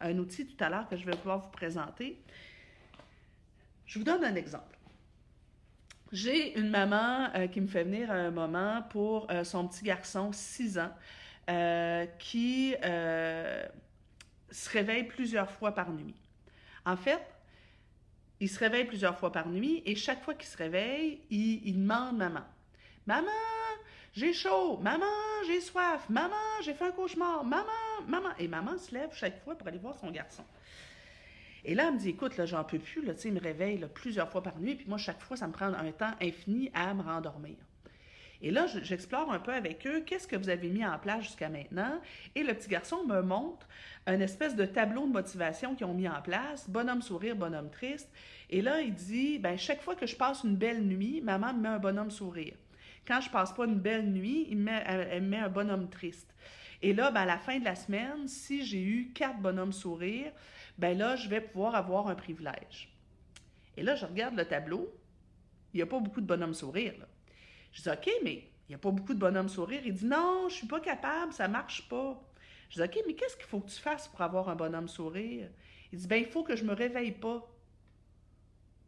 un 0.00 0.18
outil 0.18 0.46
tout 0.46 0.62
à 0.64 0.70
l'heure 0.70 0.88
que 0.88 0.96
je 0.96 1.04
vais 1.04 1.16
pouvoir 1.16 1.40
vous 1.40 1.50
présenter 1.50 2.18
je 3.90 3.98
vous 3.98 4.04
donne 4.04 4.24
un 4.24 4.36
exemple. 4.36 4.78
J'ai 6.12 6.56
une 6.56 6.70
maman 6.70 7.28
euh, 7.34 7.48
qui 7.48 7.60
me 7.60 7.66
fait 7.66 7.82
venir 7.82 8.08
à 8.08 8.14
un 8.14 8.30
moment 8.30 8.82
pour 8.88 9.28
euh, 9.32 9.42
son 9.42 9.66
petit 9.66 9.82
garçon, 9.82 10.30
6 10.32 10.78
ans, 10.78 10.92
euh, 11.50 12.06
qui 12.20 12.76
se 12.80 14.70
réveille 14.70 15.04
plusieurs 15.04 15.50
fois 15.50 15.74
par 15.74 15.90
nuit. 15.90 16.14
En 16.86 16.96
fait, 16.96 17.20
il 18.38 18.48
se 18.48 18.60
réveille 18.60 18.84
plusieurs 18.84 19.18
fois 19.18 19.32
par 19.32 19.48
nuit 19.48 19.82
et 19.84 19.96
chaque 19.96 20.22
fois 20.22 20.34
qu'il 20.34 20.48
se 20.48 20.56
réveille, 20.56 21.22
il, 21.28 21.66
il 21.66 21.82
demande 21.82 22.16
maman. 22.16 22.44
Maman, 23.06 23.26
j'ai 24.12 24.32
chaud. 24.32 24.78
Maman, 24.78 25.04
j'ai 25.48 25.60
soif. 25.60 26.08
Maman, 26.08 26.36
j'ai 26.62 26.74
fait 26.74 26.84
un 26.84 26.92
cauchemar. 26.92 27.42
Maman, 27.42 27.66
maman. 28.06 28.30
Et 28.38 28.46
maman 28.46 28.78
se 28.78 28.94
lève 28.94 29.10
chaque 29.12 29.42
fois 29.42 29.58
pour 29.58 29.66
aller 29.66 29.78
voir 29.78 29.98
son 29.98 30.12
garçon. 30.12 30.44
Et 31.64 31.74
là, 31.74 31.86
elle 31.88 31.94
me 31.94 31.98
dit, 31.98 32.10
écoute, 32.10 32.36
là, 32.36 32.46
j'en 32.46 32.64
peux 32.64 32.78
plus, 32.78 33.04
là, 33.04 33.12
il 33.24 33.32
me 33.32 33.40
réveille 33.40 33.84
plusieurs 33.94 34.30
fois 34.30 34.42
par 34.42 34.58
nuit, 34.58 34.74
puis 34.76 34.86
moi, 34.88 34.98
chaque 34.98 35.20
fois, 35.20 35.36
ça 35.36 35.46
me 35.46 35.52
prend 35.52 35.66
un 35.66 35.92
temps 35.92 36.12
infini 36.20 36.70
à 36.74 36.94
me 36.94 37.02
rendormir. 37.02 37.56
Et 38.42 38.50
là, 38.50 38.66
j'explore 38.66 39.30
un 39.30 39.38
peu 39.38 39.52
avec 39.52 39.86
eux 39.86 40.00
qu'est-ce 40.00 40.26
que 40.26 40.36
vous 40.36 40.48
avez 40.48 40.68
mis 40.68 40.84
en 40.84 40.98
place 40.98 41.24
jusqu'à 41.24 41.50
maintenant? 41.50 42.00
Et 42.34 42.42
le 42.42 42.54
petit 42.54 42.68
garçon 42.68 43.04
me 43.04 43.20
montre 43.20 43.68
un 44.06 44.18
espèce 44.20 44.56
de 44.56 44.64
tableau 44.64 45.06
de 45.06 45.12
motivation 45.12 45.74
qu'ils 45.74 45.86
ont 45.86 45.94
mis 45.94 46.08
en 46.08 46.22
place, 46.22 46.68
bonhomme 46.68 47.02
sourire, 47.02 47.36
bonhomme 47.36 47.70
triste. 47.70 48.10
Et 48.48 48.62
là, 48.62 48.80
il 48.80 48.94
dit, 48.94 49.38
ben 49.38 49.58
chaque 49.58 49.82
fois 49.82 49.94
que 49.94 50.06
je 50.06 50.16
passe 50.16 50.42
une 50.42 50.56
belle 50.56 50.82
nuit, 50.82 51.20
maman 51.20 51.52
me 51.52 51.60
met 51.60 51.68
un 51.68 51.78
bonhomme 51.78 52.10
sourire. 52.10 52.54
Quand 53.06 53.20
je 53.20 53.28
passe 53.28 53.52
pas 53.52 53.66
une 53.66 53.78
belle 53.78 54.10
nuit, 54.10 54.46
il 54.50 54.70
elle 54.86 55.22
me 55.22 55.28
met 55.28 55.38
un 55.38 55.48
bonhomme 55.50 55.90
triste. 55.90 56.34
Et 56.82 56.94
là, 56.94 57.10
ben, 57.10 57.22
à 57.22 57.26
la 57.26 57.38
fin 57.38 57.58
de 57.58 57.64
la 57.64 57.74
semaine, 57.74 58.26
si 58.26 58.64
j'ai 58.64 58.82
eu 58.82 59.10
quatre 59.14 59.38
bonhommes 59.38 59.72
sourires, 59.72 60.32
ben 60.80 60.96
là, 60.96 61.14
je 61.14 61.28
vais 61.28 61.42
pouvoir 61.42 61.74
avoir 61.74 62.08
un 62.08 62.14
privilège. 62.14 62.88
Et 63.76 63.82
là, 63.82 63.94
je 63.94 64.06
regarde 64.06 64.34
le 64.34 64.46
tableau, 64.46 64.90
il 65.74 65.76
n'y 65.76 65.82
a 65.82 65.86
pas 65.86 66.00
beaucoup 66.00 66.22
de 66.22 66.26
bonhommes 66.26 66.54
sourires. 66.54 67.06
Je 67.72 67.82
dis, 67.82 67.88
OK, 67.90 68.10
mais 68.24 68.48
il 68.66 68.70
n'y 68.70 68.74
a 68.74 68.78
pas 68.78 68.90
beaucoup 68.90 69.12
de 69.12 69.18
bonhommes 69.18 69.50
sourires. 69.50 69.82
Il 69.84 69.92
dit, 69.92 70.06
non, 70.06 70.48
je 70.48 70.54
ne 70.54 70.58
suis 70.58 70.66
pas 70.66 70.80
capable, 70.80 71.34
ça 71.34 71.46
ne 71.46 71.52
marche 71.52 71.86
pas. 71.86 72.18
Je 72.70 72.76
dis, 72.76 72.82
OK, 72.82 73.04
mais 73.06 73.12
qu'est-ce 73.12 73.36
qu'il 73.36 73.44
faut 73.44 73.60
que 73.60 73.68
tu 73.68 73.78
fasses 73.78 74.08
pour 74.08 74.22
avoir 74.22 74.48
un 74.48 74.56
bonhomme 74.56 74.88
sourire? 74.88 75.50
Il 75.92 75.98
dit, 75.98 76.06
ben 76.06 76.16
il 76.16 76.26
faut 76.26 76.42
que 76.42 76.56
je 76.56 76.64
me 76.64 76.72
réveille 76.72 77.12
pas. 77.12 77.46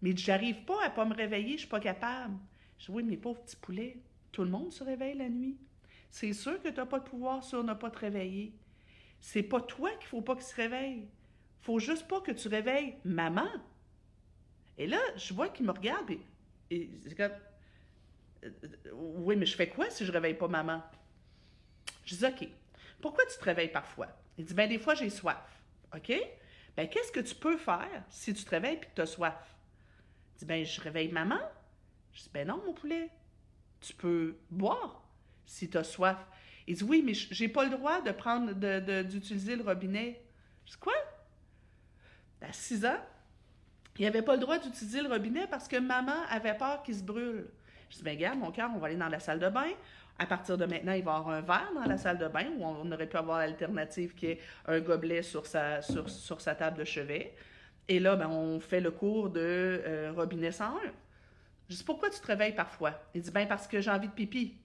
Mais 0.01 0.17
j'arrive 0.17 0.65
pas 0.65 0.83
à 0.83 0.89
pas 0.89 1.05
me 1.05 1.15
réveiller, 1.15 1.49
je 1.49 1.53
ne 1.53 1.59
suis 1.59 1.69
pas 1.69 1.81
capable. 1.81 2.39
Je 2.79 2.87
dis, 2.87 2.91
oui, 2.93 3.03
mais 3.03 3.19
pauvre 3.19 3.43
petit 3.43 3.57
poulet, 3.57 3.99
Tout 4.33 4.45
le 4.45 4.51
monde 4.51 4.73
se 4.73 4.83
réveille 4.83 5.15
la 5.15 5.29
nuit. 5.29 5.59
C'est 6.11 6.33
sûr 6.33 6.61
que 6.63 6.69
tu 6.69 6.77
n'as 6.77 6.87
pas 6.87 7.01
de 7.01 7.05
pouvoir 7.05 7.45
sur 7.45 7.63
ne 7.63 7.75
pas 7.75 7.91
te 7.91 7.99
réveiller. 7.99 8.55
C'est 9.21 9.43
pas 9.43 9.61
toi 9.61 9.91
qu'il 9.99 10.09
faut 10.09 10.23
pas 10.23 10.35
qu'il 10.35 10.45
se 10.45 10.55
réveille. 10.55 11.07
Faut 11.63 11.79
juste 11.79 12.09
pas 12.09 12.21
que 12.21 12.33
tu 12.33 12.49
réveilles 12.49 12.97
maman. 13.05 13.49
Et 14.79 14.87
là, 14.87 14.99
je 15.17 15.33
vois 15.33 15.49
qu'il 15.49 15.65
me 15.65 15.71
regarde 15.71 16.11
et, 16.71 16.91
c'est 17.03 17.15
comme 17.15 17.33
euh, 18.45 18.51
Oui, 18.93 19.37
mais 19.37 19.47
je 19.47 19.55
fais 19.55 19.69
quoi 19.69 19.89
si 19.91 20.05
je 20.05 20.11
réveille 20.11 20.35
pas 20.35 20.49
maman? 20.49 20.83
Je 22.05 22.17
dis 22.17 22.25
OK. 22.25 22.49
Pourquoi 23.01 23.25
tu 23.27 23.39
te 23.39 23.45
réveilles 23.45 23.71
parfois? 23.71 24.09
Il 24.39 24.45
dit 24.45 24.55
Ben 24.55 24.69
des 24.69 24.79
fois 24.79 24.95
j'ai 24.95 25.11
soif. 25.11 25.63
OK? 25.95 26.13
Ben 26.77 26.89
qu'est-ce 26.89 27.13
que 27.13 27.21
tu 27.21 27.35
peux 27.35 27.57
faire 27.57 28.05
si 28.09 28.35
tu 28.35 28.45
te 28.45 28.51
réveilles 28.51 28.77
et 28.77 28.81
que 28.81 28.87
tu 28.95 29.01
as 29.03 29.07
soif? 29.07 29.35
Il 30.35 30.39
dit 30.41 30.45
Ben 30.47 30.65
je 30.65 30.81
réveille 30.81 31.13
maman. 31.13 31.41
Je 32.13 32.23
dis 32.23 32.31
Ben 32.33 32.49
non, 32.49 32.61
mon 32.67 32.73
poulet. 32.73 33.09
Tu 33.81 33.95
peux 33.95 34.37
boire 34.51 35.05
si 35.47 35.71
tu 35.71 35.79
as 35.79 35.85
soif. 35.85 36.19
Il 36.67 36.75
dit 36.75 36.85
Oui, 36.85 37.03
mais 37.05 37.15
j'ai 37.15 37.49
pas 37.49 37.65
le 37.65 37.71
droit 37.71 38.01
de 38.01 38.11
prendre 38.11 38.53
d'utiliser 39.03 39.55
le 39.55 39.63
robinet. 39.63 40.25
Je 40.65 40.73
dis 40.73 40.79
Quoi? 40.79 40.95
À 42.43 42.53
6 42.53 42.85
ans, 42.87 42.99
il 43.99 44.05
n'avait 44.05 44.23
pas 44.23 44.35
le 44.35 44.41
droit 44.41 44.59
d'utiliser 44.59 45.03
le 45.03 45.09
robinet 45.09 45.47
parce 45.47 45.69
que 45.69 45.77
maman 45.77 46.17
avait 46.31 46.57
peur 46.57 46.83
qu'il 46.83 46.95
se 46.95 47.03
brûle. 47.03 47.47
Je 47.91 47.99
dis, 47.99 48.03
ben 48.03 48.17
regarde, 48.17 48.39
mon 48.39 48.51
cœur, 48.51 48.71
on 48.75 48.79
va 48.79 48.87
aller 48.87 48.97
dans 48.97 49.09
la 49.09 49.21
salle 49.21 49.39
de 49.39 49.49
bain. 49.49 49.69
À 50.19 50.27
partir 50.27 50.57
de 50.57 50.65
maintenant, 50.65 50.93
il 50.93 51.05
va 51.05 51.13
y 51.13 51.15
avoir 51.15 51.29
un 51.29 51.41
verre 51.41 51.71
dans 51.75 51.85
la 51.85 51.99
salle 51.99 52.19
de 52.19 52.29
bain 52.29 52.47
où 52.57 52.65
on, 52.65 52.91
aurait 52.91 53.07
pu 53.07 53.17
avoir 53.17 53.39
l'alternative 53.39 54.15
qui 54.15 54.27
est 54.27 54.41
un 54.67 54.81
gobelet 54.81 55.23
sur 55.23 55.47
sa, 55.47 55.81
table 56.59 56.79
de 56.79 56.85
chevet. 56.85 57.35
Et 57.89 57.99
là, 57.99 58.17
ben, 58.17 58.29
on 58.29 58.61
fait 58.61 58.81
le 58.81 58.91
cours 58.91 59.29
de 59.31 59.41
euh, 59.41 60.13
robinet 60.15 60.53
101. 60.53 60.75
Je 61.69 61.77
dis, 61.77 61.85
pourquoi 61.85 62.11
tu 62.11 62.21
te 62.21 62.27
réveilles 62.27 62.55
parfois? 62.55 62.93
Il 63.15 63.23
dit, 63.23 63.31
ben 63.31 63.47
parce 63.47 63.67
que 63.67 63.81
j'ai 63.81 63.91
envie 63.91 64.09
de 64.09 64.13
pipi. 64.13 64.57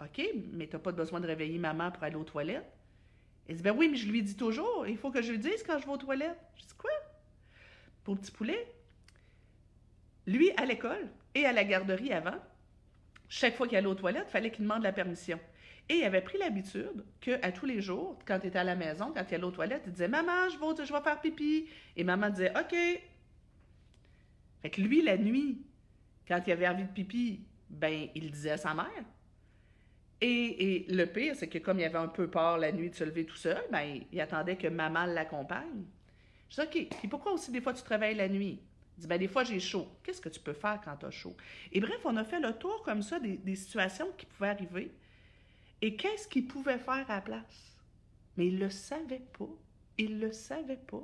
OK, 0.00 0.22
mais 0.52 0.66
tu 0.66 0.76
n'as 0.76 0.80
pas 0.80 0.92
besoin 0.92 1.20
de 1.20 1.26
réveiller 1.26 1.58
maman 1.58 1.90
pour 1.90 2.02
aller 2.04 2.16
aux 2.16 2.24
toilettes. 2.24 2.70
Il 3.48 3.56
dit, 3.56 3.62
ben 3.62 3.74
oui, 3.76 3.88
mais 3.90 3.96
je 3.96 4.08
lui 4.08 4.22
dis 4.22 4.36
toujours, 4.36 4.86
il 4.86 4.96
faut 4.96 5.10
que 5.10 5.20
je 5.20 5.32
lui 5.32 5.38
dise 5.38 5.62
quand 5.66 5.78
je 5.78 5.84
vais 5.84 5.92
aux 5.92 5.98
toilettes. 5.98 6.38
Je 6.56 6.62
dis, 6.62 6.74
quoi? 6.78 6.90
Petit 8.16 8.32
poulet, 8.32 8.66
lui, 10.26 10.50
à 10.56 10.64
l'école 10.64 11.08
et 11.34 11.44
à 11.44 11.52
la 11.52 11.64
garderie 11.64 12.12
avant, 12.12 12.38
chaque 13.28 13.56
fois 13.56 13.68
qu'il 13.68 13.78
allait 13.78 13.86
aux 13.86 13.94
toilettes, 13.94 14.26
il 14.28 14.32
fallait 14.32 14.50
qu'il 14.50 14.64
demande 14.64 14.82
la 14.82 14.92
permission. 14.92 15.38
Et 15.88 15.94
il 15.94 16.04
avait 16.04 16.20
pris 16.20 16.38
l'habitude 16.38 17.04
qu'à 17.20 17.50
tous 17.52 17.66
les 17.66 17.80
jours, 17.80 18.18
quand 18.26 18.38
il 18.42 18.48
était 18.48 18.58
à 18.58 18.64
la 18.64 18.76
maison, 18.76 19.12
quand 19.14 19.24
il 19.28 19.34
allait 19.34 19.44
aux 19.44 19.50
toilettes, 19.50 19.82
il 19.86 19.92
disait 19.92 20.08
Maman, 20.08 20.48
je 20.48 20.58
vais, 20.58 21.00
faire 21.00 21.20
pipi. 21.20 21.66
Et 21.96 22.04
maman 22.04 22.30
disait 22.30 22.52
OK. 22.56 22.76
Fait 24.62 24.70
que 24.70 24.80
lui, 24.80 25.02
la 25.02 25.16
nuit, 25.16 25.62
quand 26.28 26.40
il 26.46 26.52
avait 26.52 26.68
envie 26.68 26.84
de 26.84 26.92
pipi, 26.92 27.40
ben, 27.68 28.08
il 28.14 28.30
disait 28.30 28.52
à 28.52 28.56
sa 28.56 28.74
mère. 28.74 29.04
Et, 30.20 30.86
le 30.88 31.06
pire, 31.06 31.34
c'est 31.34 31.48
que 31.48 31.58
comme 31.58 31.80
il 31.80 31.84
avait 31.84 31.96
un 31.96 32.08
peu 32.08 32.28
peur 32.28 32.58
la 32.58 32.72
nuit 32.72 32.90
de 32.90 32.94
se 32.94 33.04
lever 33.04 33.24
tout 33.24 33.36
seul, 33.36 33.62
ben, 33.72 34.00
il 34.12 34.20
attendait 34.20 34.56
que 34.56 34.68
maman 34.68 35.06
l'accompagne. 35.06 35.84
Je 36.50 36.56
dis 36.56 36.62
OK. 36.62 36.98
Puis 36.98 37.08
pourquoi 37.08 37.32
aussi 37.32 37.50
des 37.50 37.60
fois 37.60 37.72
tu 37.72 37.82
te 37.82 37.88
réveilles 37.88 38.16
la 38.16 38.28
nuit? 38.28 38.60
Il 38.96 39.00
dit, 39.00 39.06
ben, 39.06 39.18
des 39.18 39.28
fois, 39.28 39.44
j'ai 39.44 39.60
chaud. 39.60 39.88
Qu'est-ce 40.02 40.20
que 40.20 40.28
tu 40.28 40.40
peux 40.40 40.52
faire 40.52 40.78
quand 40.84 40.94
tu 40.96 41.06
as 41.06 41.10
chaud? 41.10 41.34
Et 41.72 41.80
bref, 41.80 42.00
on 42.04 42.16
a 42.16 42.24
fait 42.24 42.40
le 42.40 42.52
tour 42.52 42.82
comme 42.82 43.02
ça 43.02 43.18
des, 43.18 43.38
des 43.38 43.56
situations 43.56 44.08
qui 44.18 44.26
pouvaient 44.26 44.50
arriver. 44.50 44.92
Et 45.80 45.96
qu'est-ce 45.96 46.28
qu'il 46.28 46.46
pouvait 46.46 46.78
faire 46.78 47.10
à 47.10 47.14
la 47.14 47.20
place? 47.22 47.78
Mais 48.36 48.48
il 48.48 48.56
ne 48.56 48.64
le 48.64 48.70
savait 48.70 49.22
pas. 49.38 49.48
Il 49.96 50.18
ne 50.18 50.26
le 50.26 50.32
savait 50.32 50.76
pas. 50.76 51.02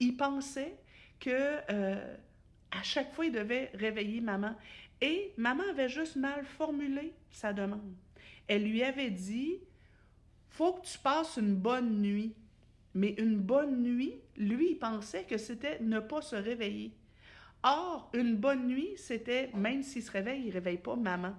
Il 0.00 0.16
pensait 0.16 0.76
que 1.20 1.60
euh, 1.70 2.16
à 2.70 2.82
chaque 2.82 3.12
fois, 3.14 3.26
il 3.26 3.32
devait 3.32 3.70
réveiller 3.74 4.20
maman. 4.20 4.54
Et 5.00 5.32
maman 5.36 5.64
avait 5.70 5.88
juste 5.88 6.16
mal 6.16 6.44
formulé 6.44 7.14
sa 7.30 7.52
demande. 7.52 7.94
Elle 8.46 8.64
lui 8.64 8.82
avait 8.82 9.10
dit 9.10 9.60
Faut 10.48 10.74
que 10.74 10.86
tu 10.86 10.98
passes 10.98 11.36
une 11.36 11.54
bonne 11.54 12.00
nuit. 12.00 12.34
Mais 12.94 13.10
une 13.18 13.38
bonne 13.38 13.82
nuit, 13.82 14.14
lui, 14.36 14.72
il 14.72 14.78
pensait 14.78 15.24
que 15.24 15.36
c'était 15.36 15.80
ne 15.80 16.00
pas 16.00 16.22
se 16.22 16.36
réveiller. 16.36 16.92
Or, 17.62 18.10
une 18.12 18.36
bonne 18.36 18.66
nuit, 18.66 18.90
c'était, 18.96 19.50
même 19.54 19.82
s'il 19.82 20.02
se 20.02 20.10
réveille, 20.10 20.42
il 20.42 20.48
ne 20.48 20.52
réveille 20.52 20.78
pas 20.78 20.96
maman. 20.96 21.34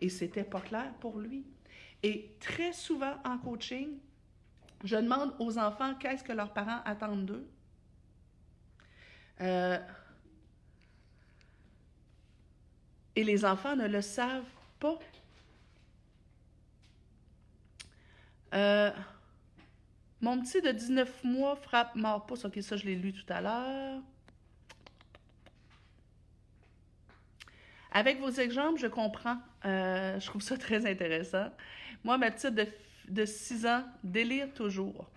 Et 0.00 0.08
c'était 0.08 0.44
pas 0.44 0.60
clair 0.60 0.92
pour 1.00 1.18
lui. 1.18 1.44
Et 2.02 2.36
très 2.38 2.72
souvent 2.72 3.14
en 3.24 3.38
coaching, 3.38 3.98
je 4.84 4.96
demande 4.96 5.34
aux 5.38 5.58
enfants 5.58 5.94
qu'est-ce 5.94 6.22
que 6.22 6.32
leurs 6.32 6.52
parents 6.52 6.80
attendent 6.84 7.26
d'eux. 7.26 7.48
Euh, 9.40 9.78
et 13.16 13.24
les 13.24 13.44
enfants 13.44 13.76
ne 13.76 13.88
le 13.88 14.00
savent 14.00 14.44
pas. 14.78 14.98
Euh, 18.54 18.90
mon 20.24 20.40
petit 20.40 20.62
de 20.62 20.70
19 20.70 21.22
mois 21.24 21.54
frappe 21.54 21.94
mort 21.96 22.24
pouce. 22.24 22.46
Ok, 22.46 22.58
ça, 22.62 22.78
je 22.78 22.86
l'ai 22.86 22.96
lu 22.96 23.12
tout 23.12 23.30
à 23.30 23.42
l'heure. 23.42 24.00
Avec 27.92 28.18
vos 28.18 28.30
exemples, 28.30 28.80
je 28.80 28.86
comprends. 28.86 29.36
Euh, 29.66 30.18
je 30.18 30.26
trouve 30.26 30.40
ça 30.40 30.56
très 30.56 30.90
intéressant. 30.90 31.50
Moi, 32.04 32.16
ma 32.16 32.30
petite 32.30 32.54
de, 33.08 33.24
6 33.26 33.66
ans 33.66 33.84
délire 34.02 34.50
toujours. 34.54 35.10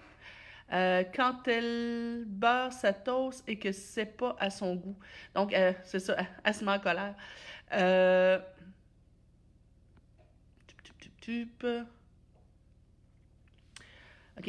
Euh, 0.73 1.05
quand 1.15 1.47
elle 1.47 2.25
beurre 2.27 2.73
sa 2.73 2.91
toast 2.91 3.47
et 3.47 3.57
que 3.57 3.71
c'est 3.71 4.17
pas 4.17 4.35
à 4.41 4.49
son 4.49 4.75
goût. 4.75 4.97
Donc, 5.33 5.53
euh, 5.53 5.71
c'est 5.85 5.99
ça, 5.99 6.17
elle 6.43 6.53
se 6.53 6.65
met 6.65 6.71
en 6.71 6.79
colère. 6.79 7.15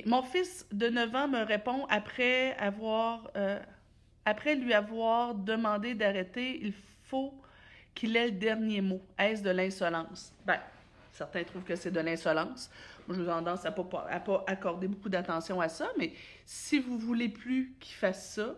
Mon 0.06 0.22
fils 0.22 0.66
de 0.72 0.88
9 0.88 1.14
ans 1.14 1.28
me 1.28 1.42
répond 1.42 1.86
après 1.88 2.56
avoir, 2.56 3.30
après 4.24 4.54
lui 4.54 4.74
avoir 4.74 5.34
demandé 5.34 5.94
d'arrêter, 5.94 6.60
il 6.62 6.72
faut 7.04 7.34
qu'il 7.94 8.16
ait 8.16 8.26
le 8.26 8.32
dernier 8.32 8.80
mot. 8.80 9.00
Est-ce 9.18 9.42
de 9.42 9.50
l'insolence? 9.50 10.32
Ben, 10.46 10.60
certains 11.12 11.42
trouvent 11.42 11.64
que 11.64 11.74
c'est 11.74 11.90
de 11.90 12.00
l'insolence. 12.00 12.70
Moi, 13.06 13.16
je 13.16 13.22
vous 13.22 13.28
tendance 13.28 13.64
à 13.64 13.70
ne 13.70 13.82
pas, 13.82 14.06
à 14.08 14.20
pas 14.20 14.44
accorder 14.46 14.86
beaucoup 14.86 15.08
d'attention 15.08 15.60
à 15.60 15.68
ça, 15.68 15.88
mais 15.98 16.12
si 16.44 16.78
vous 16.78 16.98
voulez 16.98 17.28
plus 17.28 17.74
qu'il 17.80 17.96
fasse 17.96 18.34
ça, 18.34 18.54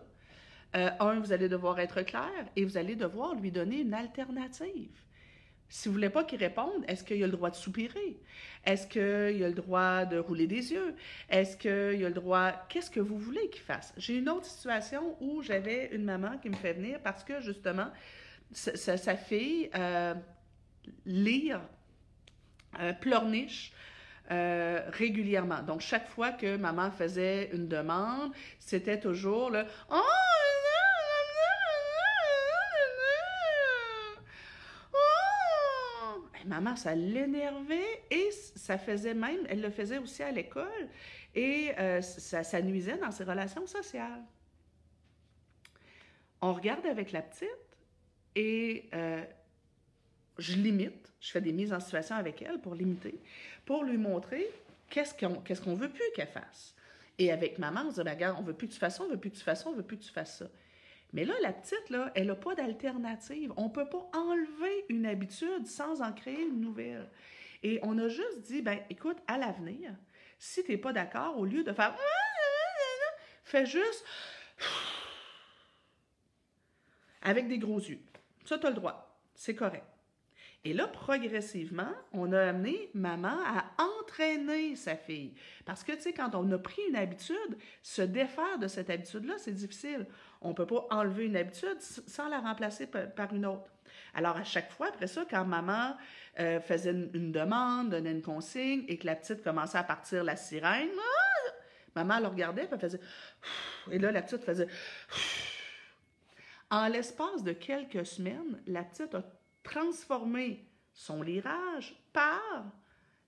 euh, 0.75 0.89
un, 0.99 1.19
vous 1.19 1.33
allez 1.33 1.49
devoir 1.49 1.79
être 1.79 2.01
clair 2.03 2.29
et 2.55 2.63
vous 2.63 2.77
allez 2.77 2.95
devoir 2.95 3.35
lui 3.35 3.51
donner 3.51 3.81
une 3.81 3.93
alternative. 3.93 4.91
Si 5.71 5.87
vous 5.87 5.93
voulez 5.93 6.09
pas 6.09 6.25
qu'il 6.25 6.39
réponde, 6.39 6.83
est-ce 6.89 7.01
qu'il 7.01 7.23
a 7.23 7.27
le 7.27 7.31
droit 7.31 7.49
de 7.49 7.55
soupirer? 7.55 8.19
Est-ce 8.65 8.87
qu'il 8.87 9.41
a 9.41 9.47
le 9.47 9.53
droit 9.53 10.03
de 10.03 10.17
rouler 10.17 10.45
des 10.45 10.73
yeux? 10.73 10.93
Est-ce 11.29 11.55
qu'il 11.55 11.71
a 11.71 12.09
le 12.09 12.13
droit... 12.13 12.51
Qu'est-ce 12.67 12.91
que 12.91 12.99
vous 12.99 13.17
voulez 13.17 13.49
qu'il 13.49 13.61
fasse? 13.61 13.93
J'ai 13.95 14.17
une 14.17 14.27
autre 14.27 14.45
situation 14.45 15.15
où 15.21 15.41
j'avais 15.41 15.89
une 15.93 16.03
maman 16.03 16.37
qui 16.39 16.49
me 16.49 16.55
fait 16.55 16.73
venir 16.73 16.99
parce 17.01 17.23
que, 17.23 17.39
justement, 17.39 17.87
sa, 18.51 19.15
fille 19.15 19.69
euh, 19.73 20.13
euh, 21.07 22.93
pleurniche 22.99 23.71
euh, 24.29 24.81
régulièrement. 24.89 25.61
Donc, 25.61 25.79
chaque 25.79 26.09
fois 26.09 26.31
que 26.31 26.57
maman 26.57 26.91
faisait 26.91 27.49
une 27.53 27.69
demande, 27.69 28.33
c'était 28.59 28.99
toujours 28.99 29.49
le 29.49 29.63
Oh! 29.89 30.40
Maman, 36.51 36.75
ça 36.75 36.93
l'énervait 36.93 38.03
et 38.11 38.29
ça 38.55 38.77
faisait 38.77 39.13
même, 39.13 39.39
elle 39.49 39.61
le 39.61 39.71
faisait 39.71 39.97
aussi 39.97 40.21
à 40.21 40.31
l'école 40.31 40.87
et 41.33 41.71
ça, 42.01 42.43
ça 42.43 42.61
nuisait 42.61 42.97
dans 42.97 43.11
ses 43.11 43.23
relations 43.23 43.65
sociales. 43.65 44.21
On 46.41 46.53
regarde 46.53 46.85
avec 46.85 47.11
la 47.11 47.21
petite, 47.21 47.47
et 48.35 48.89
euh, 48.93 49.23
je 50.37 50.53
limite, 50.55 51.11
je 51.19 51.31
fais 51.31 51.41
des 51.41 51.51
mises 51.51 51.73
en 51.73 51.79
situation 51.79 52.15
avec 52.15 52.41
elle 52.41 52.59
pour 52.59 52.75
limiter, 52.75 53.19
pour 53.65 53.83
lui 53.83 53.97
montrer 53.97 54.47
qu'est-ce 54.89 55.13
qu'on 55.13 55.41
qu'on 55.41 55.75
veut 55.75 55.89
plus 55.89 56.03
qu'elle 56.15 56.27
fasse. 56.27 56.75
Et 57.17 57.31
avec 57.31 57.59
maman, 57.59 57.83
on 57.85 57.91
se 57.91 57.95
dit, 57.97 58.03
ben, 58.03 58.13
regarde, 58.13 58.37
on 58.39 58.43
veut 58.43 58.53
plus 58.53 58.67
que 58.67 58.73
tu 58.73 58.79
fasses 58.79 58.97
ça, 58.97 59.03
on 59.03 59.09
veut 59.09 59.17
plus 59.17 59.29
que 59.29 59.35
tu 59.35 59.43
on 59.67 59.73
veut 59.73 59.83
plus 59.83 59.97
que 59.97 60.03
tu 60.03 60.11
fasses 60.11 60.37
ça. 60.37 60.45
Mais 61.13 61.25
là, 61.25 61.33
la 61.41 61.51
petite, 61.51 61.89
là, 61.89 62.11
elle 62.15 62.27
n'a 62.27 62.35
pas 62.35 62.55
d'alternative. 62.55 63.51
On 63.57 63.65
ne 63.65 63.69
peut 63.69 63.89
pas 63.89 64.09
enlever 64.13 64.85
une 64.89 65.05
habitude 65.05 65.67
sans 65.67 66.01
en 66.01 66.13
créer 66.13 66.41
une 66.41 66.61
nouvelle. 66.61 67.09
Et 67.63 67.79
on 67.83 67.97
a 67.97 68.07
juste 68.07 68.41
dit, 68.41 68.61
ben, 68.61 68.79
écoute, 68.89 69.17
à 69.27 69.37
l'avenir, 69.37 69.91
si 70.39 70.63
tu 70.63 70.71
n'es 70.71 70.77
pas 70.77 70.93
d'accord, 70.93 71.37
au 71.37 71.45
lieu 71.45 71.63
de 71.63 71.73
faire 71.73 71.95
fais 73.43 73.65
juste 73.65 74.05
avec 77.21 77.47
des 77.47 77.59
gros 77.59 77.79
yeux. 77.79 78.01
Ça, 78.45 78.57
tu 78.57 78.65
as 78.65 78.69
le 78.69 78.75
droit. 78.75 79.19
C'est 79.35 79.55
correct. 79.55 79.85
Et 80.63 80.73
là, 80.73 80.87
progressivement, 80.87 81.91
on 82.13 82.31
a 82.33 82.41
amené 82.41 82.89
maman 82.93 83.37
à 83.45 83.70
entraîner 84.11 84.75
sa 84.75 84.95
fille. 84.95 85.33
Parce 85.65 85.83
que, 85.83 85.93
tu 85.93 86.01
sais, 86.01 86.13
quand 86.13 86.35
on 86.35 86.49
a 86.51 86.57
pris 86.57 86.81
une 86.89 86.95
habitude, 86.95 87.57
se 87.81 88.01
défaire 88.01 88.57
de 88.59 88.67
cette 88.67 88.89
habitude-là, 88.89 89.35
c'est 89.37 89.53
difficile. 89.53 90.05
On 90.41 90.49
ne 90.49 90.53
peut 90.53 90.65
pas 90.65 90.87
enlever 90.91 91.25
une 91.25 91.37
habitude 91.37 91.79
sans 91.79 92.27
la 92.27 92.39
remplacer 92.39 92.87
par 92.87 93.33
une 93.33 93.45
autre. 93.45 93.71
Alors, 94.13 94.37
à 94.37 94.43
chaque 94.43 94.71
fois, 94.71 94.87
après 94.87 95.07
ça, 95.07 95.25
quand 95.29 95.45
maman 95.45 95.95
euh, 96.39 96.59
faisait 96.59 96.91
une, 96.91 97.31
demande, 97.31 97.91
donnait 97.91 98.11
une 98.11 98.21
consigne 98.21 98.83
et 98.87 98.97
que 98.97 99.05
la 99.05 99.15
petite 99.15 99.43
commençait 99.43 99.77
à 99.77 99.83
partir 99.83 100.23
la 100.23 100.35
sirène, 100.35 100.89
maman 101.95 102.19
le 102.19 102.27
regardait 102.27 102.63
et 102.63 102.67
elle 102.71 102.79
faisait. 102.79 102.99
Et 103.91 103.99
là, 103.99 104.11
la 104.11 104.21
petite 104.21 104.43
faisait. 104.43 104.67
En 106.69 106.87
l'espace 106.87 107.43
de 107.43 107.51
quelques 107.51 108.05
semaines, 108.05 108.61
la 108.65 108.83
petite 108.83 109.13
a 109.13 109.23
transformé 109.63 110.65
son 110.93 111.21
lirage 111.21 111.95
par 112.13 112.63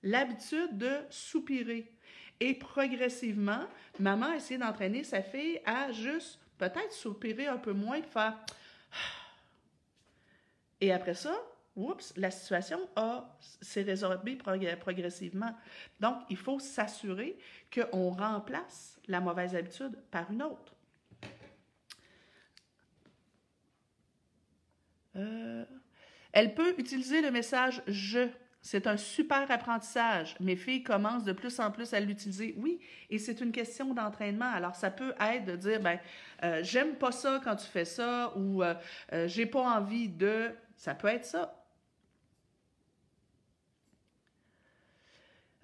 l'habitude 0.03 0.77
de 0.77 0.91
soupirer. 1.09 1.91
Et 2.39 2.53
progressivement, 2.53 3.65
maman 3.99 4.27
a 4.27 4.35
essayé 4.35 4.59
d'entraîner 4.59 5.03
sa 5.03 5.21
fille 5.21 5.61
à 5.65 5.91
juste 5.91 6.39
peut-être 6.57 6.91
soupirer 6.91 7.47
un 7.47 7.57
peu 7.57 7.73
moins, 7.73 8.01
faire 8.01 8.35
et 10.83 10.91
après 10.91 11.13
ça, 11.13 11.33
oups, 11.77 12.13
la 12.17 12.29
situation 12.29 12.77
s'est 13.61 13.83
résorbée 13.83 14.35
progressivement. 14.35 15.55
Donc, 16.01 16.17
il 16.29 16.35
faut 16.35 16.59
s'assurer 16.59 17.37
qu'on 17.73 18.09
remplace 18.09 18.99
la 19.07 19.21
mauvaise 19.21 19.55
habitude 19.55 19.97
par 20.11 20.29
une 20.29 20.43
autre. 20.43 20.75
Euh, 25.15 25.63
elle 26.33 26.53
peut 26.53 26.75
utiliser 26.77 27.21
le 27.21 27.31
message 27.31 27.81
je. 27.87 28.27
C'est 28.63 28.87
un 28.87 28.95
super 28.97 29.51
apprentissage. 29.51 30.35
Mes 30.39 30.55
filles 30.55 30.83
commencent 30.83 31.25
de 31.25 31.33
plus 31.33 31.59
en 31.59 31.69
plus 31.69 31.93
à 31.93 31.99
l'utiliser. 31.99 32.55
Oui, 32.57 32.79
et 33.09 33.19
c'est 33.19 33.41
une 33.41 33.51
question 33.51 33.93
d'entraînement. 33.93 34.49
Alors, 34.49 34.75
ça 34.75 34.89
peut 34.89 35.13
être 35.19 35.43
de 35.43 35.55
dire, 35.57 35.81
ben, 35.81 35.99
euh, 36.43 36.61
j'aime 36.63 36.95
pas 36.95 37.11
ça 37.11 37.41
quand 37.43 37.57
tu 37.57 37.67
fais 37.67 37.83
ça, 37.83 38.31
ou 38.37 38.63
euh, 38.63 38.73
j'ai 39.27 39.45
pas 39.45 39.61
envie 39.61 40.07
de. 40.07 40.49
Ça 40.77 40.95
peut 40.95 41.09
être 41.09 41.25
ça. 41.25 41.63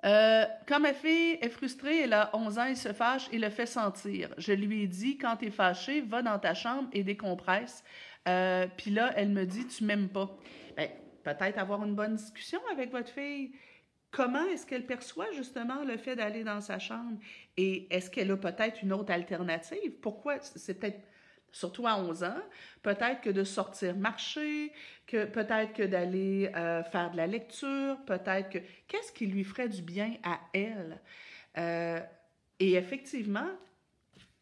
Euh, 0.05 0.45
quand 0.67 0.79
ma 0.79 0.93
fille 0.93 1.37
est 1.41 1.49
frustrée, 1.49 2.01
elle 2.01 2.13
a 2.13 2.29
11 2.33 2.59
ans, 2.59 2.65
elle 2.65 2.77
se 2.77 2.93
fâche 2.93 3.27
et 3.31 3.37
le 3.37 3.49
fait 3.49 3.65
sentir. 3.65 4.29
Je 4.37 4.53
lui 4.53 4.83
ai 4.83 4.87
dit, 4.87 5.17
quand 5.17 5.37
tu 5.37 5.47
es 5.47 5.51
fâché, 5.51 6.01
va 6.01 6.21
dans 6.21 6.39
ta 6.39 6.53
chambre 6.53 6.89
et 6.93 7.03
décompresse. 7.03 7.83
Euh, 8.27 8.67
puis 8.77 8.91
là, 8.91 9.11
elle 9.15 9.29
me 9.29 9.45
dit, 9.45 9.67
tu 9.67 9.83
m'aimes 9.83 10.09
pas. 10.09 10.37
Ben, 10.77 10.89
peut-être 11.33 11.57
avoir 11.57 11.83
une 11.83 11.95
bonne 11.95 12.15
discussion 12.15 12.59
avec 12.71 12.91
votre 12.91 13.09
fille. 13.09 13.51
Comment 14.11 14.43
est-ce 14.45 14.65
qu'elle 14.65 14.85
perçoit 14.85 15.31
justement 15.31 15.83
le 15.83 15.97
fait 15.97 16.15
d'aller 16.15 16.43
dans 16.43 16.61
sa 16.61 16.79
chambre? 16.79 17.17
Et 17.57 17.93
est-ce 17.95 18.09
qu'elle 18.09 18.31
a 18.31 18.37
peut-être 18.37 18.81
une 18.81 18.93
autre 18.93 19.11
alternative? 19.11 19.91
Pourquoi? 20.01 20.39
C'est 20.41 20.79
peut-être 20.79 20.99
surtout 21.51 21.87
à 21.87 21.97
11 21.97 22.23
ans, 22.23 22.41
peut-être 22.81 23.21
que 23.21 23.29
de 23.29 23.43
sortir 23.43 23.95
marcher, 23.95 24.71
que 25.07 25.25
peut-être 25.25 25.73
que 25.73 25.83
d'aller 25.83 26.51
euh, 26.55 26.83
faire 26.83 27.11
de 27.11 27.17
la 27.17 27.27
lecture, 27.27 27.97
peut-être 28.05 28.49
que 28.49 28.59
qu'est-ce 28.87 29.11
qui 29.11 29.25
lui 29.25 29.43
ferait 29.43 29.69
du 29.69 29.81
bien 29.81 30.13
à 30.23 30.39
elle? 30.53 31.01
Euh, 31.57 31.99
et 32.59 32.73
effectivement, 32.73 33.49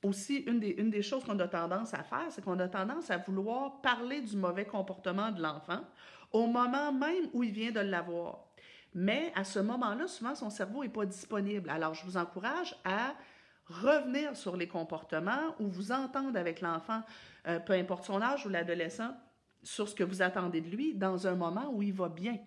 aussi, 0.04 0.38
une 0.48 0.60
des, 0.60 0.76
une 0.78 0.90
des 0.90 1.02
choses 1.02 1.24
qu'on 1.24 1.40
a 1.40 1.48
tendance 1.48 1.94
à 1.94 2.04
faire, 2.04 2.28
c'est 2.30 2.44
qu'on 2.44 2.60
a 2.60 2.68
tendance 2.68 3.10
à 3.10 3.18
vouloir 3.18 3.82
parler 3.82 4.22
du 4.22 4.36
mauvais 4.36 4.66
comportement 4.66 5.32
de 5.32 5.42
l'enfant 5.42 5.82
au 6.32 6.48
moment 6.48 6.92
même 6.92 7.30
où 7.34 7.44
il 7.44 7.52
vient 7.52 7.72
de 7.72 7.80
l'avoir. 7.80 8.48
Mais 8.94 9.32
à 9.36 9.44
ce 9.44 9.60
moment-là, 9.60 10.08
souvent, 10.08 10.36
son 10.36 10.50
cerveau 10.50 10.84
n'est 10.84 10.90
pas 10.90 11.06
disponible. 11.06 11.70
Alors, 11.70 11.94
je 11.94 12.06
vous 12.06 12.18
encourage 12.18 12.76
à 12.84 13.14
revenir 13.68 14.36
sur 14.36 14.56
les 14.56 14.68
comportements 14.68 15.56
ou 15.60 15.68
vous 15.68 15.92
entendre 15.92 16.38
avec 16.38 16.62
l'enfant, 16.62 17.02
euh, 17.48 17.60
peu 17.60 17.74
importe 17.74 18.06
son 18.06 18.22
âge 18.22 18.46
ou 18.46 18.50
l'adolescent, 18.50 19.12
sur 19.64 19.90
ce 19.90 19.96
que 19.96 20.04
vous 20.04 20.22
attendez 20.22 20.62
de 20.62 20.70
lui 20.70 20.94
dans 20.94 21.28
un 21.28 21.36
moment 21.36 21.70
où 21.74 21.82
il 21.82 21.94
va 21.94 22.10
bien. 22.10 22.38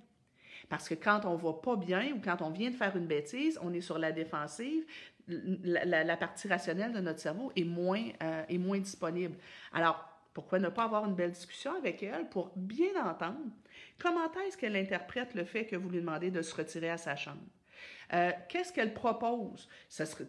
Parce 0.68 0.88
que 0.88 0.94
quand 0.94 1.24
on 1.24 1.36
va 1.36 1.52
pas 1.52 1.76
bien 1.76 2.12
ou 2.12 2.20
quand 2.20 2.42
on 2.42 2.50
vient 2.50 2.70
de 2.70 2.76
faire 2.76 2.96
une 2.96 3.06
bêtise, 3.06 3.58
on 3.62 3.72
est 3.72 3.80
sur 3.80 3.98
la 3.98 4.12
défensive, 4.12 4.84
la, 5.28 6.16
partie 6.16 6.48
rationnelle 6.48 6.92
de 6.92 7.00
notre 7.00 7.20
cerveau 7.20 7.52
est 7.54 7.64
moins, 7.64 8.04
euh, 8.22 8.42
est 8.48 8.58
moins 8.58 8.78
disponible. 8.78 9.36
Alors, 9.72 10.04
pourquoi 10.32 10.58
ne 10.58 10.68
pas 10.68 10.84
avoir 10.84 11.04
une 11.06 11.14
belle 11.14 11.32
discussion 11.32 11.74
avec 11.76 12.02
elle 12.02 12.28
pour 12.28 12.52
bien 12.56 12.90
entendre 13.04 13.38
comment 14.00 14.30
est-ce 14.46 14.56
qu'elle 14.56 14.76
interprète 14.76 15.34
le 15.34 15.44
fait 15.44 15.66
que 15.66 15.76
vous 15.76 15.88
lui 15.88 16.00
demandez 16.00 16.30
de 16.30 16.42
se 16.42 16.54
retirer 16.54 16.90
à 16.90 16.96
sa 16.96 17.16
chambre? 17.16 17.42
Euh, 18.12 18.32
qu'est-ce 18.48 18.72
qu'elle 18.72 18.92
propose? 18.92 19.68
Ça 19.88 20.06
serait, 20.06 20.26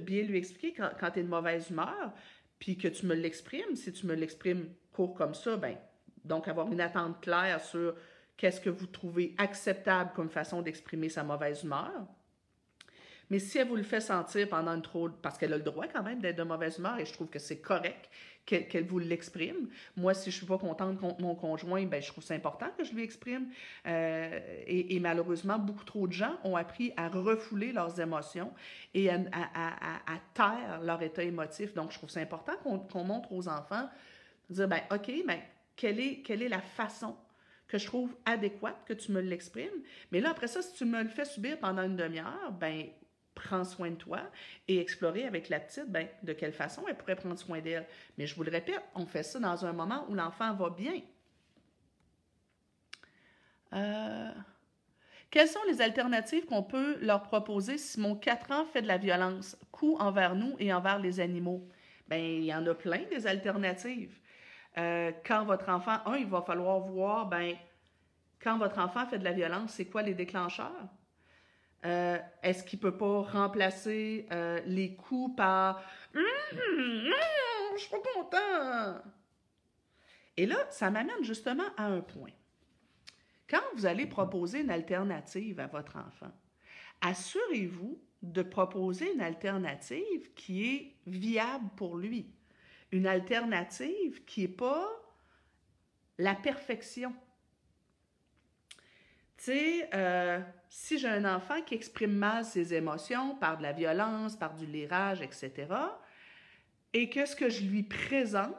bien 0.00 0.22
lui 0.22 0.38
expliquer 0.38 0.72
quand, 0.72 0.90
quand 0.98 1.10
tu 1.12 1.20
es 1.20 1.22
de 1.22 1.28
mauvaise 1.28 1.70
humeur, 1.70 2.12
puis 2.58 2.76
que 2.76 2.88
tu 2.88 3.06
me 3.06 3.14
l'exprimes. 3.14 3.76
Si 3.76 3.92
tu 3.92 4.06
me 4.06 4.14
l'exprimes 4.14 4.70
court 4.92 5.14
comme 5.14 5.34
ça, 5.34 5.56
ben, 5.56 5.76
donc 6.24 6.48
avoir 6.48 6.70
une 6.72 6.80
attente 6.80 7.20
claire 7.20 7.60
sur 7.60 7.94
qu'est-ce 8.36 8.60
que 8.60 8.70
vous 8.70 8.86
trouvez 8.86 9.34
acceptable 9.38 10.10
comme 10.14 10.30
façon 10.30 10.62
d'exprimer 10.62 11.08
sa 11.08 11.22
mauvaise 11.22 11.62
humeur. 11.62 12.06
Mais 13.30 13.38
si 13.38 13.58
elle 13.58 13.68
vous 13.68 13.76
le 13.76 13.82
fait 13.82 14.00
sentir 14.00 14.48
pendant 14.48 14.72
une 14.72 14.82
trop... 14.82 15.08
Parce 15.08 15.38
qu'elle 15.38 15.52
a 15.52 15.56
le 15.56 15.62
droit 15.62 15.86
quand 15.88 16.02
même 16.02 16.20
d'être 16.20 16.36
de 16.36 16.42
mauvaise 16.42 16.78
humeur 16.78 16.98
et 16.98 17.04
je 17.04 17.12
trouve 17.12 17.28
que 17.28 17.38
c'est 17.38 17.58
correct 17.58 18.08
qu'elle 18.46 18.84
vous 18.84 19.00
l'exprime. 19.00 19.68
Moi, 19.96 20.14
si 20.14 20.30
je 20.30 20.36
suis 20.36 20.46
pas 20.46 20.58
contente 20.58 21.00
contre 21.00 21.20
mon 21.20 21.34
conjoint, 21.34 21.84
ben, 21.84 22.00
je 22.00 22.06
trouve 22.06 22.22
c'est 22.22 22.36
important 22.36 22.68
que 22.78 22.84
je 22.84 22.92
lui 22.92 23.02
exprime. 23.02 23.48
Euh, 23.86 24.38
et, 24.66 25.00
malheureusement, 25.00 25.58
beaucoup 25.58 25.84
trop 25.84 26.06
de 26.06 26.12
gens 26.12 26.38
ont 26.44 26.54
appris 26.54 26.92
à 26.96 27.08
refouler 27.08 27.72
leurs 27.72 28.00
émotions 28.00 28.52
et 28.94 29.10
à, 29.10 29.18
taire 30.32 30.80
leur 30.82 31.02
état 31.02 31.24
émotif. 31.24 31.74
Donc, 31.74 31.90
je 31.90 31.98
trouve 31.98 32.08
c'est 32.08 32.22
important 32.22 32.52
qu'on 32.62 33.04
montre 33.04 33.32
aux 33.32 33.48
enfants, 33.48 33.88
dire, 34.48 34.68
ben, 34.68 34.80
OK, 34.92 35.10
ben, 35.26 35.40
quelle 35.74 35.98
est, 35.98 36.22
quelle 36.22 36.42
est 36.42 36.48
la 36.48 36.60
façon 36.62 37.16
que 37.68 37.78
je 37.78 37.86
trouve 37.86 38.14
adéquate 38.24 38.76
que 38.86 38.92
tu 38.92 39.10
me 39.10 39.20
l'exprimes. 39.20 39.82
Mais 40.12 40.20
là, 40.20 40.30
après 40.30 40.46
ça, 40.46 40.62
si 40.62 40.72
tu 40.74 40.84
me 40.84 41.02
le 41.02 41.08
fais 41.08 41.24
subir 41.24 41.58
pendant 41.58 41.82
une 41.82 41.96
demi-heure, 41.96 42.52
ben 42.52 42.86
prends 43.36 43.64
soin 43.64 43.90
de 43.90 43.94
toi 43.94 44.22
et 44.66 44.80
explorer 44.80 45.26
avec 45.26 45.48
la 45.48 45.60
petite, 45.60 45.88
ben, 45.88 46.08
de 46.24 46.32
quelle 46.32 46.52
façon 46.52 46.82
elle 46.88 46.96
pourrait 46.96 47.14
prendre 47.14 47.38
soin 47.38 47.60
d'elle. 47.60 47.86
Mais 48.18 48.26
je 48.26 48.34
vous 48.34 48.42
le 48.42 48.50
répète, 48.50 48.82
on 48.96 49.06
fait 49.06 49.22
ça 49.22 49.38
dans 49.38 49.64
un 49.64 49.72
moment 49.72 50.04
où 50.08 50.14
l'enfant 50.14 50.52
va 50.54 50.70
bien. 50.70 51.00
Euh, 53.74 54.32
quelles 55.30 55.48
sont 55.48 55.60
les 55.68 55.80
alternatives 55.80 56.46
qu'on 56.46 56.62
peut 56.62 56.96
leur 57.00 57.22
proposer 57.22 57.78
si 57.78 58.00
mon 58.00 58.16
4 58.16 58.50
ans 58.52 58.64
fait 58.64 58.82
de 58.82 58.88
la 58.88 58.96
violence, 58.96 59.56
coup 59.70 59.96
envers 60.00 60.34
nous 60.34 60.56
et 60.58 60.72
envers 60.72 60.98
les 60.98 61.20
animaux? 61.20 61.68
Ben, 62.08 62.20
il 62.20 62.44
y 62.44 62.54
en 62.54 62.66
a 62.66 62.74
plein 62.74 63.02
des 63.10 63.26
alternatives. 63.26 64.18
Euh, 64.78 65.12
quand 65.24 65.44
votre 65.44 65.68
enfant, 65.68 65.98
un, 66.06 66.16
il 66.16 66.26
va 66.26 66.42
falloir 66.42 66.80
voir, 66.80 67.26
ben, 67.28 67.54
quand 68.40 68.56
votre 68.58 68.78
enfant 68.78 69.06
fait 69.06 69.18
de 69.18 69.24
la 69.24 69.32
violence, 69.32 69.72
c'est 69.72 69.86
quoi 69.86 70.02
les 70.02 70.14
déclencheurs? 70.14 70.88
Euh, 71.86 72.18
est-ce 72.42 72.64
qu'il 72.64 72.80
peut 72.80 72.96
pas 72.96 73.22
remplacer 73.22 74.26
euh, 74.32 74.60
les 74.66 74.96
coups 74.96 75.36
par 75.36 75.80
hum, 76.14 76.22
Je 77.74 77.80
suis 77.80 77.90
pas 77.90 77.98
content. 78.14 79.02
Et 80.36 80.46
là, 80.46 80.56
ça 80.70 80.90
m'amène 80.90 81.22
justement 81.22 81.64
à 81.76 81.84
un 81.84 82.00
point. 82.00 82.32
Quand 83.48 83.62
vous 83.76 83.86
allez 83.86 84.06
proposer 84.06 84.62
une 84.62 84.70
alternative 84.70 85.60
à 85.60 85.68
votre 85.68 85.96
enfant, 85.96 86.32
assurez-vous 87.02 88.00
de 88.22 88.42
proposer 88.42 89.12
une 89.12 89.20
alternative 89.20 90.34
qui 90.34 90.66
est 90.66 90.96
viable 91.06 91.68
pour 91.76 91.96
lui. 91.96 92.26
Une 92.90 93.06
alternative 93.06 94.24
qui 94.24 94.40
n'est 94.40 94.48
pas 94.48 94.88
la 96.18 96.34
perfection. 96.34 97.14
Tu 99.36 99.44
sais, 99.44 99.90
euh, 99.94 100.40
si 100.68 100.98
j'ai 100.98 101.08
un 101.08 101.24
enfant 101.36 101.62
qui 101.62 101.74
exprime 101.74 102.12
mal 102.12 102.44
ses 102.44 102.74
émotions 102.74 103.36
par 103.36 103.58
de 103.58 103.62
la 103.62 103.72
violence, 103.72 104.36
par 104.36 104.54
du 104.54 104.66
lirage, 104.66 105.22
etc., 105.22 105.66
et 106.92 107.10
que 107.10 107.26
ce 107.26 107.36
que 107.36 107.50
je 107.50 107.64
lui 107.64 107.82
présente, 107.82 108.54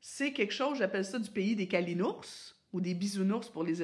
c'est 0.00 0.32
quelque 0.32 0.52
chose, 0.52 0.78
j'appelle 0.78 1.04
ça 1.04 1.18
du 1.18 1.30
pays 1.30 1.56
des 1.56 1.66
calinours 1.66 2.54
ou 2.72 2.80
des 2.80 2.94
bisounours 2.94 3.48
pour 3.48 3.64
les, 3.64 3.74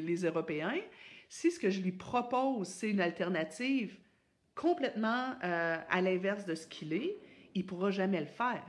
les, 0.00 0.24
Européens, 0.24 0.80
si 1.28 1.50
ce 1.50 1.58
que 1.58 1.70
je 1.70 1.80
lui 1.80 1.92
propose, 1.92 2.68
c'est 2.68 2.90
une 2.90 3.00
alternative 3.00 3.98
complètement 4.54 5.34
euh, 5.42 5.76
à 5.88 6.00
l'inverse 6.00 6.46
de 6.46 6.54
ce 6.54 6.66
qu'il 6.66 6.92
est, 6.92 7.18
il 7.54 7.62
ne 7.62 7.66
pourra 7.66 7.90
jamais 7.90 8.20
le 8.20 8.26
faire. 8.26 8.64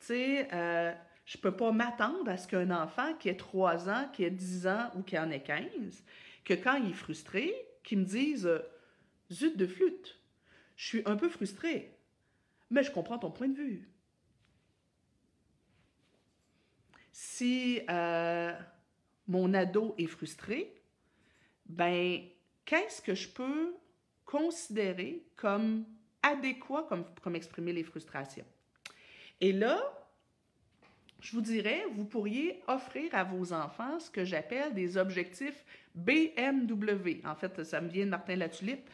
Tu 0.00 0.06
sais, 0.06 0.48
euh, 0.52 0.92
je 1.24 1.38
ne 1.38 1.42
peux 1.42 1.56
pas 1.56 1.70
m'attendre 1.70 2.30
à 2.30 2.36
ce 2.36 2.48
qu'un 2.48 2.70
enfant 2.70 3.14
qui 3.14 3.28
ait 3.28 3.36
3 3.36 3.88
ans, 3.88 4.08
qui 4.12 4.24
ait 4.24 4.30
10 4.30 4.66
ans 4.66 4.90
ou 4.96 5.02
qui 5.02 5.18
en 5.18 5.30
ait 5.30 5.42
15, 5.42 6.02
que 6.44 6.54
quand 6.54 6.76
il 6.76 6.90
est 6.90 6.94
frustré, 6.94 7.54
qu'il 7.82 7.98
me 7.98 8.04
dise 8.04 8.50
Zut 9.30 9.56
de 9.56 9.66
flûte, 9.66 10.20
je 10.76 10.86
suis 10.86 11.02
un 11.06 11.16
peu 11.16 11.28
frustré, 11.28 11.96
mais 12.70 12.82
je 12.82 12.90
comprends 12.90 13.18
ton 13.18 13.30
point 13.30 13.48
de 13.48 13.56
vue. 13.56 13.88
Si 17.12 17.80
euh, 17.88 18.52
mon 19.28 19.54
ado 19.54 19.94
est 19.98 20.06
frustré, 20.06 20.82
ben, 21.66 22.22
qu'est-ce 22.64 23.00
que 23.00 23.14
je 23.14 23.28
peux 23.28 23.74
considérer 24.24 25.26
comme 25.36 25.84
adéquat 26.22 26.86
comme, 26.88 27.04
comme 27.22 27.36
exprimer 27.36 27.72
les 27.72 27.84
frustrations? 27.84 28.46
Et 29.40 29.52
là, 29.52 30.01
je 31.22 31.32
vous 31.32 31.40
dirais, 31.40 31.84
vous 31.94 32.04
pourriez 32.04 32.60
offrir 32.66 33.14
à 33.14 33.22
vos 33.22 33.52
enfants 33.52 34.00
ce 34.00 34.10
que 34.10 34.24
j'appelle 34.24 34.74
des 34.74 34.96
objectifs 34.96 35.64
BMW. 35.94 37.24
En 37.24 37.36
fait, 37.36 37.62
ça 37.62 37.80
me 37.80 37.88
vient 37.88 38.04
de 38.04 38.10
Martin 38.10 38.34
Latulippe. 38.34 38.90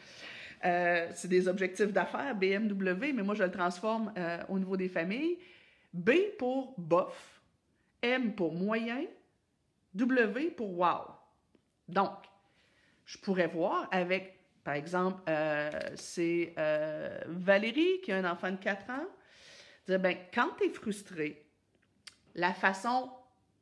Euh, 0.63 1.09
c'est 1.15 1.27
des 1.27 1.47
objectifs 1.47 1.91
d'affaires, 1.91 2.35
BMW, 2.35 3.13
mais 3.13 3.23
moi, 3.23 3.33
je 3.33 3.43
le 3.43 3.51
transforme 3.51 4.13
euh, 4.15 4.43
au 4.47 4.59
niveau 4.59 4.77
des 4.77 4.89
familles. 4.89 5.39
B 5.91 6.11
pour 6.37 6.75
bof, 6.77 7.41
M 8.03 8.35
pour 8.35 8.53
moyen, 8.53 9.05
W 9.95 10.51
pour 10.51 10.77
wow. 10.77 11.07
Donc, 11.87 12.13
je 13.05 13.17
pourrais 13.17 13.47
voir 13.47 13.87
avec, 13.89 14.37
par 14.63 14.75
exemple, 14.75 15.19
euh, 15.27 15.71
c'est 15.95 16.53
Valérie 17.25 18.01
qui 18.03 18.11
a 18.11 18.17
un 18.17 18.31
enfant 18.31 18.51
de 18.51 18.57
4 18.57 18.89
ans, 18.91 19.07
dire, 19.87 19.99
ben, 19.99 20.15
quand 20.31 20.49
tu 20.59 20.67
es 20.67 20.69
frustré, 20.69 21.48
la 22.35 22.53
façon 22.53 23.11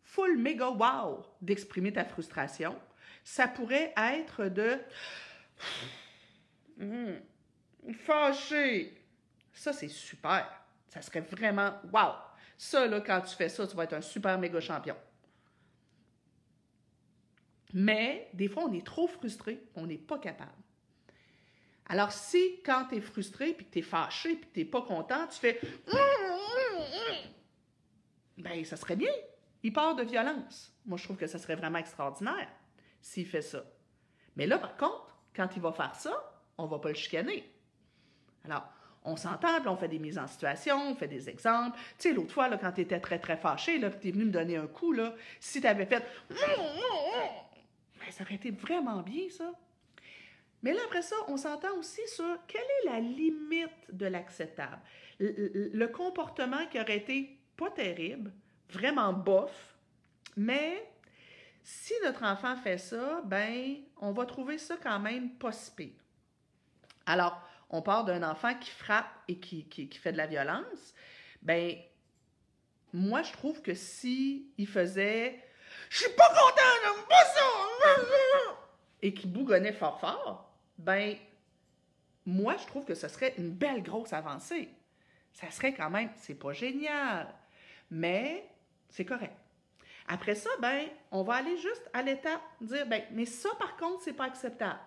full 0.03 0.37
méga 0.37 0.69
wow 0.69 1.23
d'exprimer 1.41 1.91
ta 1.93 2.05
frustration, 2.05 2.75
ça 3.23 3.47
pourrait 3.47 3.93
être 3.97 4.45
de 4.45 4.79
Mmh. 6.77 7.13
Fâché. 7.93 9.01
Ça, 9.53 9.73
c'est 9.73 9.87
super. 9.87 10.47
Ça 10.89 11.01
serait 11.01 11.21
vraiment 11.21 11.73
wow. 11.91 12.13
Ça, 12.57 12.87
là, 12.87 13.01
quand 13.01 13.21
tu 13.21 13.35
fais 13.35 13.49
ça, 13.49 13.67
tu 13.67 13.75
vas 13.75 13.83
être 13.83 13.93
un 13.93 14.01
super 14.01 14.37
méga 14.37 14.59
champion. 14.59 14.95
Mais 17.73 18.29
des 18.33 18.47
fois, 18.47 18.63
on 18.65 18.73
est 18.73 18.85
trop 18.85 19.07
frustré, 19.07 19.61
on 19.75 19.85
n'est 19.85 19.97
pas 19.97 20.17
capable. 20.17 20.51
Alors, 21.89 22.11
si 22.11 22.61
quand 22.65 22.85
tu 22.89 22.95
es 22.95 23.01
frustré, 23.01 23.53
puis 23.53 23.65
que 23.65 23.71
tu 23.71 23.79
es 23.79 23.83
fâché, 23.83 24.35
puis 24.35 24.49
que 24.49 24.53
tu 24.53 24.59
n'es 24.59 24.65
pas 24.65 24.81
content, 24.81 25.27
tu 25.27 25.39
fais 25.39 25.59
ben 28.37 28.63
ça 28.65 28.77
serait 28.77 28.95
bien. 28.95 29.11
Il 29.63 29.73
part 29.73 29.95
de 29.95 30.03
violence. 30.03 30.73
Moi, 30.85 30.97
je 30.97 31.03
trouve 31.03 31.17
que 31.17 31.27
ça 31.27 31.39
serait 31.39 31.55
vraiment 31.55 31.79
extraordinaire 31.79 32.47
s'il 33.01 33.25
fait 33.25 33.41
ça. 33.41 33.63
Mais 34.35 34.47
là, 34.47 34.57
par 34.57 34.77
contre, 34.77 35.17
quand 35.35 35.49
il 35.55 35.61
va 35.61 35.71
faire 35.71 35.95
ça, 35.95 36.41
on 36.57 36.65
va 36.65 36.79
pas 36.79 36.89
le 36.89 36.95
chicaner. 36.95 37.51
Alors, 38.45 38.67
on 39.03 39.15
s'entend, 39.15 39.59
on 39.65 39.77
fait 39.77 39.87
des 39.87 39.99
mises 39.99 40.17
en 40.17 40.27
situation, 40.27 40.91
on 40.91 40.95
fait 40.95 41.07
des 41.07 41.29
exemples. 41.29 41.77
Tu 41.97 42.09
sais, 42.09 42.13
l'autre 42.13 42.33
fois, 42.33 42.49
là, 42.49 42.57
quand 42.57 42.71
tu 42.73 42.81
étais 42.81 42.99
très, 42.99 43.19
très 43.19 43.37
fâché, 43.37 43.79
là, 43.79 43.89
tu 43.89 44.09
es 44.09 44.11
venu 44.11 44.25
me 44.25 44.31
donner 44.31 44.57
un 44.57 44.67
coup, 44.67 44.91
là, 44.91 45.15
si 45.39 45.61
tu 45.61 45.67
avais 45.67 45.85
fait 45.85 46.05
ben, 46.29 48.11
ça 48.11 48.23
aurait 48.23 48.35
été 48.35 48.51
vraiment 48.51 49.01
bien, 49.01 49.29
ça. 49.29 49.51
Mais 50.63 50.73
là, 50.73 50.79
après 50.85 51.01
ça, 51.01 51.15
on 51.27 51.37
s'entend 51.37 51.75
aussi 51.77 52.01
sur 52.07 52.37
quelle 52.47 52.61
est 52.61 52.89
la 52.89 52.99
limite 52.99 53.69
de 53.91 54.05
l'acceptable. 54.07 54.79
Le, 55.19 55.69
le, 55.73 55.87
comportement 55.87 56.65
qui 56.67 56.79
aurait 56.79 56.97
été 56.97 57.36
pas 57.57 57.71
terrible, 57.71 58.31
vraiment 58.69 59.11
bof, 59.13 59.75
mais 60.35 60.89
si 61.63 61.93
notre 62.03 62.23
enfant 62.23 62.55
fait 62.55 62.77
ça, 62.77 63.21
ben, 63.25 63.75
on 63.97 64.13
va 64.13 64.25
trouver 64.25 64.57
ça 64.57 64.77
quand 64.81 64.99
même 64.99 65.31
pas. 65.31 65.51
Alors, 67.05 67.41
on 67.69 67.81
part 67.81 68.05
d'un 68.05 68.23
enfant 68.23 68.55
qui 68.55 68.69
frappe 68.69 69.09
et 69.27 69.37
qui, 69.39 69.89
fait 70.01 70.13
de 70.13 70.17
la 70.17 70.27
violence. 70.27 70.93
Ben, 71.41 71.75
moi, 72.93 73.21
je 73.23 73.33
trouve 73.33 73.61
que 73.61 73.73
si 73.73 74.53
il 74.57 74.67
faisait 74.67 75.43
Je 75.89 76.03
suis 76.03 76.13
pas 76.13 76.29
content, 76.29 76.71
j'aime 76.83 77.05
pas 77.07 77.25
ça! 77.25 77.47
et 79.01 79.13
qui 79.13 79.27
bougonnait 79.27 79.73
fort 79.73 79.99
fort, 79.99 80.51
ben, 80.77 81.15
moi, 82.25 82.55
je 82.57 82.65
trouve 82.65 82.85
que 82.85 82.95
ce 82.95 83.07
serait 83.07 83.33
une 83.37 83.51
belle 83.51 83.83
grosse 83.83 84.11
avancée. 84.13 84.69
Ça 85.33 85.51
serait 85.51 85.73
quand 85.73 85.89
même, 85.89 86.09
c'est 86.15 86.35
pas 86.35 86.51
génial, 86.51 87.33
mais 87.89 88.47
c'est 88.89 89.05
correct. 89.05 89.35
Après 90.07 90.35
ça, 90.35 90.49
ben, 90.61 90.87
on 91.11 91.23
va 91.23 91.35
aller 91.35 91.57
juste 91.57 91.89
à 91.93 92.01
l'étape, 92.01 92.41
dire, 92.61 92.87
ben, 92.87 93.03
mais 93.11 93.25
ça, 93.25 93.49
par 93.59 93.75
contre, 93.77 94.03
c'est 94.03 94.13
pas 94.13 94.25
acceptable 94.25 94.79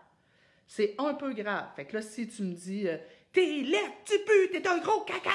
c'est 0.70 0.94
un 0.98 1.14
peu 1.14 1.32
grave. 1.32 1.66
Fait 1.74 1.84
que 1.84 1.96
là, 1.96 2.02
si 2.02 2.28
tu 2.28 2.44
me 2.44 2.54
dis 2.54 2.86
euh, 2.86 2.96
T'es 3.32 3.44
laid, 3.44 3.76
tu 4.04 4.14
pues, 4.24 4.50
t'es 4.52 4.68
un 4.68 4.78
gros 4.78 5.00
caca! 5.00 5.30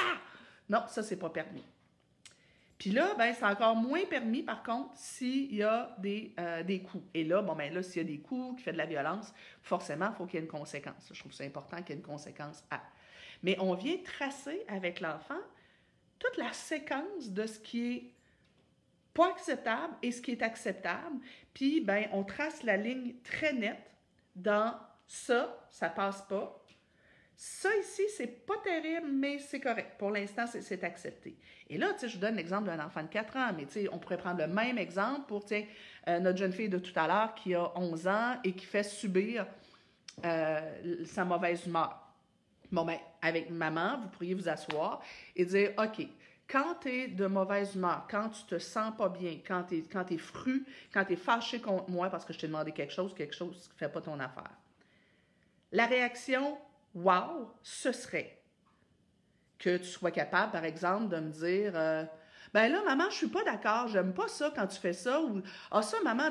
Non, 0.70 0.84
ça, 0.88 1.02
c'est 1.02 1.18
pas 1.18 1.28
permis. 1.28 1.62
Puis 2.78 2.90
là, 2.90 3.14
ben, 3.18 3.34
c'est 3.34 3.44
encore 3.44 3.76
moins 3.76 4.06
permis, 4.06 4.42
par 4.42 4.62
contre, 4.62 4.96
s'il 4.96 5.54
y 5.54 5.62
a 5.62 5.94
des, 5.98 6.34
euh, 6.40 6.62
des 6.62 6.80
coups. 6.80 7.04
Et 7.12 7.22
là, 7.22 7.42
bon, 7.42 7.54
ben 7.54 7.72
là, 7.72 7.82
s'il 7.82 8.02
y 8.02 8.04
a 8.04 8.08
des 8.08 8.20
coups, 8.20 8.56
qui 8.56 8.62
fait 8.62 8.72
de 8.72 8.78
la 8.78 8.86
violence, 8.86 9.34
forcément, 9.60 10.08
il 10.10 10.16
faut 10.16 10.24
qu'il 10.24 10.40
y 10.40 10.42
ait 10.42 10.46
une 10.46 10.50
conséquence. 10.50 11.10
Je 11.12 11.20
trouve 11.20 11.32
c'est 11.32 11.46
important 11.46 11.76
qu'il 11.82 11.90
y 11.90 11.92
ait 11.92 12.00
une 12.00 12.06
conséquence. 12.06 12.64
Mais 13.42 13.58
on 13.60 13.74
vient 13.74 13.96
tracer 14.02 14.64
avec 14.68 15.00
l'enfant 15.00 15.40
toute 16.18 16.36
la 16.36 16.52
séquence 16.52 17.30
de 17.30 17.46
ce 17.46 17.58
qui 17.58 17.92
est 17.92 18.12
pas 19.14 19.30
acceptable 19.30 19.94
et 20.02 20.12
ce 20.12 20.20
qui 20.20 20.32
est 20.32 20.42
acceptable. 20.42 21.16
Puis, 21.54 21.80
ben, 21.80 22.06
on 22.12 22.22
trace 22.22 22.62
la 22.62 22.76
ligne 22.76 23.14
très 23.24 23.52
nette 23.52 23.90
dans 24.34 24.74
ça, 25.06 25.66
ça 25.70 25.88
passe 25.88 26.22
pas. 26.22 26.62
Ça 27.36 27.68
ici, 27.76 28.02
c'est 28.16 28.46
pas 28.46 28.56
terrible, 28.64 29.08
mais 29.10 29.38
c'est 29.38 29.60
correct. 29.60 29.92
Pour 29.98 30.10
l'instant, 30.10 30.46
c'est 30.46 30.84
accepté. 30.84 31.36
Et 31.68 31.76
là, 31.76 31.88
je 32.00 32.06
vous 32.06 32.18
donne 32.18 32.36
l'exemple 32.36 32.64
d'un 32.64 32.82
enfant 32.84 33.02
de 33.02 33.08
4 33.08 33.36
ans, 33.36 33.50
mais 33.54 33.66
on 33.92 33.98
pourrait 33.98 34.16
prendre 34.16 34.40
le 34.40 34.46
même 34.46 34.78
exemple 34.78 35.26
pour, 35.28 35.44
euh, 35.52 36.20
notre 36.20 36.38
jeune 36.38 36.52
fille 36.52 36.70
de 36.70 36.78
tout 36.78 36.98
à 36.98 37.06
l'heure 37.06 37.34
qui 37.34 37.54
a 37.54 37.72
11 37.76 38.08
ans 38.08 38.36
et 38.42 38.52
qui 38.52 38.64
fait 38.64 38.82
subir 38.82 39.46
euh, 40.24 41.04
sa 41.04 41.26
mauvaise 41.26 41.66
humeur. 41.66 42.05
Bon, 42.72 42.84
ben, 42.84 42.98
avec 43.22 43.50
maman, 43.50 44.00
vous 44.00 44.08
pourriez 44.08 44.34
vous 44.34 44.48
asseoir 44.48 45.00
et 45.34 45.44
dire, 45.44 45.72
OK, 45.78 46.06
quand 46.48 46.76
tu 46.80 46.88
es 46.88 47.08
de 47.08 47.26
mauvaise 47.26 47.74
humeur, 47.74 48.06
quand 48.10 48.28
tu 48.28 48.42
te 48.44 48.58
sens 48.58 48.92
pas 48.96 49.08
bien, 49.08 49.38
quand 49.46 49.64
tu 49.64 49.78
es, 49.78 49.82
quand 49.82 50.10
es 50.10 50.18
fru, 50.18 50.64
quand 50.92 51.04
tu 51.04 51.14
es 51.14 51.16
fâché 51.16 51.60
contre 51.60 51.90
moi 51.90 52.08
parce 52.10 52.24
que 52.24 52.32
je 52.32 52.38
t'ai 52.38 52.46
demandé 52.46 52.72
quelque 52.72 52.92
chose, 52.92 53.14
quelque 53.14 53.34
chose 53.34 53.68
qui 53.68 53.74
ne 53.74 53.78
fait 53.78 53.92
pas 53.92 54.00
ton 54.00 54.18
affaire 54.20 54.50
la 55.72 55.86
réaction 55.86 56.58
wow, 56.94 57.52
ce 57.62 57.92
serait 57.92 58.40
que 59.58 59.76
tu 59.76 59.84
sois 59.84 60.10
capable, 60.10 60.52
par 60.52 60.64
exemple, 60.64 61.08
de 61.08 61.20
me 61.20 61.30
dire 61.30 61.72
euh, 61.74 62.04
Ben 62.54 62.70
là, 62.70 62.82
maman, 62.84 63.10
je 63.10 63.16
suis 63.16 63.28
pas 63.28 63.44
d'accord, 63.44 63.88
j'aime 63.88 64.14
pas 64.14 64.28
ça 64.28 64.52
quand 64.54 64.66
tu 64.66 64.78
fais 64.78 64.92
ça, 64.92 65.20
ou 65.20 65.42
Ah, 65.70 65.82
ça, 65.82 65.98
maman, 66.02 66.30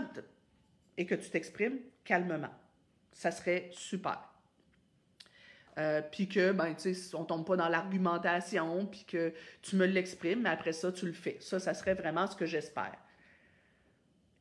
et 0.98 1.06
que 1.06 1.15
tu 1.15 1.30
t'exprimes 1.30 1.80
calmement. 2.04 2.54
Ça 3.12 3.32
serait 3.32 3.69
super. 3.71 4.19
Euh, 5.77 6.01
puis 6.01 6.29
que, 6.29 6.51
ben, 6.51 6.73
tu 6.73 6.93
sais, 6.93 7.15
on 7.15 7.25
tombe 7.25 7.45
pas 7.45 7.57
dans 7.57 7.67
l'argumentation, 7.67 8.85
puis 8.85 9.03
que 9.05 9.33
tu 9.61 9.75
me 9.75 9.85
l'exprimes, 9.85 10.43
mais 10.43 10.49
après 10.49 10.71
ça, 10.71 10.91
tu 10.91 11.05
le 11.05 11.13
fais. 11.13 11.38
Ça, 11.41 11.59
ça 11.59 11.73
serait 11.73 11.95
vraiment 11.95 12.27
ce 12.27 12.35
que 12.35 12.45
j'espère. 12.45 12.95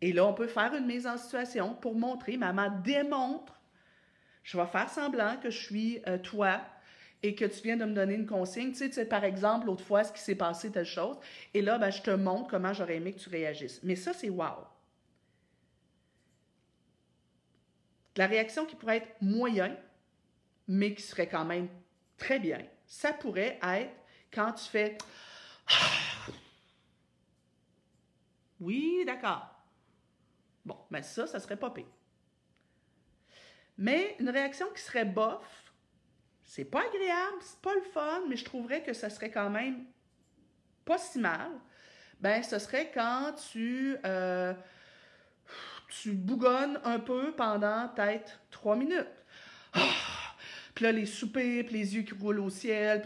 Et 0.00 0.12
là, 0.12 0.26
on 0.26 0.34
peut 0.34 0.46
faire 0.46 0.74
une 0.74 0.86
mise 0.86 1.06
en 1.06 1.16
situation 1.16 1.74
pour 1.74 1.96
montrer, 1.96 2.36
maman 2.36 2.70
démontre 2.84 3.54
je 4.44 4.58
vais 4.58 4.66
faire 4.66 4.88
semblant 4.88 5.36
que 5.38 5.50
je 5.50 5.58
suis 5.58 6.02
euh, 6.06 6.18
toi 6.18 6.60
et 7.22 7.34
que 7.34 7.46
tu 7.46 7.62
viens 7.62 7.78
de 7.78 7.86
me 7.86 7.94
donner 7.94 8.14
une 8.14 8.26
consigne. 8.26 8.72
Tu 8.72 8.92
sais, 8.92 9.06
par 9.06 9.24
exemple, 9.24 9.66
l'autre 9.66 9.82
fois, 9.82 10.04
ce 10.04 10.12
qui 10.12 10.20
s'est 10.20 10.34
passé, 10.34 10.70
telle 10.70 10.84
chose. 10.84 11.16
Et 11.54 11.62
là, 11.62 11.78
ben, 11.78 11.90
je 11.90 12.02
te 12.02 12.10
montre 12.10 12.48
comment 12.48 12.74
j'aurais 12.74 12.96
aimé 12.96 13.14
que 13.14 13.18
tu 13.18 13.30
réagisses. 13.30 13.80
Mais 13.82 13.96
ça, 13.96 14.12
c'est 14.12 14.28
wow. 14.28 14.66
La 18.16 18.26
réaction 18.26 18.66
qui 18.66 18.76
pourrait 18.76 18.98
être 18.98 19.08
moyen, 19.22 19.74
mais 20.68 20.94
qui 20.94 21.02
serait 21.02 21.28
quand 21.28 21.44
même 21.44 21.68
très 22.16 22.38
bien, 22.38 22.64
ça 22.86 23.12
pourrait 23.12 23.58
être 23.62 23.92
quand 24.32 24.52
tu 24.52 24.64
fais 24.64 24.98
Oui, 28.60 29.02
d'accord. 29.04 29.50
Bon, 30.64 30.78
mais 30.90 31.02
ça, 31.02 31.26
ça 31.26 31.38
serait 31.40 31.56
pas 31.56 31.70
pire. 31.70 31.84
Mais 33.76 34.16
une 34.20 34.30
réaction 34.30 34.66
qui 34.74 34.80
serait 34.80 35.04
bof, 35.04 35.72
c'est 36.44 36.64
pas 36.64 36.82
agréable, 36.86 37.36
c'est 37.40 37.60
pas 37.60 37.74
le 37.74 37.82
fun, 37.82 38.22
mais 38.28 38.36
je 38.36 38.44
trouverais 38.44 38.82
que 38.82 38.92
ça 38.92 39.10
serait 39.10 39.30
quand 39.30 39.50
même 39.50 39.84
pas 40.84 40.98
si 40.98 41.18
mal. 41.18 41.50
Ben, 42.20 42.42
ce 42.42 42.58
serait 42.58 42.90
quand 42.92 43.34
tu, 43.50 43.96
euh, 44.06 44.54
tu 45.88 46.12
bougonnes 46.12 46.80
un 46.84 47.00
peu 47.00 47.32
pendant 47.32 47.88
peut-être 47.88 48.40
trois 48.50 48.76
minutes. 48.76 49.08
Puis 50.74 50.84
là, 50.84 50.92
les 50.92 51.06
soupirs, 51.06 51.64
puis 51.66 51.74
les 51.74 51.94
yeux 51.94 52.02
qui 52.02 52.14
roulent 52.14 52.40
au 52.40 52.50
ciel. 52.50 53.02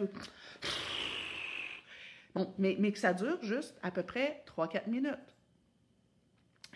Bon, 2.35 2.55
mais, 2.59 2.77
mais 2.79 2.93
que 2.93 2.99
ça 2.99 3.13
dure 3.13 3.39
juste 3.43 3.77
à 3.83 3.91
peu 3.91 4.03
près 4.03 4.43
3-4 4.47 4.89
minutes. 4.89 5.19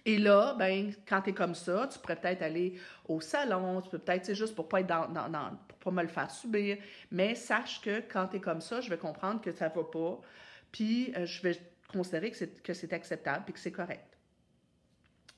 Et 0.04 0.18
là, 0.18 0.54
ben, 0.58 0.92
quand 1.06 1.22
tu 1.22 1.30
es 1.30 1.32
comme 1.32 1.54
ça, 1.54 1.88
tu 1.90 1.98
pourrais 1.98 2.16
peut-être 2.16 2.42
aller 2.42 2.78
au 3.06 3.20
salon, 3.20 3.80
tu 3.80 3.88
peux 3.88 3.98
peut-être, 3.98 4.26
c'est 4.26 4.34
juste 4.34 4.54
pour 4.56 4.68
pas 4.68 4.80
être 4.80 4.88
dans, 4.88 5.06
dans, 5.08 5.56
pour 5.68 5.78
pas 5.78 5.90
me 5.92 6.02
le 6.02 6.08
faire 6.08 6.30
subir, 6.30 6.78
mais 7.12 7.36
sache 7.36 7.80
que 7.80 8.00
quand 8.00 8.26
tu 8.28 8.38
es 8.38 8.40
comme 8.40 8.60
ça, 8.60 8.80
je 8.80 8.90
vais 8.90 8.98
comprendre 8.98 9.40
que 9.40 9.52
ça 9.52 9.68
va 9.68 9.84
pas, 9.84 10.20
puis 10.72 11.12
euh, 11.16 11.24
je 11.24 11.42
vais 11.42 11.56
considérer 11.92 12.30
que 12.32 12.36
c'est, 12.36 12.62
que 12.62 12.74
c'est 12.74 12.92
acceptable 12.92 13.44
puis 13.44 13.54
que 13.54 13.60
c'est 13.60 13.72
correct. 13.72 14.16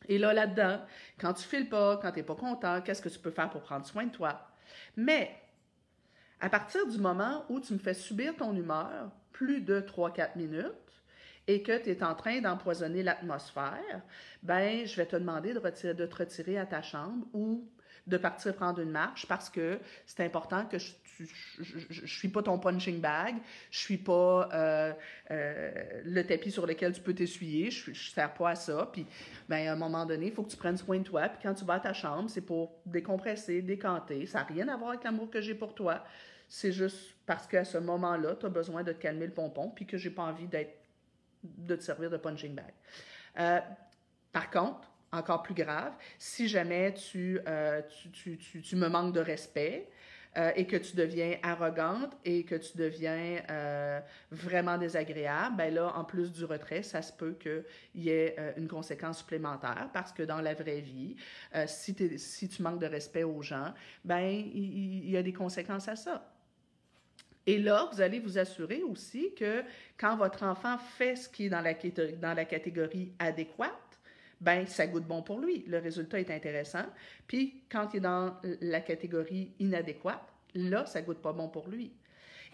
Et 0.09 0.19
là, 0.19 0.33
là-dedans, 0.33 0.81
quand 1.19 1.35
tu 1.35 1.45
files 1.45 1.69
pas, 1.69 1.99
quand 1.99 2.13
tu 2.13 2.19
n'es 2.19 2.23
pas 2.23 2.35
content, 2.35 2.81
qu'est-ce 2.81 3.03
que 3.03 3.09
tu 3.09 3.19
peux 3.19 3.31
faire 3.31 3.51
pour 3.51 3.63
prendre 3.63 3.85
soin 3.85 4.07
de 4.07 4.13
toi? 4.13 4.49
Mais 4.97 5.35
à 6.45 6.51
partir 6.51 6.87
du 6.87 6.99
moment 6.99 7.47
où 7.49 7.59
tu 7.59 7.73
me 7.73 7.79
fais 7.79 7.95
subir 7.95 8.37
ton 8.37 8.55
humeur 8.55 9.11
plus 9.33 9.63
de 9.63 9.81
3-4 9.81 10.37
minutes 10.37 10.75
et 11.47 11.63
que 11.63 11.83
tu 11.83 11.89
es 11.89 12.05
en 12.05 12.15
train 12.15 12.43
d'empoisonner 12.43 13.03
l'atmosphère, 13.03 14.03
ben 14.43 14.85
je 14.85 14.95
vais 14.95 15.07
te 15.07 15.17
demander 15.17 15.55
de, 15.55 15.61
te 16.07 16.15
retirer 16.15 16.59
à 16.59 16.67
ta 16.67 16.83
chambre 16.83 17.27
ou 17.33 17.67
de 18.07 18.19
partir 18.19 18.55
prendre 18.55 18.81
une 18.81 18.91
marche 18.91 19.27
parce 19.27 19.49
que 19.49 19.79
c'est 20.05 20.23
important 20.23 20.67
que 20.67 20.77
je 20.77 22.03
ne 22.03 22.07
suis 22.07 22.29
pas 22.29 22.43
ton 22.43 22.59
punching 22.59 23.01
bag, 23.01 23.37
je 23.71 23.79
suis 23.79 23.97
pas 23.97 24.51
euh, 24.53 24.93
euh, 25.31 26.03
le 26.05 26.27
tapis 26.27 26.51
sur 26.51 26.67
lequel 26.67 26.93
tu 26.93 27.01
peux 27.01 27.15
t'essuyer, 27.15 27.71
je 27.71 27.91
ne 27.91 27.95
sers 27.95 28.35
pas 28.35 28.51
à 28.51 28.55
ça. 28.55 28.91
Puis, 28.93 29.07
ben, 29.49 29.67
à 29.67 29.73
un 29.73 29.77
moment 29.77 30.05
donné, 30.05 30.27
il 30.27 30.33
faut 30.33 30.43
que 30.43 30.51
tu 30.51 30.59
prennes 30.59 30.77
soin 30.77 30.99
de 30.99 31.05
toi. 31.05 31.31
Puis 31.31 31.39
quand 31.43 31.55
tu 31.55 31.65
vas 31.65 31.75
à 31.75 31.81
ta 31.81 31.95
chambre, 31.95 32.29
c'est 32.29 32.43
pour 32.43 32.83
décompresser, 32.85 33.63
décanter. 33.63 34.27
Ça 34.27 34.41
n'a 34.41 34.45
rien 34.45 34.69
à 34.69 34.77
voir 34.77 34.91
avec 34.91 35.05
l'amour 35.05 35.31
que 35.31 35.41
j'ai 35.41 35.55
pour 35.55 35.75
toi. 35.75 36.05
C'est 36.49 36.73
juste 36.73 37.17
parce 37.27 37.47
qu'à 37.47 37.65
ce 37.65 37.79
moment-là, 37.79 38.37
tu 38.37 38.47
as 38.47 38.51
besoin 38.51 38.83
de 38.83 38.93
te 38.93 39.01
calmer 39.01 39.27
le 39.27 39.33
pompon, 39.33 39.71
puis 39.71 39.87
que 39.87 39.97
j'ai 39.97 40.11
pas 40.11 40.23
envie 40.23 40.47
d'être 40.47 40.85
de 41.45 41.77
te 41.77 41.83
servir 41.83 42.11
de 42.11 42.17
punching 42.17 42.55
bag. 42.55 42.73
Euh, 43.39 43.61
par 44.33 44.51
contre, 44.51 44.91
encore 45.13 45.43
plus 45.43 45.55
grave, 45.55 45.93
si 46.19 46.49
jamais 46.49 46.95
tu, 46.95 47.39
euh, 47.47 47.83
tu, 48.13 48.37
tu, 48.37 48.63
tu, 48.63 48.77
me 48.77 48.89
manques 48.89 49.15
de 49.15 49.21
respect 49.21 49.89
euh, 50.37 50.51
et 50.57 50.67
que 50.67 50.77
tu 50.77 50.97
deviens 50.97 51.37
arrogante 51.45 52.17
et 52.25 52.43
que 52.45 52.57
tu 52.57 52.77
deviens 52.77 53.41
vraiment 54.33 54.77
désagréable, 54.77 55.57
ben 55.57 55.73
là, 55.73 55.93
en 55.95 56.05
plus 56.05 56.33
du 56.33 56.45
retrait, 56.45 56.83
ça 56.83 57.03
se 57.03 57.13
peut 57.13 57.37
qu'il 57.39 57.65
y 57.95 58.11
ait 58.11 58.37
une 58.57 58.67
conséquence 58.67 59.19
supplémentaire 59.19 59.91
parce 59.93 60.13
que 60.13 60.25
dans 60.25 60.41
la 60.41 60.55
vraie 60.55 60.81
vie, 60.81 61.15
si, 61.67 61.95
si, 62.17 62.49
tu 62.49 62.63
manques 62.63 62.81
de 62.81 62.87
respect 62.87 63.23
aux 63.23 63.43
gens, 63.43 63.73
ben 64.05 64.25
il, 64.25 65.09
y 65.09 65.17
a 65.17 65.23
des 65.23 65.33
conséquences 65.33 65.87
à 65.87 65.95
ça. 65.95 66.34
Et 67.47 67.59
là, 67.59 67.89
vous 67.93 68.01
allez 68.01 68.21
vous 68.21 68.39
assurer 68.39 68.83
aussi 68.83 69.35
que 69.35 69.63
quand 69.99 70.17
votre 70.17 70.45
enfant 70.45 70.79
fait 70.79 71.17
ce 71.17 71.29
qui 71.29 71.47
est 71.47 71.49
dans 71.51 71.61
la, 71.61 72.45
catégorie 72.45 73.13
adéquate, 73.19 73.71
ben 74.41 74.67
ça 74.67 74.87
goûte 74.87 75.05
bon 75.05 75.23
pour 75.23 75.41
lui. 75.41 75.65
Le 75.67 75.79
résultat 75.79 76.21
est 76.21 76.31
intéressant. 76.31 76.87
Puis 77.27 77.63
quand 77.71 77.93
il 77.93 77.99
est 77.99 78.01
dans 78.01 78.37
la 78.43 78.81
catégorie 78.81 79.53
inadéquate, 79.59 80.27
là, 80.55 80.87
ça 80.87 81.03
goûte 81.03 81.21
pas 81.21 81.33
bon 81.33 81.49
pour 81.49 81.69
lui. 81.69 81.93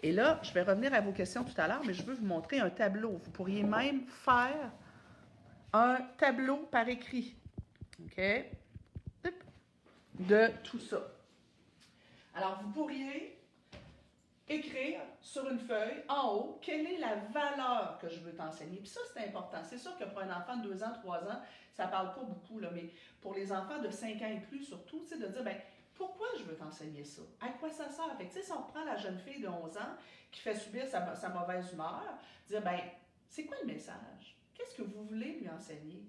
Et 0.03 0.11
là, 0.11 0.39
je 0.43 0.51
vais 0.53 0.63
revenir 0.63 0.93
à 0.93 0.99
vos 0.99 1.11
questions 1.11 1.43
tout 1.43 1.53
à 1.57 1.67
l'heure, 1.67 1.83
mais 1.85 1.93
je 1.93 2.03
veux 2.03 2.15
vous 2.15 2.25
montrer 2.25 2.59
un 2.59 2.69
tableau. 2.69 3.19
Vous 3.23 3.31
pourriez 3.31 3.63
même 3.63 4.05
faire 4.07 4.71
un 5.73 5.99
tableau 6.17 6.57
par 6.71 6.89
écrit. 6.89 7.35
OK? 8.03 8.21
De 10.19 10.49
tout 10.63 10.79
ça. 10.79 11.01
Alors, 12.35 12.61
vous 12.63 12.71
pourriez 12.71 13.40
écrire 14.51 15.01
sur 15.21 15.49
une 15.49 15.59
feuille 15.59 16.03
en 16.07 16.33
haut 16.33 16.59
quelle 16.61 16.85
est 16.85 16.97
la 16.97 17.15
valeur 17.15 17.97
que 17.99 18.09
je 18.09 18.19
veux 18.19 18.33
t'enseigner? 18.33 18.77
Puis 18.77 18.89
ça, 18.89 18.99
c'est 19.13 19.25
important. 19.25 19.57
C'est 19.63 19.77
sûr 19.77 19.97
que 19.97 20.03
pour 20.05 20.19
un 20.19 20.35
enfant 20.35 20.57
de 20.57 20.67
2 20.69 20.83
ans, 20.83 20.91
3 20.93 21.17
ans, 21.19 21.41
ça 21.73 21.87
parle 21.87 22.13
pas 22.13 22.23
beaucoup, 22.23 22.59
là, 22.59 22.69
mais 22.73 22.89
pour 23.21 23.33
les 23.33 23.51
enfants 23.51 23.79
de 23.79 23.89
5 23.89 24.21
ans 24.21 24.29
et 24.29 24.39
plus, 24.39 24.63
surtout, 24.63 24.99
de 24.99 25.27
dire, 25.27 25.43
ben, 25.43 25.57
pourquoi 25.95 26.27
je 26.37 26.43
veux 26.43 26.55
t'enseigner 26.55 27.03
ça? 27.03 27.21
À 27.39 27.49
quoi 27.49 27.69
ça 27.69 27.89
sert? 27.89 28.15
Fait 28.17 28.41
si 28.41 28.51
on 28.51 28.63
prend 28.63 28.83
la 28.83 28.97
jeune 28.97 29.19
fille 29.19 29.41
de 29.41 29.47
11 29.47 29.77
ans 29.77 29.95
qui 30.31 30.41
fait 30.41 30.55
subir 30.55 30.87
sa, 30.87 31.29
mauvaise 31.29 31.71
humeur, 31.71 32.03
dire, 32.47 32.61
ben, 32.61 32.79
c'est 33.27 33.45
quoi 33.45 33.57
le 33.61 33.67
message? 33.67 34.37
Qu'est-ce 34.53 34.75
que 34.75 34.83
vous 34.83 35.03
voulez 35.03 35.39
lui 35.39 35.49
enseigner? 35.49 36.03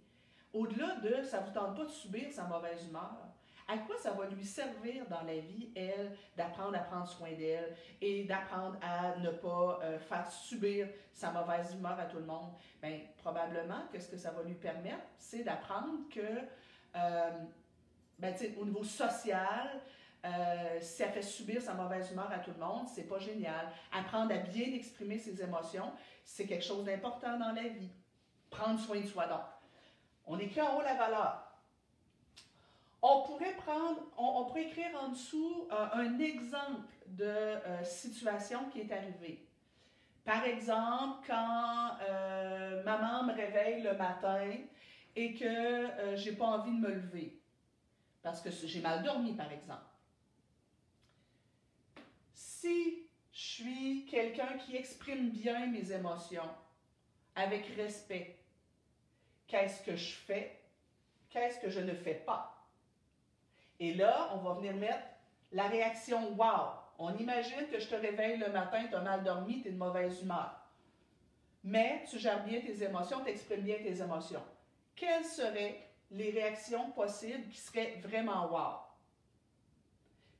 Au-delà 0.52 0.96
de 0.96 1.22
ça 1.22 1.40
vous 1.40 1.52
tente 1.52 1.76
pas 1.76 1.84
de 1.84 1.90
subir 1.90 2.30
sa 2.30 2.44
mauvaise 2.44 2.86
humeur, 2.86 3.31
à 3.72 3.78
quoi 3.78 3.96
ça 3.96 4.10
va 4.12 4.26
lui 4.26 4.44
servir 4.44 5.06
dans 5.08 5.22
la 5.22 5.38
vie, 5.38 5.70
elle, 5.74 6.14
d'apprendre 6.36 6.76
à 6.76 6.80
prendre 6.80 7.08
soin 7.08 7.32
d'elle 7.32 7.74
et 8.00 8.24
d'apprendre 8.24 8.76
à 8.82 9.16
ne 9.16 9.30
pas 9.30 9.80
euh, 9.82 9.98
faire 9.98 10.30
subir 10.30 10.88
sa 11.14 11.30
mauvaise 11.30 11.74
humeur 11.74 11.98
à 11.98 12.04
tout 12.04 12.18
le 12.18 12.26
monde? 12.26 12.52
Bien, 12.82 13.00
probablement 13.18 13.86
que 13.90 13.98
ce 13.98 14.08
que 14.08 14.18
ça 14.18 14.30
va 14.30 14.42
lui 14.42 14.54
permettre, 14.54 15.06
c'est 15.18 15.42
d'apprendre 15.42 16.06
que, 16.10 16.20
euh, 16.96 17.30
ben, 18.18 18.34
au 18.60 18.66
niveau 18.66 18.84
social, 18.84 19.80
euh, 20.24 20.78
si 20.80 21.02
elle 21.02 21.12
fait 21.12 21.22
subir 21.22 21.62
sa 21.62 21.72
mauvaise 21.72 22.12
humeur 22.12 22.30
à 22.30 22.40
tout 22.40 22.52
le 22.52 22.64
monde, 22.64 22.86
c'est 22.94 23.08
pas 23.08 23.18
génial. 23.18 23.72
Apprendre 23.90 24.34
à 24.34 24.38
bien 24.38 24.66
exprimer 24.74 25.18
ses 25.18 25.42
émotions, 25.42 25.90
c'est 26.24 26.46
quelque 26.46 26.64
chose 26.64 26.84
d'important 26.84 27.38
dans 27.38 27.52
la 27.52 27.68
vie. 27.68 27.90
Prendre 28.50 28.78
soin 28.78 29.00
de 29.00 29.06
soi, 29.06 29.26
donc. 29.26 29.40
On 30.26 30.38
écrit 30.38 30.60
en 30.60 30.76
haut 30.76 30.82
la 30.82 30.94
valeur. 30.94 31.51
On 33.04 33.22
pourrait 33.22 33.54
prendre, 33.56 34.00
on, 34.16 34.44
pourrait 34.44 34.68
écrire 34.68 34.90
en 35.02 35.08
dessous 35.08 35.66
euh, 35.72 35.88
un 35.92 36.18
exemple 36.20 36.86
de 37.08 37.24
euh, 37.24 37.82
situation 37.82 38.70
qui 38.70 38.80
est 38.80 38.92
arrivée. 38.92 39.44
Par 40.24 40.44
exemple, 40.44 41.26
quand 41.26 41.96
euh, 42.08 42.84
maman 42.84 43.24
me 43.24 43.32
réveille 43.32 43.82
le 43.82 43.96
matin 43.96 44.52
et 45.16 45.34
que 45.34 46.14
j'ai 46.14 46.32
pas 46.36 46.44
envie 46.44 46.70
de 46.70 46.76
me 46.76 46.94
lever 46.94 47.42
parce 48.22 48.40
que 48.40 48.50
j'ai 48.50 48.80
mal 48.80 49.02
dormi, 49.02 49.34
par 49.34 49.50
exemple. 49.50 49.82
Si 52.32 53.08
je 53.32 53.40
suis 53.40 54.06
quelqu'un 54.06 54.56
qui 54.58 54.76
exprime 54.76 55.30
bien 55.30 55.66
mes 55.66 55.90
émotions 55.90 56.48
avec 57.34 57.66
respect, 57.76 58.38
qu'est-ce 59.48 59.82
que 59.82 59.96
je 59.96 60.14
fais? 60.14 60.60
Qu'est-ce 61.30 61.58
que 61.58 61.68
je 61.68 61.80
ne 61.80 61.94
fais 61.94 62.14
pas? 62.14 62.51
Et 63.82 63.94
là, 63.94 64.30
on 64.32 64.36
va 64.36 64.52
venir 64.52 64.76
mettre 64.76 65.02
la 65.50 65.66
réaction 65.66 66.34
wow. 66.34 66.68
On 67.00 67.16
imagine 67.16 67.66
que 67.66 67.80
je 67.80 67.88
te 67.88 67.96
réveille 67.96 68.36
le 68.36 68.48
matin, 68.48 68.86
tu 68.88 68.94
as 68.94 69.00
mal 69.00 69.24
dormi, 69.24 69.60
tu 69.60 69.68
es 69.68 69.70
de 69.72 69.76
mauvaise 69.76 70.22
humeur. 70.22 70.54
Mais 71.64 72.04
tu 72.08 72.20
gères 72.20 72.44
bien 72.44 72.60
tes 72.60 72.80
émotions, 72.84 73.24
tu 73.24 73.30
exprimes 73.30 73.62
bien 73.62 73.78
tes 73.78 74.00
émotions. 74.00 74.44
Quelles 74.94 75.24
seraient 75.24 75.84
les 76.12 76.30
réactions 76.30 76.92
possibles 76.92 77.48
qui 77.48 77.58
seraient 77.58 77.96
vraiment 77.96 78.46
wow? 78.52 78.76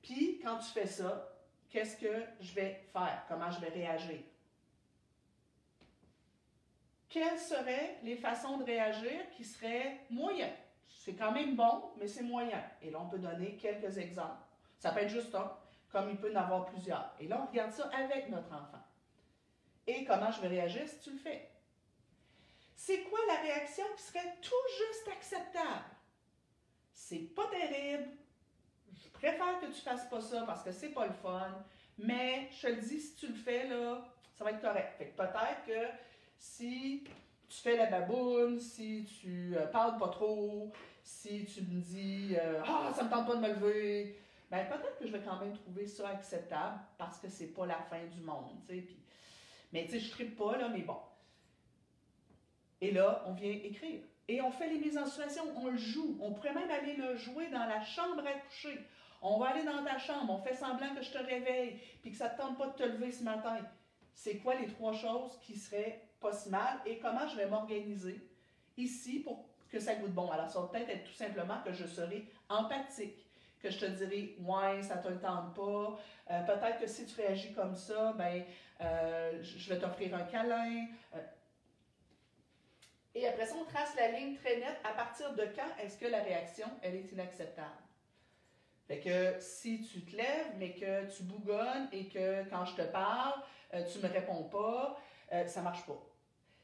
Puis, 0.03 0.39
quand 0.39 0.59
tu 0.59 0.71
fais 0.71 0.87
ça, 0.87 1.29
qu'est-ce 1.69 1.97
que 1.97 2.25
je 2.39 2.55
vais 2.55 2.87
faire? 2.93 3.25
Comment 3.27 3.51
je 3.51 3.59
vais 3.59 3.71
réagir? 3.71 4.21
Quelles 7.09 7.41
seraient 7.41 7.99
les 8.05 8.17
façons 8.17 8.59
de 8.59 8.65
réagir 8.65 9.29
qui 9.33 9.45
seraient 9.45 9.99
moyennes? 10.11 10.62
C'est 10.89 11.15
quand 11.15 11.33
même 11.33 11.57
bon, 11.57 11.91
mais 11.99 12.07
c'est 12.07 12.23
moyen. 12.23 12.63
Et 12.81 12.91
là, 12.91 13.01
on 13.01 13.09
peut 13.09 13.19
donner 13.19 13.57
quelques 13.57 13.99
exemples. 13.99 14.43
Ça 14.79 14.93
peut 14.93 15.01
être 15.01 15.09
juste 15.09 15.35
un, 15.35 15.53
comme 15.91 16.11
il 16.11 16.17
peut 16.17 16.33
en 16.33 16.41
avoir 16.41 16.67
plusieurs. 16.67 17.15
Et 17.19 17.27
là, 17.27 17.41
on 17.43 17.51
regarde 17.51 17.73
ça 17.73 17.89
avec 17.89 18.29
notre 18.29 18.53
enfant. 18.53 18.83
Et 19.87 20.05
comment 20.05 20.31
je 20.31 20.41
vais 20.41 20.49
réagir 20.49 20.89
si 20.89 21.01
tu 21.01 21.11
le 21.13 21.19
fais? 21.19 21.51
C'est 22.75 23.03
quoi 23.05 23.19
la 23.27 23.41
réaction 23.43 23.85
qui 23.97 24.03
serait 24.03 24.37
tout 24.41 24.55
juste 24.79 25.09
acceptable? 25.17 25.85
C'est 26.93 27.35
pas 27.35 27.47
terrible. 27.49 28.11
Je 28.93 29.09
préfère 29.11 29.61
que 29.61 29.67
tu 29.67 29.81
fasses 29.81 30.09
pas 30.09 30.21
ça 30.21 30.43
parce 30.43 30.63
que 30.63 30.73
c'est 30.73 30.91
pas 30.91 31.07
le 31.07 31.13
fun. 31.13 31.65
Mais 31.99 32.49
je 32.53 32.63
te 32.63 32.67
le 32.69 32.81
dis, 32.81 33.01
si 33.01 33.15
tu 33.17 33.29
le 33.29 33.35
fais, 33.35 33.67
là, 33.69 34.05
ça 34.35 34.45
va 34.45 34.53
être 34.53 34.61
correct. 34.61 34.95
Fait 34.99 35.09
que 35.11 35.17
peut-être 35.17 35.65
que 35.67 35.99
si 36.39 37.05
tu 37.53 37.61
fais 37.61 37.77
la 37.77 37.87
baboune, 37.87 38.59
si 38.59 39.05
tu 39.21 39.55
euh, 39.57 39.67
parles 39.67 39.99
pas 39.99 40.09
trop, 40.09 40.73
si 41.03 41.45
tu 41.45 41.61
me 41.61 41.81
dis 41.83 42.35
euh, 42.35 42.63
Ah, 42.67 42.91
ça 42.95 43.05
me 43.05 43.11
tente 43.11 43.27
pas 43.27 43.37
de 43.37 43.41
me 43.41 43.49
lever, 43.49 44.19
ben 44.51 44.65
peut-être 44.67 44.99
que 44.99 45.07
je 45.07 45.13
vais 45.13 45.21
quand 45.21 45.39
même 45.39 45.53
trouver 45.53 45.87
ça 45.87 46.09
acceptable 46.09 46.81
parce 46.97 47.19
que 47.19 47.29
c'est 47.29 47.49
pas 47.49 47.67
la 47.67 47.79
fin 47.83 48.03
du 48.07 48.23
monde. 48.23 48.57
Mais 49.73 49.85
tu 49.85 49.91
sais, 49.91 50.01
je 50.01 50.25
ne 50.25 50.31
pas, 50.31 50.57
là, 50.57 50.69
mais 50.71 50.81
bon. 50.81 50.97
Et 52.81 52.91
là, 52.91 53.23
on 53.27 53.33
vient 53.33 53.51
écrire. 53.51 54.01
Et 54.29 54.41
on 54.41 54.51
fait 54.51 54.69
les 54.69 54.79
mises 54.79 54.97
en 54.97 55.05
situation, 55.05 55.43
on 55.57 55.69
le 55.69 55.77
joue. 55.77 56.17
On 56.23 56.33
pourrait 56.33 56.55
même 56.55 56.71
aller 56.71 56.97
le 56.97 57.17
jouer 57.17 57.49
dans 57.49 57.67
la 57.67 57.83
chambre 57.83 58.25
à 58.27 58.33
coucher. 58.33 58.79
On 59.21 59.39
va 59.39 59.49
aller 59.49 59.65
dans 59.65 59.85
ta 59.85 59.99
chambre, 59.99 60.33
on 60.33 60.43
fait 60.43 60.55
semblant 60.55 60.95
que 60.95 61.03
je 61.03 61.13
te 61.13 61.19
réveille, 61.19 61.79
puis 62.01 62.11
que 62.11 62.17
ça 62.17 62.29
ne 62.29 62.35
te 62.35 62.39
tente 62.39 62.59
pas 62.59 62.69
de 62.69 62.73
te 62.73 62.83
lever 62.83 63.13
ce 63.13 63.23
matin. 63.23 63.59
C'est 64.15 64.39
quoi 64.39 64.55
les 64.55 64.67
trois 64.67 64.95
choses 64.95 65.39
qui 65.43 65.57
seraient 65.57 66.03
pas 66.23 66.33
si 66.33 66.49
mal 66.49 66.81
et 66.87 66.99
comment 66.99 67.29
je 67.29 67.37
vais 67.37 67.47
m'organiser 67.47 68.27
ici 68.77 69.21
pour 69.21 69.45
que 69.73 69.81
ça 69.81 69.95
goûte 69.95 70.13
bon. 70.13 70.31
Alors, 70.31 70.49
ça 70.51 70.61
va 70.61 70.69
peut-être 70.69 70.91
être 70.91 71.05
tout 71.05 71.15
simplement 71.15 71.61
que 71.65 71.73
je 71.73 71.87
serai 71.87 72.29
empathique, 72.49 73.27
que 73.61 73.71
je 73.71 73.79
te 73.79 73.87
dirai, 73.87 74.37
ouais, 74.41 74.83
ça 74.83 74.97
te 74.99 75.09
le 75.09 75.19
tente 75.19 75.55
pas. 75.55 75.99
Euh, 76.31 76.43
peut-être 76.43 76.79
que 76.79 76.87
si 76.87 77.07
tu 77.07 77.21
réagis 77.21 77.55
comme 77.55 77.75
ça, 77.75 78.13
ben, 78.13 78.45
euh, 78.81 79.43
je 79.43 79.73
vais 79.73 79.81
t'offrir 79.81 80.15
un 80.15 80.25
câlin. 80.25 80.87
Euh. 81.15 81.19
Et 83.15 83.27
après 83.27 83.47
ça, 83.47 83.55
on 83.61 83.65
trace 83.65 83.95
la 83.97 84.09
ligne 84.09 84.37
très 84.37 84.57
nette 84.57 84.79
à 84.85 84.93
partir 84.93 85.33
de 85.35 85.43
quand 85.55 85.83
est-ce 85.83 85.99
que 85.99 86.07
la 86.07 86.23
réaction, 86.23 86.67
elle 86.83 86.97
est 86.97 87.13
inacceptable? 87.13 87.69
Fait 88.89 89.01
que 89.01 89.41
si 89.41 89.83
tu 89.83 90.05
te 90.05 90.17
lèves, 90.17 90.53
mais 90.59 90.75
que 90.75 91.11
tu 91.15 91.23
bougonnes 91.23 91.89
et 91.93 92.09
que 92.09 92.49
quand 92.51 92.65
je 92.65 92.77
te 92.77 92.83
parle, 92.83 93.41
tu 93.91 94.01
me 94.01 94.09
réponds 94.09 94.45
pas, 94.45 94.99
ça 95.47 95.63
marche 95.63 95.87
pas. 95.87 96.12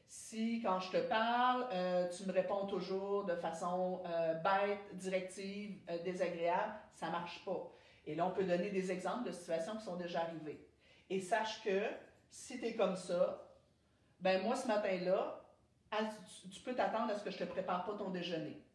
Si 0.09 0.59
quand 0.59 0.79
je 0.79 0.91
te 0.91 1.07
parle, 1.07 1.67
euh, 1.71 2.09
tu 2.09 2.25
me 2.25 2.31
réponds 2.31 2.65
toujours 2.65 3.25
de 3.25 3.35
façon 3.35 4.01
euh, 4.07 4.33
bête, 4.33 4.97
directive, 4.97 5.79
euh, 5.87 5.99
désagréable, 6.03 6.73
ça 6.95 7.11
marche 7.11 7.45
pas. 7.45 7.71
Et 8.07 8.15
là, 8.15 8.25
on 8.25 8.31
peut 8.31 8.43
donner 8.43 8.71
des 8.71 8.91
exemples 8.91 9.27
de 9.27 9.31
situations 9.31 9.77
qui 9.77 9.83
sont 9.83 9.97
déjà 9.97 10.21
arrivées. 10.21 10.67
Et 11.11 11.19
sache 11.19 11.63
que 11.63 11.83
si 12.31 12.59
tu 12.59 12.65
es 12.65 12.75
comme 12.75 12.95
ça, 12.95 13.53
ben 14.19 14.41
moi, 14.41 14.55
ce 14.55 14.67
matin-là, 14.67 15.45
tu 16.51 16.59
peux 16.61 16.73
t'attendre 16.73 17.11
à 17.13 17.15
ce 17.15 17.23
que 17.23 17.29
je 17.29 17.37
te 17.37 17.43
prépare 17.43 17.85
pas 17.85 17.93
ton 17.93 18.09
déjeuner. 18.09 18.65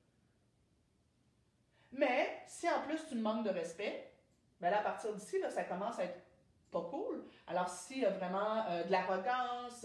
Mais 1.91 2.45
si 2.47 2.69
en 2.71 2.83
plus 2.83 3.09
tu 3.09 3.17
me 3.17 3.23
manques 3.23 3.45
de 3.45 3.51
respect, 3.51 4.13
ben 4.61 4.71
là, 4.71 4.79
à 4.79 4.83
partir 4.83 5.13
d'ici, 5.13 5.39
ça 5.51 5.65
commence 5.65 5.99
à 5.99 6.05
être 6.05 6.21
pas 6.71 6.83
cool. 6.83 7.25
Alors, 7.49 7.69
s'il 7.69 7.99
y 7.99 8.07
a 8.07 8.11
vraiment 8.11 8.65
de 8.85 8.91
l'arrogance, 8.91 9.85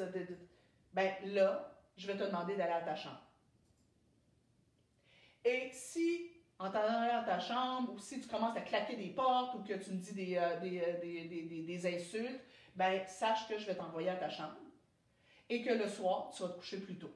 ben 0.94 1.14
là, 1.26 1.72
je 1.98 2.08
vais 2.08 2.18
te 2.18 2.24
demander 2.24 2.56
d'aller 2.56 2.74
à 2.74 2.82
ta 2.82 2.96
chambre. 2.96 3.22
Et 5.46 5.70
si, 5.72 6.32
en 6.58 6.70
t'allant 6.70 7.20
à 7.20 7.24
ta 7.24 7.40
chambre, 7.40 7.94
ou 7.94 8.00
si 8.00 8.20
tu 8.20 8.28
commences 8.28 8.58
à 8.58 8.62
claquer 8.62 8.96
des 8.96 9.10
portes, 9.10 9.56
ou 9.56 9.64
que 9.64 9.74
tu 9.74 9.92
me 9.92 9.98
dis 9.98 10.14
des, 10.14 10.38
euh, 10.38 10.58
euh, 10.62 11.00
des, 11.02 11.64
des, 11.66 11.96
insultes, 11.96 12.42
ben 12.76 13.06
sache 13.08 13.48
que 13.48 13.58
je 13.58 13.66
vais 13.66 13.76
t'envoyer 13.76 14.10
à 14.10 14.16
ta 14.16 14.30
chambre. 14.30 14.56
Et 15.50 15.62
que 15.62 15.72
le 15.72 15.88
soir, 15.88 16.32
tu 16.36 16.44
vas 16.44 16.50
te 16.50 16.58
coucher 16.60 16.80
plus 16.80 16.98
tôt. 16.98 17.12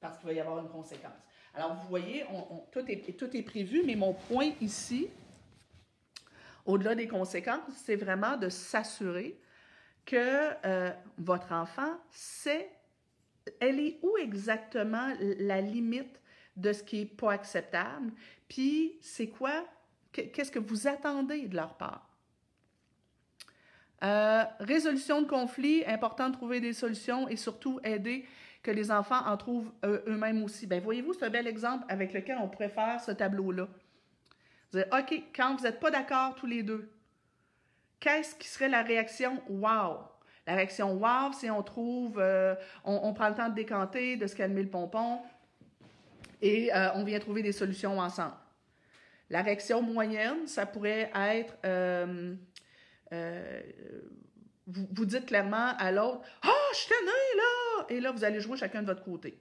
Parce 0.00 0.18
qu'il 0.18 0.26
va 0.26 0.32
y 0.32 0.40
avoir 0.40 0.58
une 0.58 0.68
conséquence. 0.68 1.22
Alors, 1.54 1.74
vous 1.74 1.88
voyez, 1.88 2.24
tout, 2.72 2.84
est, 2.90 3.16
tout 3.16 3.36
est 3.36 3.42
prévu, 3.42 3.82
mais 3.84 3.94
mon 3.94 4.14
point 4.14 4.52
ici, 4.60 5.08
au-delà 6.64 6.94
des 6.94 7.08
conséquences, 7.08 7.72
c'est 7.74 7.96
vraiment 7.96 8.36
de 8.36 8.48
s'assurer 8.48 9.38
que 10.08 10.54
euh, 10.64 10.90
votre 11.18 11.52
enfant 11.52 11.92
sait, 12.10 12.70
elle 13.60 13.78
est 13.78 13.98
où 14.02 14.16
exactement 14.16 15.12
la 15.20 15.60
limite 15.60 16.18
de 16.56 16.72
ce 16.72 16.82
qui 16.82 17.00
n'est 17.00 17.06
pas 17.06 17.32
acceptable, 17.32 18.10
puis 18.48 18.96
c'est 19.02 19.28
quoi, 19.28 19.66
qu'est-ce 20.12 20.50
que 20.50 20.58
vous 20.58 20.88
attendez 20.88 21.46
de 21.46 21.54
leur 21.54 21.76
part? 21.76 22.08
Euh, 24.02 24.44
résolution 24.60 25.20
de 25.20 25.26
conflits, 25.26 25.84
important 25.86 26.30
de 26.30 26.34
trouver 26.34 26.60
des 26.60 26.72
solutions 26.72 27.28
et 27.28 27.36
surtout 27.36 27.78
aider 27.84 28.24
que 28.62 28.70
les 28.70 28.90
enfants 28.90 29.26
en 29.26 29.36
trouvent 29.36 29.72
euh, 29.84 30.00
eux-mêmes 30.06 30.42
aussi. 30.42 30.66
Bien, 30.66 30.80
voyez-vous, 30.80 31.12
un 31.20 31.30
bel 31.30 31.46
exemple 31.46 31.84
avec 31.88 32.14
lequel 32.14 32.38
on 32.40 32.48
pourrait 32.48 32.70
faire 32.70 33.00
ce 33.00 33.10
tableau-là? 33.10 33.68
OK, 34.74 35.22
quand 35.34 35.56
vous 35.56 35.64
n'êtes 35.64 35.80
pas 35.80 35.90
d'accord 35.90 36.34
tous 36.34 36.46
les 36.46 36.62
deux, 36.62 36.90
qu'est-ce 38.00 38.34
qui 38.34 38.48
serait 38.48 38.68
la 38.68 38.82
réaction 38.82 39.42
wow? 39.48 39.98
La 40.46 40.54
réaction 40.54 40.94
wow, 40.94 41.32
c'est 41.32 41.50
on 41.50 41.62
trouve, 41.62 42.18
euh, 42.18 42.54
on, 42.84 43.12
prend 43.12 43.28
le 43.28 43.34
temps 43.34 43.50
de 43.50 43.54
décanter, 43.54 44.16
de 44.16 44.26
se 44.26 44.34
calmer 44.34 44.62
le 44.62 44.70
pompon 44.70 45.20
et 46.40 46.74
euh, 46.74 46.88
on 46.94 47.04
vient 47.04 47.18
trouver 47.18 47.42
des 47.42 47.52
solutions 47.52 47.98
ensemble. 47.98 48.34
La 49.28 49.42
réaction 49.42 49.82
moyenne, 49.82 50.46
ça 50.46 50.64
pourrait 50.64 51.10
être, 51.14 51.54
euh, 51.66 52.34
vous, 54.66 55.04
dites 55.04 55.26
clairement 55.26 55.76
à 55.76 55.92
l'autre, 55.92 56.22
ah, 56.42 56.48
oh, 56.48 56.72
je 56.72 56.78
suis 56.78 56.94
là! 57.04 57.86
Et 57.90 58.00
là, 58.00 58.10
vous 58.10 58.24
allez 58.24 58.40
jouer 58.40 58.56
chacun 58.56 58.80
de 58.80 58.86
votre 58.86 59.04
côté. 59.04 59.38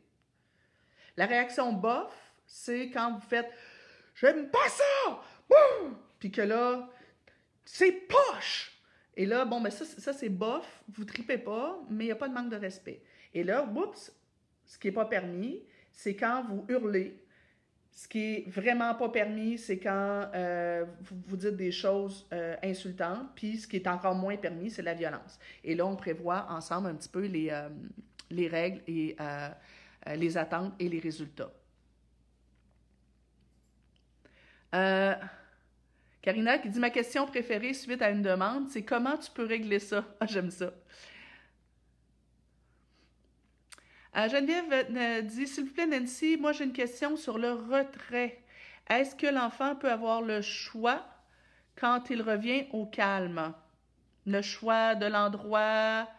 La 1.16 1.26
réaction 1.26 1.72
bof, 1.72 2.14
c'est 2.46 2.90
quand 2.90 3.14
vous 3.14 3.22
faites, 3.22 3.50
j'aime 4.14 4.50
pas 4.50 4.68
ça! 4.68 5.22
Puis 6.20 6.32
que 6.32 6.42
là, 6.42 6.90
c'est 7.68 7.92
poche! 7.92 8.72
Et 9.16 9.26
là, 9.26 9.44
bon, 9.46 9.60
mais 9.60 9.72
ça, 9.72 9.84
ça 9.84 10.14
c'est 10.14 10.30
bof, 10.30 10.84
vous 10.90 11.04
tripez 11.04 11.38
pas, 11.38 11.80
mais 11.90 12.06
il 12.06 12.08
n'y 12.08 12.12
a 12.14 12.16
pas 12.16 12.30
de 12.30 12.34
manque 12.34 12.50
de 12.50 12.56
respect. 12.56 13.02
Et 13.34 13.44
là, 13.44 13.64
oups, 13.64 14.12
ce 14.66 14.80
qui 14.80 14.88
n'est 14.88 14.94
pas 14.94 15.06
permis, 15.06 15.64
c'est 15.92 16.16
quand 16.16 16.46
vous 16.48 16.66
hurlez. 16.70 17.22
Ce 17.92 18.08
qui 18.08 18.20
est 18.20 18.50
vraiment 18.50 18.94
pas 18.94 19.10
permis, 19.10 19.58
c'est 19.58 19.80
quand 19.80 20.30
euh, 20.36 20.86
vous, 21.02 21.36
dites 21.36 21.56
des 21.56 21.72
choses 21.72 22.28
euh, 22.32 22.56
insultantes. 22.64 23.30
Puis 23.36 23.58
ce 23.58 23.68
qui 23.68 23.78
est 23.78 23.88
encore 23.88 24.16
moins 24.16 24.38
permis, 24.38 24.70
c'est 24.70 24.84
la 24.84 24.94
violence. 24.94 25.40
Et 25.64 25.74
là, 25.76 25.86
on 25.86 25.96
prévoit 25.96 26.46
ensemble 26.50 26.90
un 26.90 26.96
petit 26.96 27.10
peu 27.10 27.26
les, 27.26 27.50
euh, 27.50 27.70
les 28.30 28.48
règles 28.48 28.82
et 28.88 29.18
les 30.16 30.38
attentes 30.38 30.74
et 30.80 30.88
les 30.88 31.00
résultats. 31.00 31.52
Karina 36.28 36.58
qui 36.58 36.68
dit 36.68 36.80
Ma 36.80 36.90
question 36.90 37.26
préférée 37.26 37.74
suite 37.74 38.02
à 38.02 38.10
une 38.10 38.22
demande, 38.22 38.68
c'est 38.68 38.84
comment 38.84 39.16
tu 39.18 39.32
peux 39.32 39.46
régler 39.46 39.80
ça? 39.80 40.04
Ah, 40.20 40.26
j'aime 40.26 40.52
ça. 40.52 40.74
Euh, 44.18 44.28
Geneviève 44.28 44.66
euh, 44.74 45.22
dit 45.22 45.48
S'il 45.48 45.64
vous 45.64 45.72
plaît, 45.72 45.88
Nancy, 45.88 46.36
moi 46.36 46.52
j'ai 46.52 46.66
une 46.66 46.74
question 46.74 47.16
sur 47.16 47.38
le 47.38 47.54
retrait. 47.54 48.44
Est-ce 48.90 49.16
que 49.16 49.28
l'enfant 49.28 49.78
peut 49.78 49.90
avoir 49.90 50.22
le 50.22 50.42
choix 50.42 51.02
quand 51.78 52.10
il 52.10 52.22
revient 52.22 52.66
au 52.74 52.86
calme? 52.86 53.54
Le 54.26 54.42
choix 54.42 54.96
de 54.96 55.06
l'endroit 55.06 56.10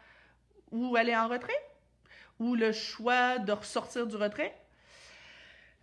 où 0.70 0.96
aller 0.96 1.14
en 1.14 1.28
retrait? 1.28 1.62
Ou 2.38 2.54
le 2.54 2.72
choix 2.72 3.38
de 3.38 3.52
ressortir 3.52 4.06
du 4.06 4.16
retrait? 4.16 4.58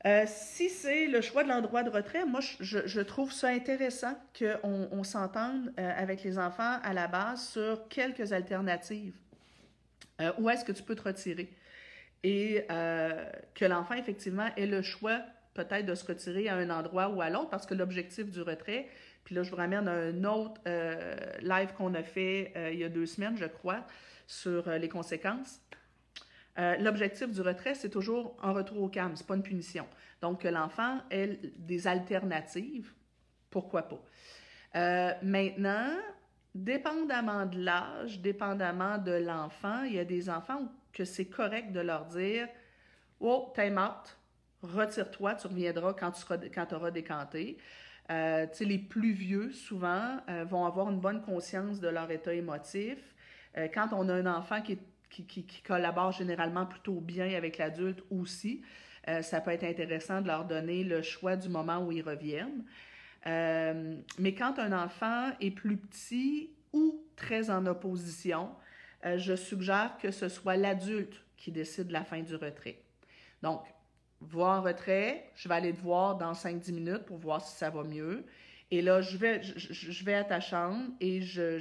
Euh, 0.06 0.26
si 0.28 0.70
c'est 0.70 1.08
le 1.08 1.20
choix 1.22 1.43
de 1.43 1.50
l'endroit 1.50 1.82
de 1.82 1.89
retrait, 1.89 2.26
moi, 2.26 2.39
je, 2.60 3.00
trouve 3.02 3.32
ça 3.32 3.48
intéressant 3.48 4.14
qu'on 4.38 4.88
on, 4.91 5.04
s'entende 5.04 5.74
euh, 5.80 5.91
avec 5.98 6.24
les 6.24 6.38
enfants 6.38 6.78
à 6.84 6.93
la 6.93 7.08
base 7.08 7.50
sur 7.50 7.88
quelques 7.88 8.32
alternatives. 8.32 9.16
Euh, 10.22 10.32
où 10.38 10.48
est-ce 10.50 10.64
que 10.64 10.72
tu 10.72 10.84
peux 10.84 10.96
te 10.96 11.02
retirer? 11.02 11.52
Et 12.24 12.66
que 13.54 13.66
l'enfant, 13.66 13.93
effectivement, 13.93 14.48
ait 14.58 14.66
le 14.66 14.82
choix 14.82 15.22
peut-être 15.54 15.86
de 15.86 15.93
se 15.93 16.04
retirer 16.06 16.50
à 16.50 16.56
un 16.56 16.72
endroit 16.72 17.10
ou 17.10 17.22
à 17.22 17.30
l'autre, 17.30 17.50
parce 17.50 17.68
que 17.68 17.76
l'objectif 17.76 18.32
du 18.32 18.41
retrait, 18.41 18.88
puis 19.24 19.36
là, 19.36 19.43
je 19.43 19.52
vous 19.52 19.56
ramène 19.56 19.88
à 19.88 19.91
un 19.91 20.24
autre 20.24 20.60
live 21.41 21.74
qu'on 21.78 21.93
a 21.93 22.02
fait 22.02 22.52
il 22.74 22.80
y 22.80 22.84
a 22.84 22.89
deux 22.89 23.06
semaines, 23.06 23.38
je 23.38 23.46
crois, 23.46 23.86
sur 24.26 24.68
les 24.72 24.89
conséquences. 24.89 25.62
Euh, 26.58 26.78
l'objectif 26.78 27.30
du 27.32 27.41
retrait, 27.41 27.76
c'est 27.76 27.89
toujours 27.89 28.38
un 28.41 28.51
retour 28.51 28.82
au 28.82 28.88
calme, 28.88 29.16
c'est 29.16 29.28
pas 29.28 29.36
une 29.36 29.43
punition. 29.43 29.86
Donc, 30.22 30.41
que 30.41 30.47
l'enfant 30.47 31.01
ait 31.12 31.39
des 31.58 31.88
alternatives, 31.88 32.93
pourquoi 33.49 33.84
pas. 33.84 34.01
Euh, 34.76 35.14
maintenant, 35.22 35.91
dépendamment 36.53 37.45
de 37.45 37.60
l'âge, 37.60 38.22
dépendamment 38.22 38.97
de 38.97 39.12
l'enfant, 39.12 39.84
il 39.84 39.95
y 39.95 39.99
a 39.99 40.06
des 40.06 40.30
enfants 40.30 40.70
que 40.93 41.03
c'est 41.03 41.26
correct 41.26 41.74
de 41.74 41.82
leur 41.82 42.06
dire 42.06 42.47
Oh, 43.20 43.51
time 43.53 43.78
out, 43.78 44.18
retire-toi, 44.62 45.36
tu 45.36 45.47
reviendras 45.47 45.93
quand 45.93 46.12
tu 46.12 46.76
auras 46.76 46.91
décanté. 46.91 47.58
Euh, 48.12 48.45
les 48.62 48.78
plus 48.78 49.14
vieux, 49.14 49.51
souvent, 49.51 50.20
vont 50.45 50.66
avoir 50.66 50.89
une 50.89 50.99
bonne 50.99 51.22
conscience 51.22 51.80
de 51.80 51.88
leur 51.89 52.10
état 52.12 52.34
émotif. 52.34 52.97
quand 53.74 53.89
on 53.93 54.10
a 54.10 54.14
un 54.14 54.26
enfant 54.26 54.62
qui 54.62 54.74
est 54.74 54.80
qui, 55.24 55.45
collaborent 55.63 56.11
généralement 56.11 56.66
plutôt 56.66 56.99
bien 56.99 57.34
avec 57.34 57.57
l'adulte 57.57 58.03
aussi. 58.09 58.61
Euh, 59.07 59.22
ça 59.22 59.41
peut 59.41 59.51
être 59.51 59.63
intéressant 59.63 60.22
de 60.22 60.28
leur 60.28 60.45
donner 60.45 60.84
le 60.84 61.01
choix 61.01 61.36
du 61.36 61.49
moment 61.49 61.80
où 61.80 61.91
ils 61.91 62.01
reviennent. 62.01 62.63
Euh, 63.28 63.95
mais 64.20 64.34
quand 64.34 64.59
un 64.59 64.72
enfant 64.72 65.32
est 65.39 65.51
plus 65.51 65.78
petit 65.78 66.51
ou 66.74 67.03
très 67.16 67.49
en 67.49 67.66
opposition, 67.66 68.49
euh, 69.05 69.18
je 69.18 69.36
suggère 69.36 69.97
que 70.01 70.11
ce 70.11 70.28
soit 70.28 70.57
l'adulte 70.57 71.22
qui 71.38 71.51
décide 71.51 71.91
la 71.91 72.03
fin 72.03 72.22
du 72.22 72.36
retrait. 72.36 72.80
Donc, 73.41 73.61
voir 74.22 74.63
retrait, 74.63 75.32
je 75.36 75.47
vais 75.47 75.55
aller 75.55 75.74
te 75.74 75.82
voir 75.82 76.18
dans 76.18 76.34
5-10 76.34 76.74
minutes 76.74 77.05
pour 77.05 77.18
voir 77.18 77.41
si 77.41 77.55
ça 77.55 77.70
va 77.70 77.84
mieux. 77.84 78.26
Et 78.72 78.82
là, 78.82 79.01
je 79.01 79.18
vais, 79.18 80.13
à 80.13 80.24
ta 80.24 80.39
chambre 80.39 80.91
et 80.99 81.22
je 81.22 81.59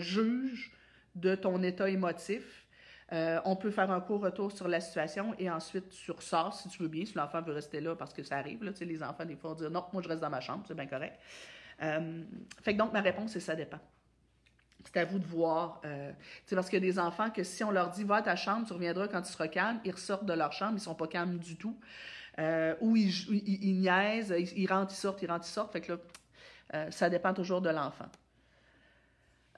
juge 0.00 0.72
de 1.14 1.34
ton 1.34 1.62
état 1.62 1.88
émotif 1.88 2.63
euh, 3.12 3.40
on 3.44 3.54
peut 3.56 3.70
faire 3.70 3.90
un 3.90 4.00
court 4.00 4.22
retour 4.22 4.50
sur 4.50 4.66
la 4.66 4.80
situation 4.80 5.34
et 5.38 5.50
ensuite 5.50 5.92
sur 5.92 6.22
ça, 6.22 6.50
si 6.52 6.68
tu 6.68 6.82
veux 6.82 6.88
bien, 6.88 7.04
si 7.04 7.14
l'enfant 7.14 7.42
veut 7.42 7.52
rester 7.52 7.80
là 7.80 7.94
parce 7.94 8.14
que 8.14 8.22
ça 8.22 8.36
arrive. 8.38 8.64
Là, 8.64 8.72
les 8.80 9.02
enfants, 9.02 9.24
des 9.24 9.36
fois, 9.36 9.50
vont 9.50 9.56
dire 9.56 9.70
non, 9.70 9.84
moi 9.92 10.02
je 10.02 10.08
reste 10.08 10.20
dans 10.20 10.30
ma 10.30 10.40
chambre, 10.40 10.64
c'est 10.66 10.74
bien 10.74 10.86
correct. 10.86 11.18
Euh, 11.82 12.22
fait 12.62 12.72
que 12.72 12.78
donc, 12.78 12.92
ma 12.92 13.00
réponse, 13.00 13.32
c'est 13.32 13.40
ça 13.40 13.54
dépend. 13.54 13.80
C'est 14.84 14.96
à 14.98 15.04
vous 15.04 15.18
de 15.18 15.26
voir. 15.26 15.80
Euh, 15.84 16.12
parce 16.50 16.68
qu'il 16.68 16.82
y 16.82 16.86
a 16.86 16.92
des 16.92 16.98
enfants 16.98 17.30
que 17.30 17.42
si 17.42 17.64
on 17.64 17.70
leur 17.70 17.90
dit 17.90 18.04
va 18.04 18.16
à 18.16 18.22
ta 18.22 18.36
chambre, 18.36 18.66
tu 18.66 18.72
reviendras 18.72 19.08
quand 19.08 19.22
tu 19.22 19.32
seras 19.32 19.48
calme, 19.48 19.80
ils 19.84 19.92
ressortent 19.92 20.26
de 20.26 20.34
leur 20.34 20.52
chambre, 20.52 20.74
ils 20.76 20.80
sont 20.80 20.94
pas 20.94 21.06
calmes 21.06 21.38
du 21.38 21.56
tout. 21.56 21.78
ou 22.80 22.96
ils, 22.96 23.12
ils, 23.30 23.80
niaisent, 23.80 24.34
ils, 24.56 24.66
rentrent, 24.66 24.92
ils 24.92 24.96
sortent, 24.96 25.22
ils 25.22 25.30
rentrent, 25.30 25.46
ils 25.46 25.52
sortent. 25.52 25.72
Fait 25.72 25.80
que 25.80 25.98
là, 26.72 26.90
ça 26.90 27.10
dépend 27.10 27.34
toujours 27.34 27.60
de 27.60 27.70
l'enfant. 27.70 28.08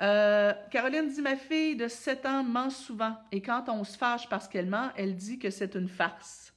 Euh, 0.02 0.52
Caroline 0.70 1.08
dit 1.08 1.22
Ma 1.22 1.36
fille 1.36 1.76
de 1.76 1.88
7 1.88 2.26
ans 2.26 2.44
ment 2.44 2.70
souvent 2.70 3.16
et 3.32 3.40
quand 3.40 3.64
on 3.68 3.82
se 3.82 3.96
fâche 3.96 4.28
parce 4.28 4.46
qu'elle 4.46 4.66
ment, 4.66 4.90
elle 4.96 5.16
dit 5.16 5.38
que 5.38 5.50
c'est 5.50 5.74
une 5.74 5.88
farce. 5.88 6.52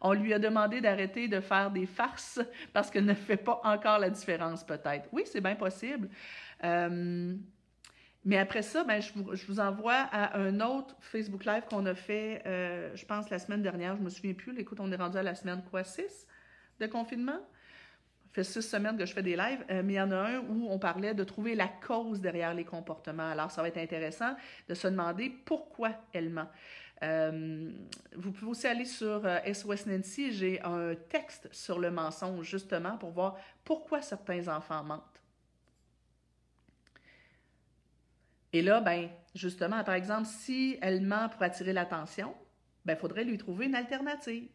On 0.00 0.12
lui 0.12 0.34
a 0.34 0.38
demandé 0.38 0.80
d'arrêter 0.80 1.28
de 1.28 1.40
faire 1.40 1.70
des 1.70 1.86
farces 1.86 2.40
parce 2.72 2.90
qu'elle 2.90 3.06
ne 3.06 3.14
fait 3.14 3.38
pas 3.38 3.60
encore 3.64 3.98
la 3.98 4.10
différence, 4.10 4.64
peut-être. 4.64 5.08
Oui, 5.12 5.22
c'est 5.24 5.40
bien 5.40 5.54
possible. 5.54 6.10
Euh, 6.62 7.34
Mais 8.24 8.36
après 8.36 8.62
ça, 8.62 8.84
ben, 8.84 9.00
je, 9.00 9.12
vous, 9.46 9.60
envoie 9.60 9.94
à 10.12 10.38
un 10.38 10.60
autre 10.60 10.96
Facebook 11.00 11.44
Live 11.44 11.62
qu'on 11.70 11.86
a 11.86 11.94
fait, 11.94 12.42
euh, 12.44 12.90
je 12.94 13.06
pense, 13.06 13.30
la 13.30 13.38
semaine 13.38 13.62
dernière. 13.62 13.96
Je 13.96 14.02
me 14.02 14.10
souviens 14.10 14.34
plus. 14.34 14.58
Écoute, 14.58 14.78
on 14.80 14.92
est 14.92 14.96
rendu 14.96 15.16
à 15.16 15.22
la 15.22 15.34
semaine 15.34 15.62
quoi, 15.70 15.84
6 15.84 16.26
de 16.80 16.86
confinement? 16.86 17.40
Fait 18.34 18.42
six 18.42 18.62
semaines 18.62 18.98
que 18.98 19.06
je 19.06 19.12
fais 19.12 19.22
des 19.22 19.36
lives, 19.36 19.64
euh, 19.70 19.82
mais 19.84 19.92
il 19.92 19.96
y 19.96 20.00
en 20.00 20.10
a 20.10 20.16
un 20.16 20.40
où 20.40 20.66
on 20.68 20.76
parlait 20.76 21.14
de 21.14 21.22
trouver 21.22 21.54
la 21.54 21.68
cause 21.68 22.20
derrière 22.20 22.52
les 22.52 22.64
comportements. 22.64 23.30
Alors, 23.30 23.52
ça 23.52 23.62
va 23.62 23.68
être 23.68 23.78
intéressant 23.78 24.34
de 24.68 24.74
se 24.74 24.88
demander 24.88 25.30
pourquoi 25.30 25.92
elle 26.12 26.30
ment. 26.30 26.48
Euh, 27.04 27.70
vous 28.16 28.32
pouvez 28.32 28.50
aussi 28.50 28.66
aller 28.66 28.86
sur 28.86 29.22
SOS 29.52 29.86
Nancy. 29.86 30.32
J'ai 30.32 30.60
un 30.62 30.96
texte 31.08 31.48
sur 31.52 31.78
le 31.78 31.92
mensonge, 31.92 32.44
justement, 32.44 32.98
pour 32.98 33.12
voir 33.12 33.36
pourquoi 33.62 34.02
certains 34.02 34.48
enfants 34.48 34.82
mentent. 34.82 35.22
Et 38.52 38.62
là, 38.62 38.80
ben, 38.80 39.10
justement, 39.36 39.84
par 39.84 39.94
exemple, 39.94 40.26
si 40.26 40.76
elle 40.82 41.02
ment 41.02 41.28
pour 41.28 41.44
attirer 41.44 41.72
l'attention, 41.72 42.34
ben, 42.84 42.94
il 42.94 42.98
faudrait 42.98 43.24
lui 43.24 43.38
trouver 43.38 43.66
une 43.66 43.76
alternative. 43.76 44.48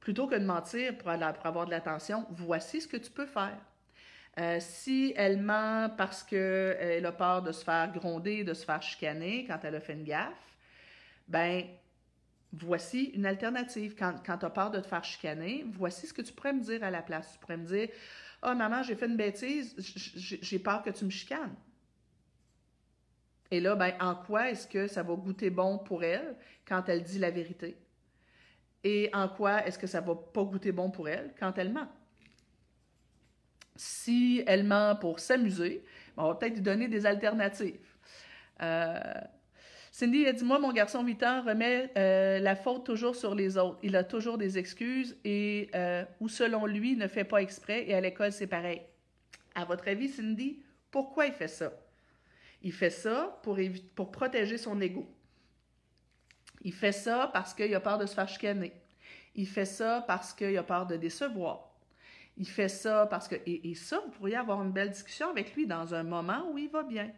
Plutôt 0.00 0.26
que 0.26 0.34
de 0.34 0.44
mentir 0.44 0.96
pour, 0.96 1.10
avoir 1.10 1.66
de 1.66 1.70
l'attention, 1.70 2.26
voici 2.30 2.80
ce 2.80 2.88
que 2.88 2.96
tu 2.96 3.10
peux 3.10 3.26
faire. 3.26 3.58
Euh, 4.38 4.56
si 4.60 5.12
elle 5.16 5.40
ment 5.42 5.90
parce 5.96 6.22
qu'elle 6.22 7.04
a 7.04 7.12
peur 7.12 7.42
de 7.42 7.52
se 7.52 7.64
faire 7.64 7.92
gronder, 7.92 8.44
de 8.44 8.54
se 8.54 8.64
faire 8.64 8.82
chicaner 8.82 9.44
quand 9.46 9.58
elle 9.64 9.74
a 9.74 9.80
fait 9.80 9.92
une 9.92 10.04
gaffe, 10.04 10.56
ben 11.28 11.64
voici 12.52 13.06
une 13.14 13.26
alternative. 13.26 13.94
Quand, 13.98 14.14
quand 14.24 14.38
tu 14.38 14.46
as 14.46 14.50
peur 14.50 14.70
de 14.70 14.80
te 14.80 14.86
faire 14.86 15.04
chicaner, 15.04 15.66
voici 15.72 16.06
ce 16.06 16.12
que 16.12 16.22
tu 16.22 16.32
pourrais 16.32 16.52
me 16.52 16.62
dire 16.62 16.82
à 16.82 16.90
la 16.90 17.02
place. 17.02 17.32
Tu 17.32 17.38
pourrais 17.38 17.56
me 17.56 17.66
dire 17.66 17.88
Ah, 18.40 18.50
oh, 18.52 18.56
maman, 18.56 18.82
j'ai 18.82 18.94
fait 18.94 19.06
une 19.06 19.16
bêtise, 19.16 19.74
j'ai 19.78 20.58
peur 20.58 20.82
que 20.82 20.90
tu 20.90 21.04
me 21.04 21.10
chicanes. 21.10 21.54
Et 23.50 23.60
là, 23.60 23.74
ben, 23.74 23.92
en 24.00 24.14
quoi 24.14 24.50
est-ce 24.50 24.66
que 24.66 24.86
ça 24.86 25.02
va 25.02 25.14
goûter 25.14 25.50
bon 25.50 25.78
pour 25.78 26.04
elle 26.04 26.36
quand 26.66 26.88
elle 26.88 27.02
dit 27.02 27.18
la 27.18 27.30
vérité? 27.30 27.76
Et 28.82 29.10
en 29.12 29.28
quoi 29.28 29.66
est-ce 29.66 29.78
que 29.78 29.86
ça 29.86 30.00
va 30.00 30.14
pas 30.14 30.42
goûter 30.42 30.72
bon 30.72 30.90
pour 30.90 31.08
elle 31.08 31.32
quand 31.38 31.56
elle 31.58 31.70
ment? 31.70 31.88
Si 33.76 34.42
elle 34.46 34.64
ment 34.64 34.96
pour 34.96 35.20
s'amuser, 35.20 35.84
ben, 36.16 36.24
on 36.24 36.28
va 36.28 36.34
peut-être 36.34 36.54
lui 36.54 36.62
donner 36.62 36.88
des 36.88 37.06
alternatives. 37.06 37.78
Euh, 38.62 38.98
Cindy 39.90 40.26
a 40.26 40.32
dit 40.32 40.44
Moi, 40.44 40.58
mon 40.58 40.72
garçon 40.72 41.02
8 41.02 41.22
ans 41.22 41.42
remet 41.42 41.90
euh, 41.96 42.38
la 42.38 42.56
faute 42.56 42.84
toujours 42.84 43.16
sur 43.16 43.34
les 43.34 43.58
autres. 43.58 43.78
Il 43.82 43.96
a 43.96 44.04
toujours 44.04 44.38
des 44.38 44.58
excuses 44.58 45.16
et, 45.24 45.70
euh, 45.74 46.04
ou 46.20 46.28
selon 46.28 46.66
lui, 46.66 46.96
ne 46.96 47.06
fait 47.06 47.24
pas 47.24 47.42
exprès 47.42 47.88
et 47.88 47.94
à 47.94 48.00
l'école, 48.00 48.32
c'est 48.32 48.46
pareil. 48.46 48.82
À 49.54 49.64
votre 49.64 49.88
avis, 49.88 50.08
Cindy, 50.08 50.62
pourquoi 50.90 51.26
il 51.26 51.32
fait 51.32 51.48
ça? 51.48 51.72
Il 52.62 52.72
fait 52.72 52.90
ça 52.90 53.40
pour, 53.42 53.58
pour 53.94 54.10
protéger 54.10 54.58
son 54.58 54.80
ego. 54.80 55.06
Il 56.62 56.72
fait 56.72 56.92
ça 56.92 57.30
parce 57.32 57.54
qu'il 57.54 57.74
a 57.74 57.80
peur 57.80 57.98
de 57.98 58.06
se 58.06 58.14
faire 58.14 58.28
chicaner. 58.28 58.72
Il 59.34 59.46
fait 59.46 59.64
ça 59.64 60.04
parce 60.06 60.32
qu'il 60.32 60.56
a 60.56 60.62
peur 60.62 60.86
de 60.86 60.96
décevoir. 60.96 61.70
Il 62.36 62.48
fait 62.48 62.68
ça 62.68 63.06
parce 63.06 63.28
que... 63.28 63.36
Et, 63.46 63.74
ça, 63.74 64.00
vous 64.00 64.10
pourriez 64.10 64.36
avoir 64.36 64.62
une 64.62 64.72
belle 64.72 64.90
discussion 64.90 65.30
avec 65.30 65.54
lui 65.54 65.66
dans 65.66 65.94
un 65.94 66.02
moment 66.02 66.50
où 66.50 66.58
il 66.58 66.68
va 66.68 66.82
bien. 66.82 67.10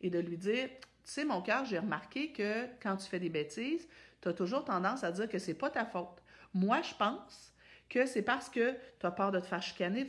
Et 0.00 0.10
de 0.10 0.18
lui 0.18 0.36
dire, 0.36 0.68
tu 0.80 0.84
sais, 1.04 1.24
mon 1.24 1.42
cœur, 1.42 1.64
j'ai 1.64 1.78
remarqué 1.78 2.32
que 2.32 2.66
quand 2.82 2.96
tu 2.96 3.08
fais 3.08 3.20
des 3.20 3.28
bêtises, 3.28 3.88
tu 4.20 4.28
as 4.28 4.32
toujours 4.32 4.64
tendance 4.64 5.04
à 5.04 5.12
dire 5.12 5.28
que 5.28 5.38
c'est 5.38 5.54
pas 5.54 5.70
ta 5.70 5.84
faute. 5.84 6.22
Moi, 6.52 6.82
je 6.82 6.94
pense 6.94 7.52
que 7.88 8.06
c'est 8.06 8.22
parce 8.22 8.48
que 8.48 8.74
tu 9.00 9.06
as 9.06 9.10
peur 9.10 9.30
de 9.30 9.40
te 9.40 9.46
faire 9.46 9.62
chicaner. 9.62 10.06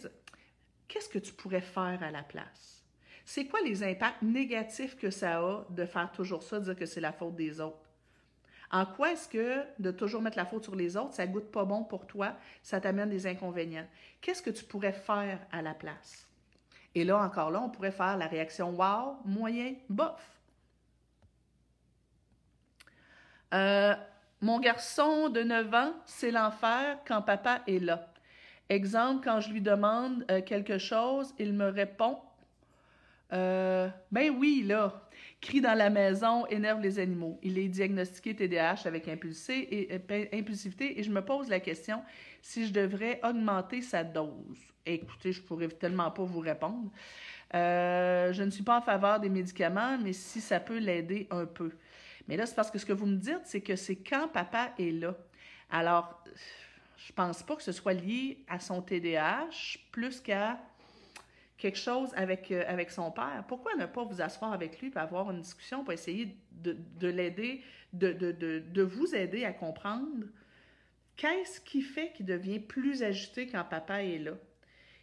Qu'est-ce 0.87 1.09
que 1.09 1.19
tu 1.19 1.33
pourrais 1.33 1.61
faire 1.61 2.01
à 2.01 2.11
la 2.11 2.23
place? 2.23 2.83
C'est 3.25 3.47
quoi 3.47 3.59
les 3.61 3.83
impacts 3.83 4.21
négatifs 4.21 4.95
que 4.95 5.09
ça 5.09 5.39
a 5.39 5.65
de 5.69 5.85
faire 5.85 6.11
toujours 6.11 6.43
ça, 6.43 6.59
de 6.59 6.65
dire 6.65 6.75
que 6.75 6.85
c'est 6.85 7.01
la 7.01 7.11
faute 7.11 7.35
des 7.35 7.59
autres? 7.59 7.84
En 8.71 8.85
quoi 8.85 9.11
est-ce 9.11 9.29
que 9.29 9.63
de 9.79 9.91
toujours 9.91 10.21
mettre 10.21 10.37
la 10.37 10.45
faute 10.45 10.63
sur 10.63 10.75
les 10.75 10.97
autres, 10.97 11.13
ça 11.13 11.27
goûte 11.27 11.51
pas 11.51 11.65
bon 11.65 11.83
pour 11.83 12.07
toi, 12.07 12.33
ça 12.63 12.81
t'amène 12.81 13.09
des 13.09 13.27
inconvénients? 13.27 13.87
Qu'est-ce 14.21 14.41
que 14.41 14.49
tu 14.49 14.63
pourrais 14.65 14.93
faire 14.93 15.39
à 15.51 15.61
la 15.61 15.73
place? 15.73 16.27
Et 16.95 17.03
là, 17.03 17.17
encore 17.17 17.51
là, 17.51 17.61
on 17.61 17.69
pourrait 17.69 17.91
faire 17.91 18.17
la 18.17 18.27
réaction 18.27 18.71
wow, 18.71 19.17
moyen, 19.25 19.75
bof. 19.89 20.39
Euh, 23.53 23.95
mon 24.41 24.59
garçon 24.59 25.29
de 25.29 25.43
9 25.43 25.73
ans, 25.73 25.93
c'est 26.05 26.31
l'enfer 26.31 26.97
quand 27.05 27.21
papa 27.21 27.61
est 27.67 27.79
là. 27.79 28.07
Exemple, 28.69 29.23
quand 29.23 29.41
je 29.41 29.51
lui 29.51 29.61
demande 29.61 30.25
euh, 30.31 30.41
quelque 30.41 30.77
chose, 30.77 31.33
il 31.37 31.53
me 31.53 31.69
répond 31.69 32.17
euh, 33.33 33.89
ben 34.11 34.35
oui, 34.37 34.63
là. 34.65 35.01
Crie 35.41 35.61
dans 35.61 35.73
la 35.73 35.89
maison, 35.89 36.45
énerve 36.47 36.81
les 36.81 36.99
animaux. 36.99 37.39
Il 37.43 37.57
est 37.57 37.67
diagnostiqué 37.67 38.35
TDAH 38.35 38.85
avec 38.85 39.07
euh, 39.07 40.25
impulsivité 40.33 40.99
et 40.99 41.03
je 41.03 41.11
me 41.11 41.23
pose 41.23 41.49
la 41.49 41.59
question 41.59 42.01
si 42.41 42.67
je 42.67 42.73
devrais 42.73 43.19
augmenter 43.23 43.81
sa 43.81 44.03
dose. 44.03 44.57
Écoutez, 44.85 45.31
je 45.31 45.41
pourrais 45.41 45.67
tellement 45.67 46.11
pas 46.11 46.23
vous 46.23 46.39
répondre. 46.39 46.91
Euh, 47.53 48.33
je 48.33 48.43
ne 48.43 48.49
suis 48.49 48.63
pas 48.63 48.77
en 48.77 48.81
faveur 48.81 49.19
des 49.19 49.29
médicaments, 49.29 49.97
mais 49.97 50.13
si 50.13 50.41
ça 50.41 50.59
peut 50.59 50.77
l'aider 50.77 51.27
un 51.31 51.45
peu. 51.45 51.71
Mais 52.27 52.37
là, 52.37 52.45
c'est 52.45 52.55
parce 52.55 52.71
que 52.71 52.79
ce 52.79 52.85
que 52.85 52.93
vous 52.93 53.05
me 53.05 53.17
dites, 53.17 53.41
c'est 53.43 53.61
que 53.61 53.75
c'est 53.75 53.97
quand 53.97 54.27
papa 54.27 54.71
est 54.79 54.91
là. 54.91 55.15
Alors, 55.69 56.23
je 56.97 57.13
pense 57.13 57.43
pas 57.43 57.55
que 57.55 57.63
ce 57.63 57.71
soit 57.71 57.93
lié 57.93 58.43
à 58.47 58.59
son 58.59 58.81
TDAH 58.81 59.77
plus 59.91 60.19
qu'à 60.21 60.59
quelque 61.57 61.77
chose 61.77 62.11
avec, 62.15 62.51
euh, 62.51 62.63
avec 62.67 62.91
son 62.91 63.11
père, 63.11 63.43
pourquoi 63.47 63.75
ne 63.75 63.85
pas 63.85 64.03
vous 64.03 64.21
asseoir 64.21 64.53
avec 64.53 64.79
lui 64.81 64.91
et 64.93 64.97
avoir 64.97 65.31
une 65.31 65.41
discussion 65.41 65.83
pour 65.83 65.93
essayer 65.93 66.37
de, 66.51 66.77
de 66.99 67.07
l'aider, 67.07 67.61
de, 67.93 68.11
de, 68.11 68.31
de, 68.31 68.81
vous 68.81 69.15
aider 69.15 69.45
à 69.45 69.53
comprendre 69.53 70.25
qu'est-ce 71.15 71.61
qui 71.61 71.81
fait 71.81 72.11
qu'il 72.13 72.25
devient 72.25 72.59
plus 72.59 73.03
agité 73.03 73.47
quand 73.47 73.63
papa 73.63 74.03
est 74.03 74.19
là? 74.19 74.33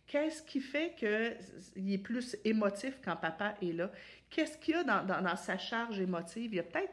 Qu'est-ce 0.06 0.42
qui 0.42 0.60
fait 0.60 0.94
qu'il 0.94 1.92
est 1.92 1.98
plus 1.98 2.36
émotif 2.44 2.98
quand 3.02 3.16
papa 3.16 3.54
est 3.62 3.72
là? 3.72 3.90
Qu'est-ce 4.28 4.58
qu'il 4.58 4.74
y 4.74 4.76
a 4.76 4.84
dans, 4.84 5.06
dans, 5.06 5.36
sa 5.36 5.56
charge 5.56 6.00
émotive? 6.00 6.52
Il 6.52 6.56
y 6.56 6.60
a 6.60 6.64
peut-être 6.64 6.92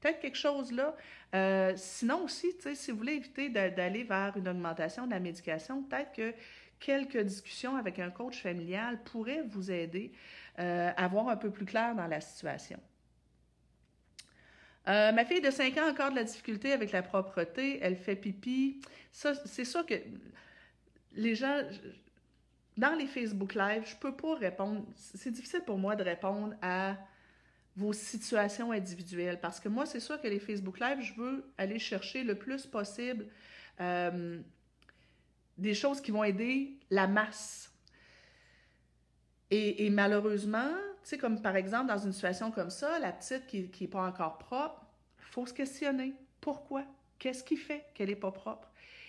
peut-être 0.00 0.20
quelque 0.20 0.38
chose 0.38 0.72
là. 0.72 0.96
Euh, 1.34 1.72
sinon 1.76 2.24
aussi, 2.24 2.48
si 2.74 2.90
vous 2.90 2.98
voulez 2.98 3.14
éviter 3.14 3.48
d'aller 3.50 4.02
vers 4.02 4.36
une 4.36 4.48
augmentation 4.48 5.06
de 5.06 5.12
la 5.12 5.20
médication, 5.20 5.82
peut-être 5.82 6.12
que 6.12 6.34
quelques 6.80 7.18
discussions 7.18 7.76
avec 7.76 7.98
un 7.98 8.10
coach 8.10 8.42
familial 8.42 8.98
pourraient 9.04 9.42
vous 9.42 9.70
aider 9.70 10.12
euh, 10.58 10.90
à 10.96 11.08
voir 11.08 11.28
un 11.28 11.36
peu 11.36 11.50
plus 11.50 11.66
clair 11.66 11.94
dans 11.94 12.06
la 12.06 12.20
situation. 12.20 12.80
Euh, 14.88 15.12
ma 15.12 15.24
fille 15.24 15.42
de 15.42 15.50
5 15.50 15.76
ans 15.76 15.86
a 15.86 15.90
encore 15.90 16.10
de 16.10 16.16
la 16.16 16.24
difficulté 16.24 16.72
avec 16.72 16.90
la 16.90 17.02
propreté, 17.02 17.78
elle 17.82 17.96
fait 17.96 18.16
pipi. 18.16 18.80
C'est 19.12 19.64
sûr 19.64 19.84
que 19.84 19.94
les 21.12 21.34
gens, 21.34 21.60
dans 22.76 22.96
les 22.98 23.06
Facebook 23.06 23.54
Live, 23.54 23.82
je 23.84 23.94
ne 23.94 24.00
peux 24.00 24.16
pas 24.16 24.34
répondre. 24.36 24.86
C'est 24.96 25.30
difficile 25.30 25.62
pour 25.66 25.76
moi 25.76 25.96
de 25.96 26.02
répondre 26.02 26.54
à 26.62 26.96
vos 27.76 27.92
situations 27.92 28.72
individuelles 28.72 29.38
parce 29.40 29.60
que 29.60 29.68
moi, 29.68 29.86
c'est 29.86 30.00
sûr 30.00 30.20
que 30.20 30.28
les 30.28 30.40
Facebook 30.40 30.80
Live, 30.80 31.00
je 31.00 31.14
veux 31.14 31.52
aller 31.58 31.78
chercher 31.78 32.24
le 32.24 32.34
plus 32.34 32.66
possible 32.66 33.26
euh, 33.80 34.40
des 35.60 35.74
choses 35.74 36.00
qui 36.00 36.10
vont 36.10 36.24
aider 36.24 36.78
la 36.90 37.06
masse. 37.06 37.72
Et, 39.52 39.90
malheureusement, 39.90 40.70
tu 41.02 41.10
sais, 41.10 41.18
comme 41.18 41.42
par 41.42 41.56
exemple 41.56 41.88
dans 41.88 41.98
une 41.98 42.12
situation 42.12 42.52
comme 42.52 42.70
ça, 42.70 43.00
la 43.00 43.10
petite 43.10 43.46
qui 43.48 43.70
n'est 43.80 43.88
pas 43.88 44.06
encore 44.06 44.38
propre, 44.38 44.86
faut 45.18 45.44
se 45.44 45.52
questionner. 45.52 46.14
Pourquoi? 46.40 46.84
Qu'est-ce 47.18 47.42
qui 47.42 47.56
fait 47.56 47.84
qu'elle 47.94 48.08
n'est 48.08 48.16
pas 48.16 48.30
propre? 48.30 48.68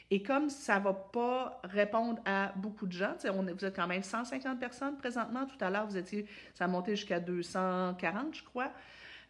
Et 0.10 0.22
comme 0.22 0.50
ça 0.50 0.80
ne 0.80 0.84
va 0.84 0.94
pas 0.94 1.62
répondre 1.64 2.22
à 2.26 2.52
beaucoup 2.58 2.86
de 2.86 2.92
gens, 2.92 3.16
on, 3.26 3.44
vous 3.44 3.66
êtes 3.66 3.76
quand 3.76 3.88
même 3.88 4.04
150 4.04 4.60
personnes 4.60 4.98
présentement. 4.98 5.46
Tout 5.46 5.64
à 5.64 5.70
l'heure, 5.70 5.88
vous 5.88 5.96
étiez, 5.96 6.26
ça 6.54 6.66
a 6.66 6.68
monté 6.68 6.96
jusqu'à 6.98 7.20
240, 7.20 8.36
je 8.36 8.44
crois. 8.44 8.72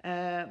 Euh, 0.05 0.45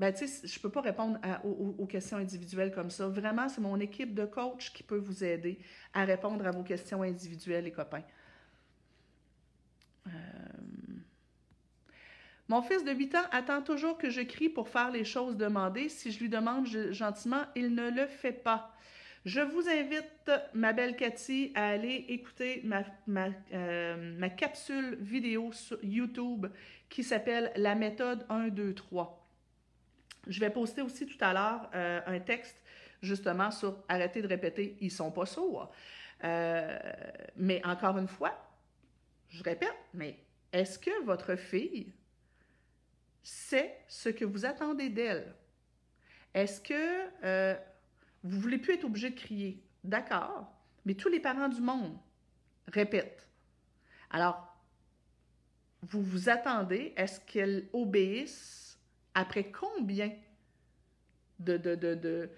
ben, 0.00 0.14
tu 0.14 0.26
sais, 0.26 0.48
je 0.48 0.58
ne 0.58 0.62
peux 0.62 0.70
pas 0.70 0.80
répondre 0.80 1.20
aux, 1.44 1.84
questions 1.84 2.16
individuelles 2.16 2.72
comme 2.72 2.88
ça. 2.88 3.06
Vraiment, 3.06 3.50
c'est 3.50 3.60
mon 3.60 3.78
équipe 3.78 4.14
de 4.14 4.24
coach 4.24 4.72
qui 4.72 4.82
peut 4.82 4.96
vous 4.96 5.22
aider 5.22 5.58
à 5.92 6.06
répondre 6.06 6.46
à 6.46 6.52
vos 6.52 6.62
questions 6.62 7.02
individuelles, 7.02 7.64
les 7.64 7.70
copains. 7.70 8.02
Euh, 10.06 10.10
mon 12.48 12.62
fils 12.62 12.82
de 12.82 12.92
8 12.92 13.14
ans 13.14 13.28
attend 13.30 13.60
toujours 13.60 13.98
que 13.98 14.08
je 14.08 14.22
crie 14.22 14.48
pour 14.48 14.70
faire 14.70 14.90
les 14.90 15.04
choses 15.04 15.36
demandées. 15.36 15.90
Si 15.90 16.10
je 16.12 16.20
lui 16.20 16.30
demande 16.30 16.66
gentiment, 16.92 17.42
il 17.54 17.74
ne 17.74 17.90
le 17.90 18.06
fait 18.06 18.32
pas. 18.32 18.74
Je 19.26 19.40
vous 19.40 19.68
invite, 19.68 20.30
ma 20.54 20.72
belle 20.72 20.96
Cathy, 20.96 21.52
à 21.54 21.68
aller 21.68 22.06
écouter 22.08 22.62
ma, 22.64 22.84
ma, 23.06 23.28
euh, 23.52 24.28
capsule 24.30 24.96
vidéo 24.98 25.52
sur 25.52 25.78
YouTube 25.84 26.46
qui 26.88 27.04
s'appelle 27.04 27.52
La 27.56 27.74
méthode 27.74 28.24
1, 28.30 28.48
2, 28.48 28.72
3. 28.72 29.19
Je 30.26 30.40
vais 30.40 30.50
poster 30.50 30.82
aussi 30.82 31.06
tout 31.06 31.16
à 31.20 31.32
l'heure 31.32 31.70
euh, 31.74 32.00
un 32.06 32.20
texte 32.20 32.56
justement 33.02 33.50
sur 33.50 33.82
arrêter 33.88 34.20
de 34.22 34.28
répéter 34.28 34.76
ils 34.80 34.90
sont 34.90 35.10
pas 35.10 35.26
sourds. 35.26 35.72
Euh, 36.24 36.78
mais 37.36 37.64
encore 37.64 37.96
une 37.96 38.08
fois, 38.08 38.36
je 39.28 39.42
répète, 39.42 39.74
mais 39.94 40.18
est-ce 40.52 40.78
que 40.78 41.04
votre 41.04 41.36
fille 41.36 41.92
sait 43.22 43.78
ce 43.88 44.08
que 44.08 44.24
vous 44.24 44.44
attendez 44.44 44.90
d'elle? 44.90 45.34
Est-ce 46.34 46.60
que 46.60 47.24
euh, 47.24 47.56
vous 48.22 48.40
voulez 48.40 48.58
plus 48.58 48.74
être 48.74 48.84
obligé 48.84 49.10
de 49.10 49.18
crier? 49.18 49.62
D'accord, 49.82 50.52
mais 50.84 50.94
tous 50.94 51.08
les 51.08 51.20
parents 51.20 51.48
du 51.48 51.60
monde 51.60 51.96
répètent. 52.68 53.26
Alors, 54.10 54.46
vous 55.82 56.02
vous 56.02 56.28
attendez, 56.28 56.92
est-ce 56.96 57.20
qu'elle 57.20 57.68
obéisse 57.72 58.69
après 59.14 59.50
combien 59.50 60.12
de, 61.38 61.56
de, 61.56 61.74
de, 61.74 62.30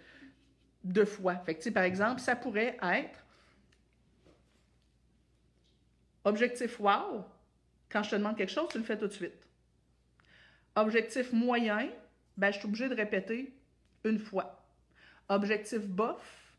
de, 0.85 1.05
fois? 1.05 1.37
Fait 1.37 1.55
que, 1.55 1.71
par 1.71 1.85
exemple, 1.85 2.21
ça 2.21 2.37
pourrait 2.37 2.77
être 2.83 3.25
objectif 6.25 6.79
wow, 6.81 7.25
quand 7.91 8.03
je 8.03 8.11
te 8.11 8.17
demande 8.17 8.37
quelque 8.37 8.53
chose, 8.53 8.69
tu 8.71 8.79
le 8.79 8.85
fais 8.85 8.99
tout 8.99 9.09
de 9.09 9.13
suite. 9.13 9.49
Objectif 10.75 11.33
moyen, 11.33 11.89
ben, 12.37 12.51
je 12.51 12.59
suis 12.59 12.67
obligée 12.67 12.89
de 12.89 12.95
répéter 12.95 13.55
une 14.05 14.19
fois. 14.19 14.65
Objectif 15.29 15.87
bof, 15.87 16.53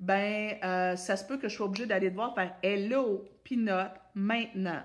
ben, 0.00 0.58
euh, 0.64 0.96
ça 0.96 1.16
se 1.16 1.24
peut 1.24 1.38
que 1.38 1.48
je 1.48 1.56
sois 1.56 1.66
obligée 1.66 1.86
d'aller 1.86 2.10
te 2.10 2.14
voir 2.14 2.34
faire 2.34 2.56
Hello, 2.62 3.28
Peanut, 3.44 3.90
maintenant. 4.14 4.82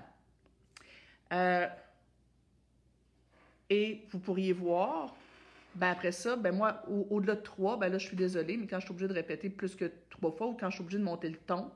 Euh, 1.32 1.66
et 3.70 4.02
vous 4.10 4.18
pourriez 4.18 4.52
voir, 4.52 5.14
ben 5.74 5.90
après 5.90 6.12
ça, 6.12 6.36
ben 6.36 6.54
moi, 6.54 6.82
au-delà 7.10 7.34
de 7.34 7.42
trois, 7.42 7.76
ben 7.76 7.90
là, 7.90 7.98
je 7.98 8.06
suis 8.06 8.16
désolée, 8.16 8.56
mais 8.56 8.66
quand 8.66 8.80
je 8.80 8.86
suis 8.86 8.92
obligée 8.92 9.08
de 9.08 9.14
répéter 9.14 9.50
plus 9.50 9.74
que 9.74 9.90
trois 10.10 10.32
fois 10.32 10.48
ou 10.48 10.54
quand 10.54 10.70
je 10.70 10.76
suis 10.76 10.82
obligée 10.82 10.98
de 10.98 11.04
monter 11.04 11.28
le 11.28 11.36
ton, 11.36 11.70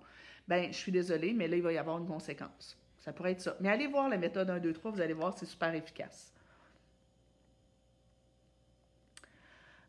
ben 0.49 0.72
je 0.72 0.76
suis 0.76 0.93
désolée, 0.93 1.32
mais 1.32 1.49
là, 1.49 1.57
il 1.57 1.62
va 1.62 1.72
y 1.72 1.78
avoir 1.78 1.99
une 1.99 2.07
conséquence. 2.07 2.76
Ça 2.99 3.12
pourrait 3.12 3.32
être 3.32 3.41
ça. 3.41 3.57
Mais 3.61 3.68
allez 3.68 3.86
voir 3.86 4.09
la 4.09 4.18
méthode 4.18 4.49
1, 4.51 4.59
2, 4.59 4.72
3, 4.72 4.91
vous 4.91 5.01
allez 5.01 5.14
voir, 5.14 5.36
c'est 5.36 5.47
super 5.47 5.74
efficace. 5.74 6.32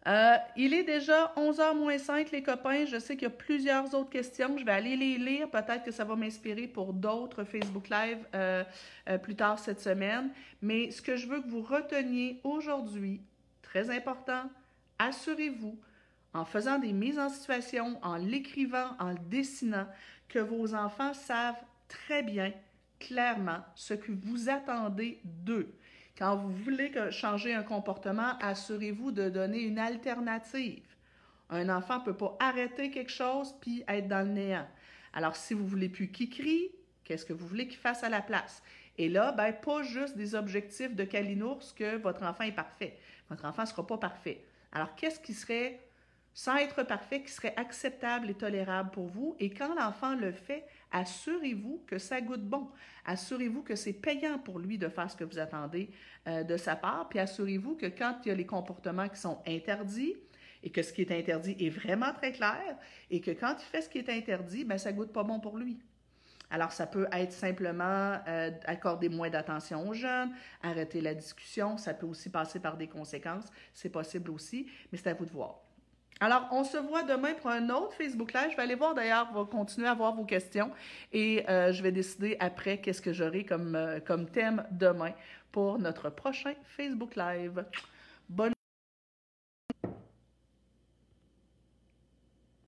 Euh, 0.07 0.35
il 0.57 0.73
est 0.73 0.83
déjà 0.83 1.31
11h 1.37 1.75
moins 1.77 1.97
5, 1.97 2.31
les 2.31 2.41
copains. 2.41 2.85
Je 2.85 2.97
sais 2.97 3.15
qu'il 3.15 3.23
y 3.23 3.27
a 3.27 3.29
plusieurs 3.29 3.93
autres 3.93 4.09
questions. 4.09 4.57
Je 4.57 4.65
vais 4.65 4.71
aller 4.71 4.95
les 4.95 5.17
lire. 5.17 5.49
Peut-être 5.49 5.83
que 5.83 5.91
ça 5.91 6.03
va 6.03 6.15
m'inspirer 6.15 6.67
pour 6.67 6.93
d'autres 6.93 7.43
Facebook 7.43 7.89
Live 7.89 8.17
euh, 8.33 8.63
euh, 9.09 9.17
plus 9.17 9.35
tard 9.35 9.59
cette 9.59 9.79
semaine. 9.79 10.31
Mais 10.61 10.89
ce 10.91 11.01
que 11.01 11.15
je 11.15 11.27
veux 11.27 11.41
que 11.41 11.47
vous 11.47 11.61
reteniez 11.61 12.39
aujourd'hui, 12.43 13.21
très 13.61 13.89
important, 13.95 14.49
assurez-vous, 14.97 15.77
en 16.33 16.45
faisant 16.45 16.79
des 16.79 16.93
mises 16.93 17.19
en 17.19 17.29
situation, 17.29 17.99
en 18.01 18.15
l'écrivant, 18.15 18.95
en 18.99 19.09
le 19.09 19.19
dessinant, 19.29 19.87
que 20.29 20.39
vos 20.39 20.73
enfants 20.73 21.13
savent 21.13 21.61
très 21.87 22.23
bien, 22.23 22.53
clairement, 22.99 23.59
ce 23.75 23.93
que 23.93 24.11
vous 24.11 24.49
attendez 24.49 25.19
d'eux. 25.23 25.75
Quand 26.21 26.35
vous 26.35 26.51
voulez 26.51 26.91
changer 27.09 27.55
un 27.55 27.63
comportement, 27.63 28.37
assurez-vous 28.41 29.11
de 29.11 29.27
donner 29.27 29.63
une 29.63 29.79
alternative. 29.79 30.85
Un 31.49 31.67
enfant 31.67 31.97
ne 31.97 32.03
peut 32.03 32.15
pas 32.15 32.37
arrêter 32.39 32.91
quelque 32.91 33.09
chose 33.09 33.55
puis 33.59 33.83
être 33.87 34.07
dans 34.07 34.27
le 34.27 34.31
néant. 34.31 34.67
Alors, 35.13 35.35
si 35.35 35.55
vous 35.55 35.65
voulez 35.65 35.89
plus 35.89 36.11
qu'il 36.11 36.29
crie, 36.29 36.69
qu'est-ce 37.03 37.25
que 37.25 37.33
vous 37.33 37.47
voulez 37.47 37.67
qu'il 37.67 37.79
fasse 37.79 38.03
à 38.03 38.09
la 38.09 38.21
place? 38.21 38.61
Et 38.99 39.09
là, 39.09 39.31
ben, 39.31 39.51
pas 39.51 39.81
juste 39.81 40.15
des 40.15 40.35
objectifs 40.35 40.95
de 40.95 41.05
Kalinours 41.05 41.73
que 41.75 41.97
votre 41.97 42.21
enfant 42.21 42.43
est 42.43 42.51
parfait. 42.51 42.99
Votre 43.31 43.45
enfant 43.45 43.63
ne 43.63 43.67
sera 43.67 43.87
pas 43.87 43.97
parfait. 43.97 44.43
Alors, 44.73 44.93
qu'est-ce 44.93 45.19
qui 45.19 45.33
serait, 45.33 45.79
sans 46.35 46.57
être 46.57 46.83
parfait, 46.83 47.23
qui 47.23 47.31
serait 47.31 47.55
acceptable 47.57 48.29
et 48.29 48.35
tolérable 48.35 48.91
pour 48.91 49.07
vous? 49.07 49.35
Et 49.39 49.49
quand 49.49 49.73
l'enfant 49.73 50.13
le 50.13 50.33
fait, 50.33 50.67
assurez-vous 50.91 51.83
que 51.87 51.97
ça 51.97 52.21
goûte 52.21 52.43
bon. 52.43 52.69
Assurez-vous 53.05 53.63
que 53.63 53.75
c'est 53.75 53.93
payant 53.93 54.39
pour 54.39 54.59
lui 54.59 54.77
de 54.77 54.89
faire 54.89 55.09
ce 55.09 55.15
que 55.15 55.23
vous 55.23 55.39
attendez 55.39 55.89
euh, 56.27 56.43
de 56.43 56.57
sa 56.57 56.75
part. 56.75 57.09
Puis 57.09 57.19
assurez-vous 57.19 57.75
que 57.75 57.87
quand 57.87 58.17
il 58.23 58.29
y 58.29 58.31
a 58.31 58.35
les 58.35 58.45
comportements 58.45 59.09
qui 59.09 59.19
sont 59.19 59.41
interdits, 59.47 60.15
et 60.63 60.69
que 60.69 60.83
ce 60.83 60.93
qui 60.93 61.01
est 61.01 61.11
interdit 61.11 61.55
est 61.59 61.69
vraiment 61.69 62.13
très 62.13 62.31
clair, 62.31 62.77
et 63.09 63.19
que 63.19 63.31
quand 63.31 63.55
il 63.59 63.65
fait 63.65 63.81
ce 63.81 63.89
qui 63.89 63.97
est 63.97 64.09
interdit, 64.09 64.63
ben 64.63 64.77
ça 64.77 64.93
goûte 64.93 65.11
pas 65.11 65.23
bon 65.23 65.39
pour 65.39 65.57
lui. 65.57 65.79
Alors, 66.51 66.73
ça 66.73 66.85
peut 66.85 67.07
être 67.13 67.31
simplement 67.31 68.19
euh, 68.27 68.51
accorder 68.65 69.07
moins 69.07 69.29
d'attention 69.29 69.87
aux 69.87 69.93
jeunes, 69.93 70.31
arrêter 70.61 70.99
la 70.99 71.15
discussion, 71.15 71.77
ça 71.77 71.93
peut 71.93 72.05
aussi 72.05 72.29
passer 72.29 72.59
par 72.59 72.75
des 72.75 72.87
conséquences, 72.87 73.45
c'est 73.73 73.89
possible 73.89 74.29
aussi, 74.31 74.69
mais 74.91 74.97
c'est 74.97 75.09
à 75.09 75.13
vous 75.13 75.25
de 75.25 75.31
voir. 75.31 75.61
Alors, 76.23 76.47
on 76.51 76.63
se 76.63 76.77
voit 76.77 77.01
demain 77.01 77.33
pour 77.33 77.49
un 77.49 77.67
autre 77.71 77.93
Facebook 77.95 78.31
Live. 78.33 78.51
Je 78.51 78.55
vais 78.55 78.61
aller 78.61 78.75
voir 78.75 78.93
d'ailleurs, 78.93 79.33
va 79.33 79.43
continuer 79.43 79.87
à 79.87 79.95
voir 79.95 80.13
vos 80.13 80.23
questions 80.23 80.69
et 81.11 81.43
euh, 81.49 81.73
je 81.73 81.81
vais 81.81 81.91
décider 81.91 82.37
après 82.39 82.77
qu'est-ce 82.77 83.01
que 83.01 83.11
j'aurai 83.11 83.43
comme, 83.43 83.73
euh, 83.73 83.99
comme 83.99 84.27
thème 84.27 84.63
demain 84.69 85.13
pour 85.51 85.79
notre 85.79 86.11
prochain 86.11 86.53
Facebook 86.77 87.15
Live. 87.15 87.65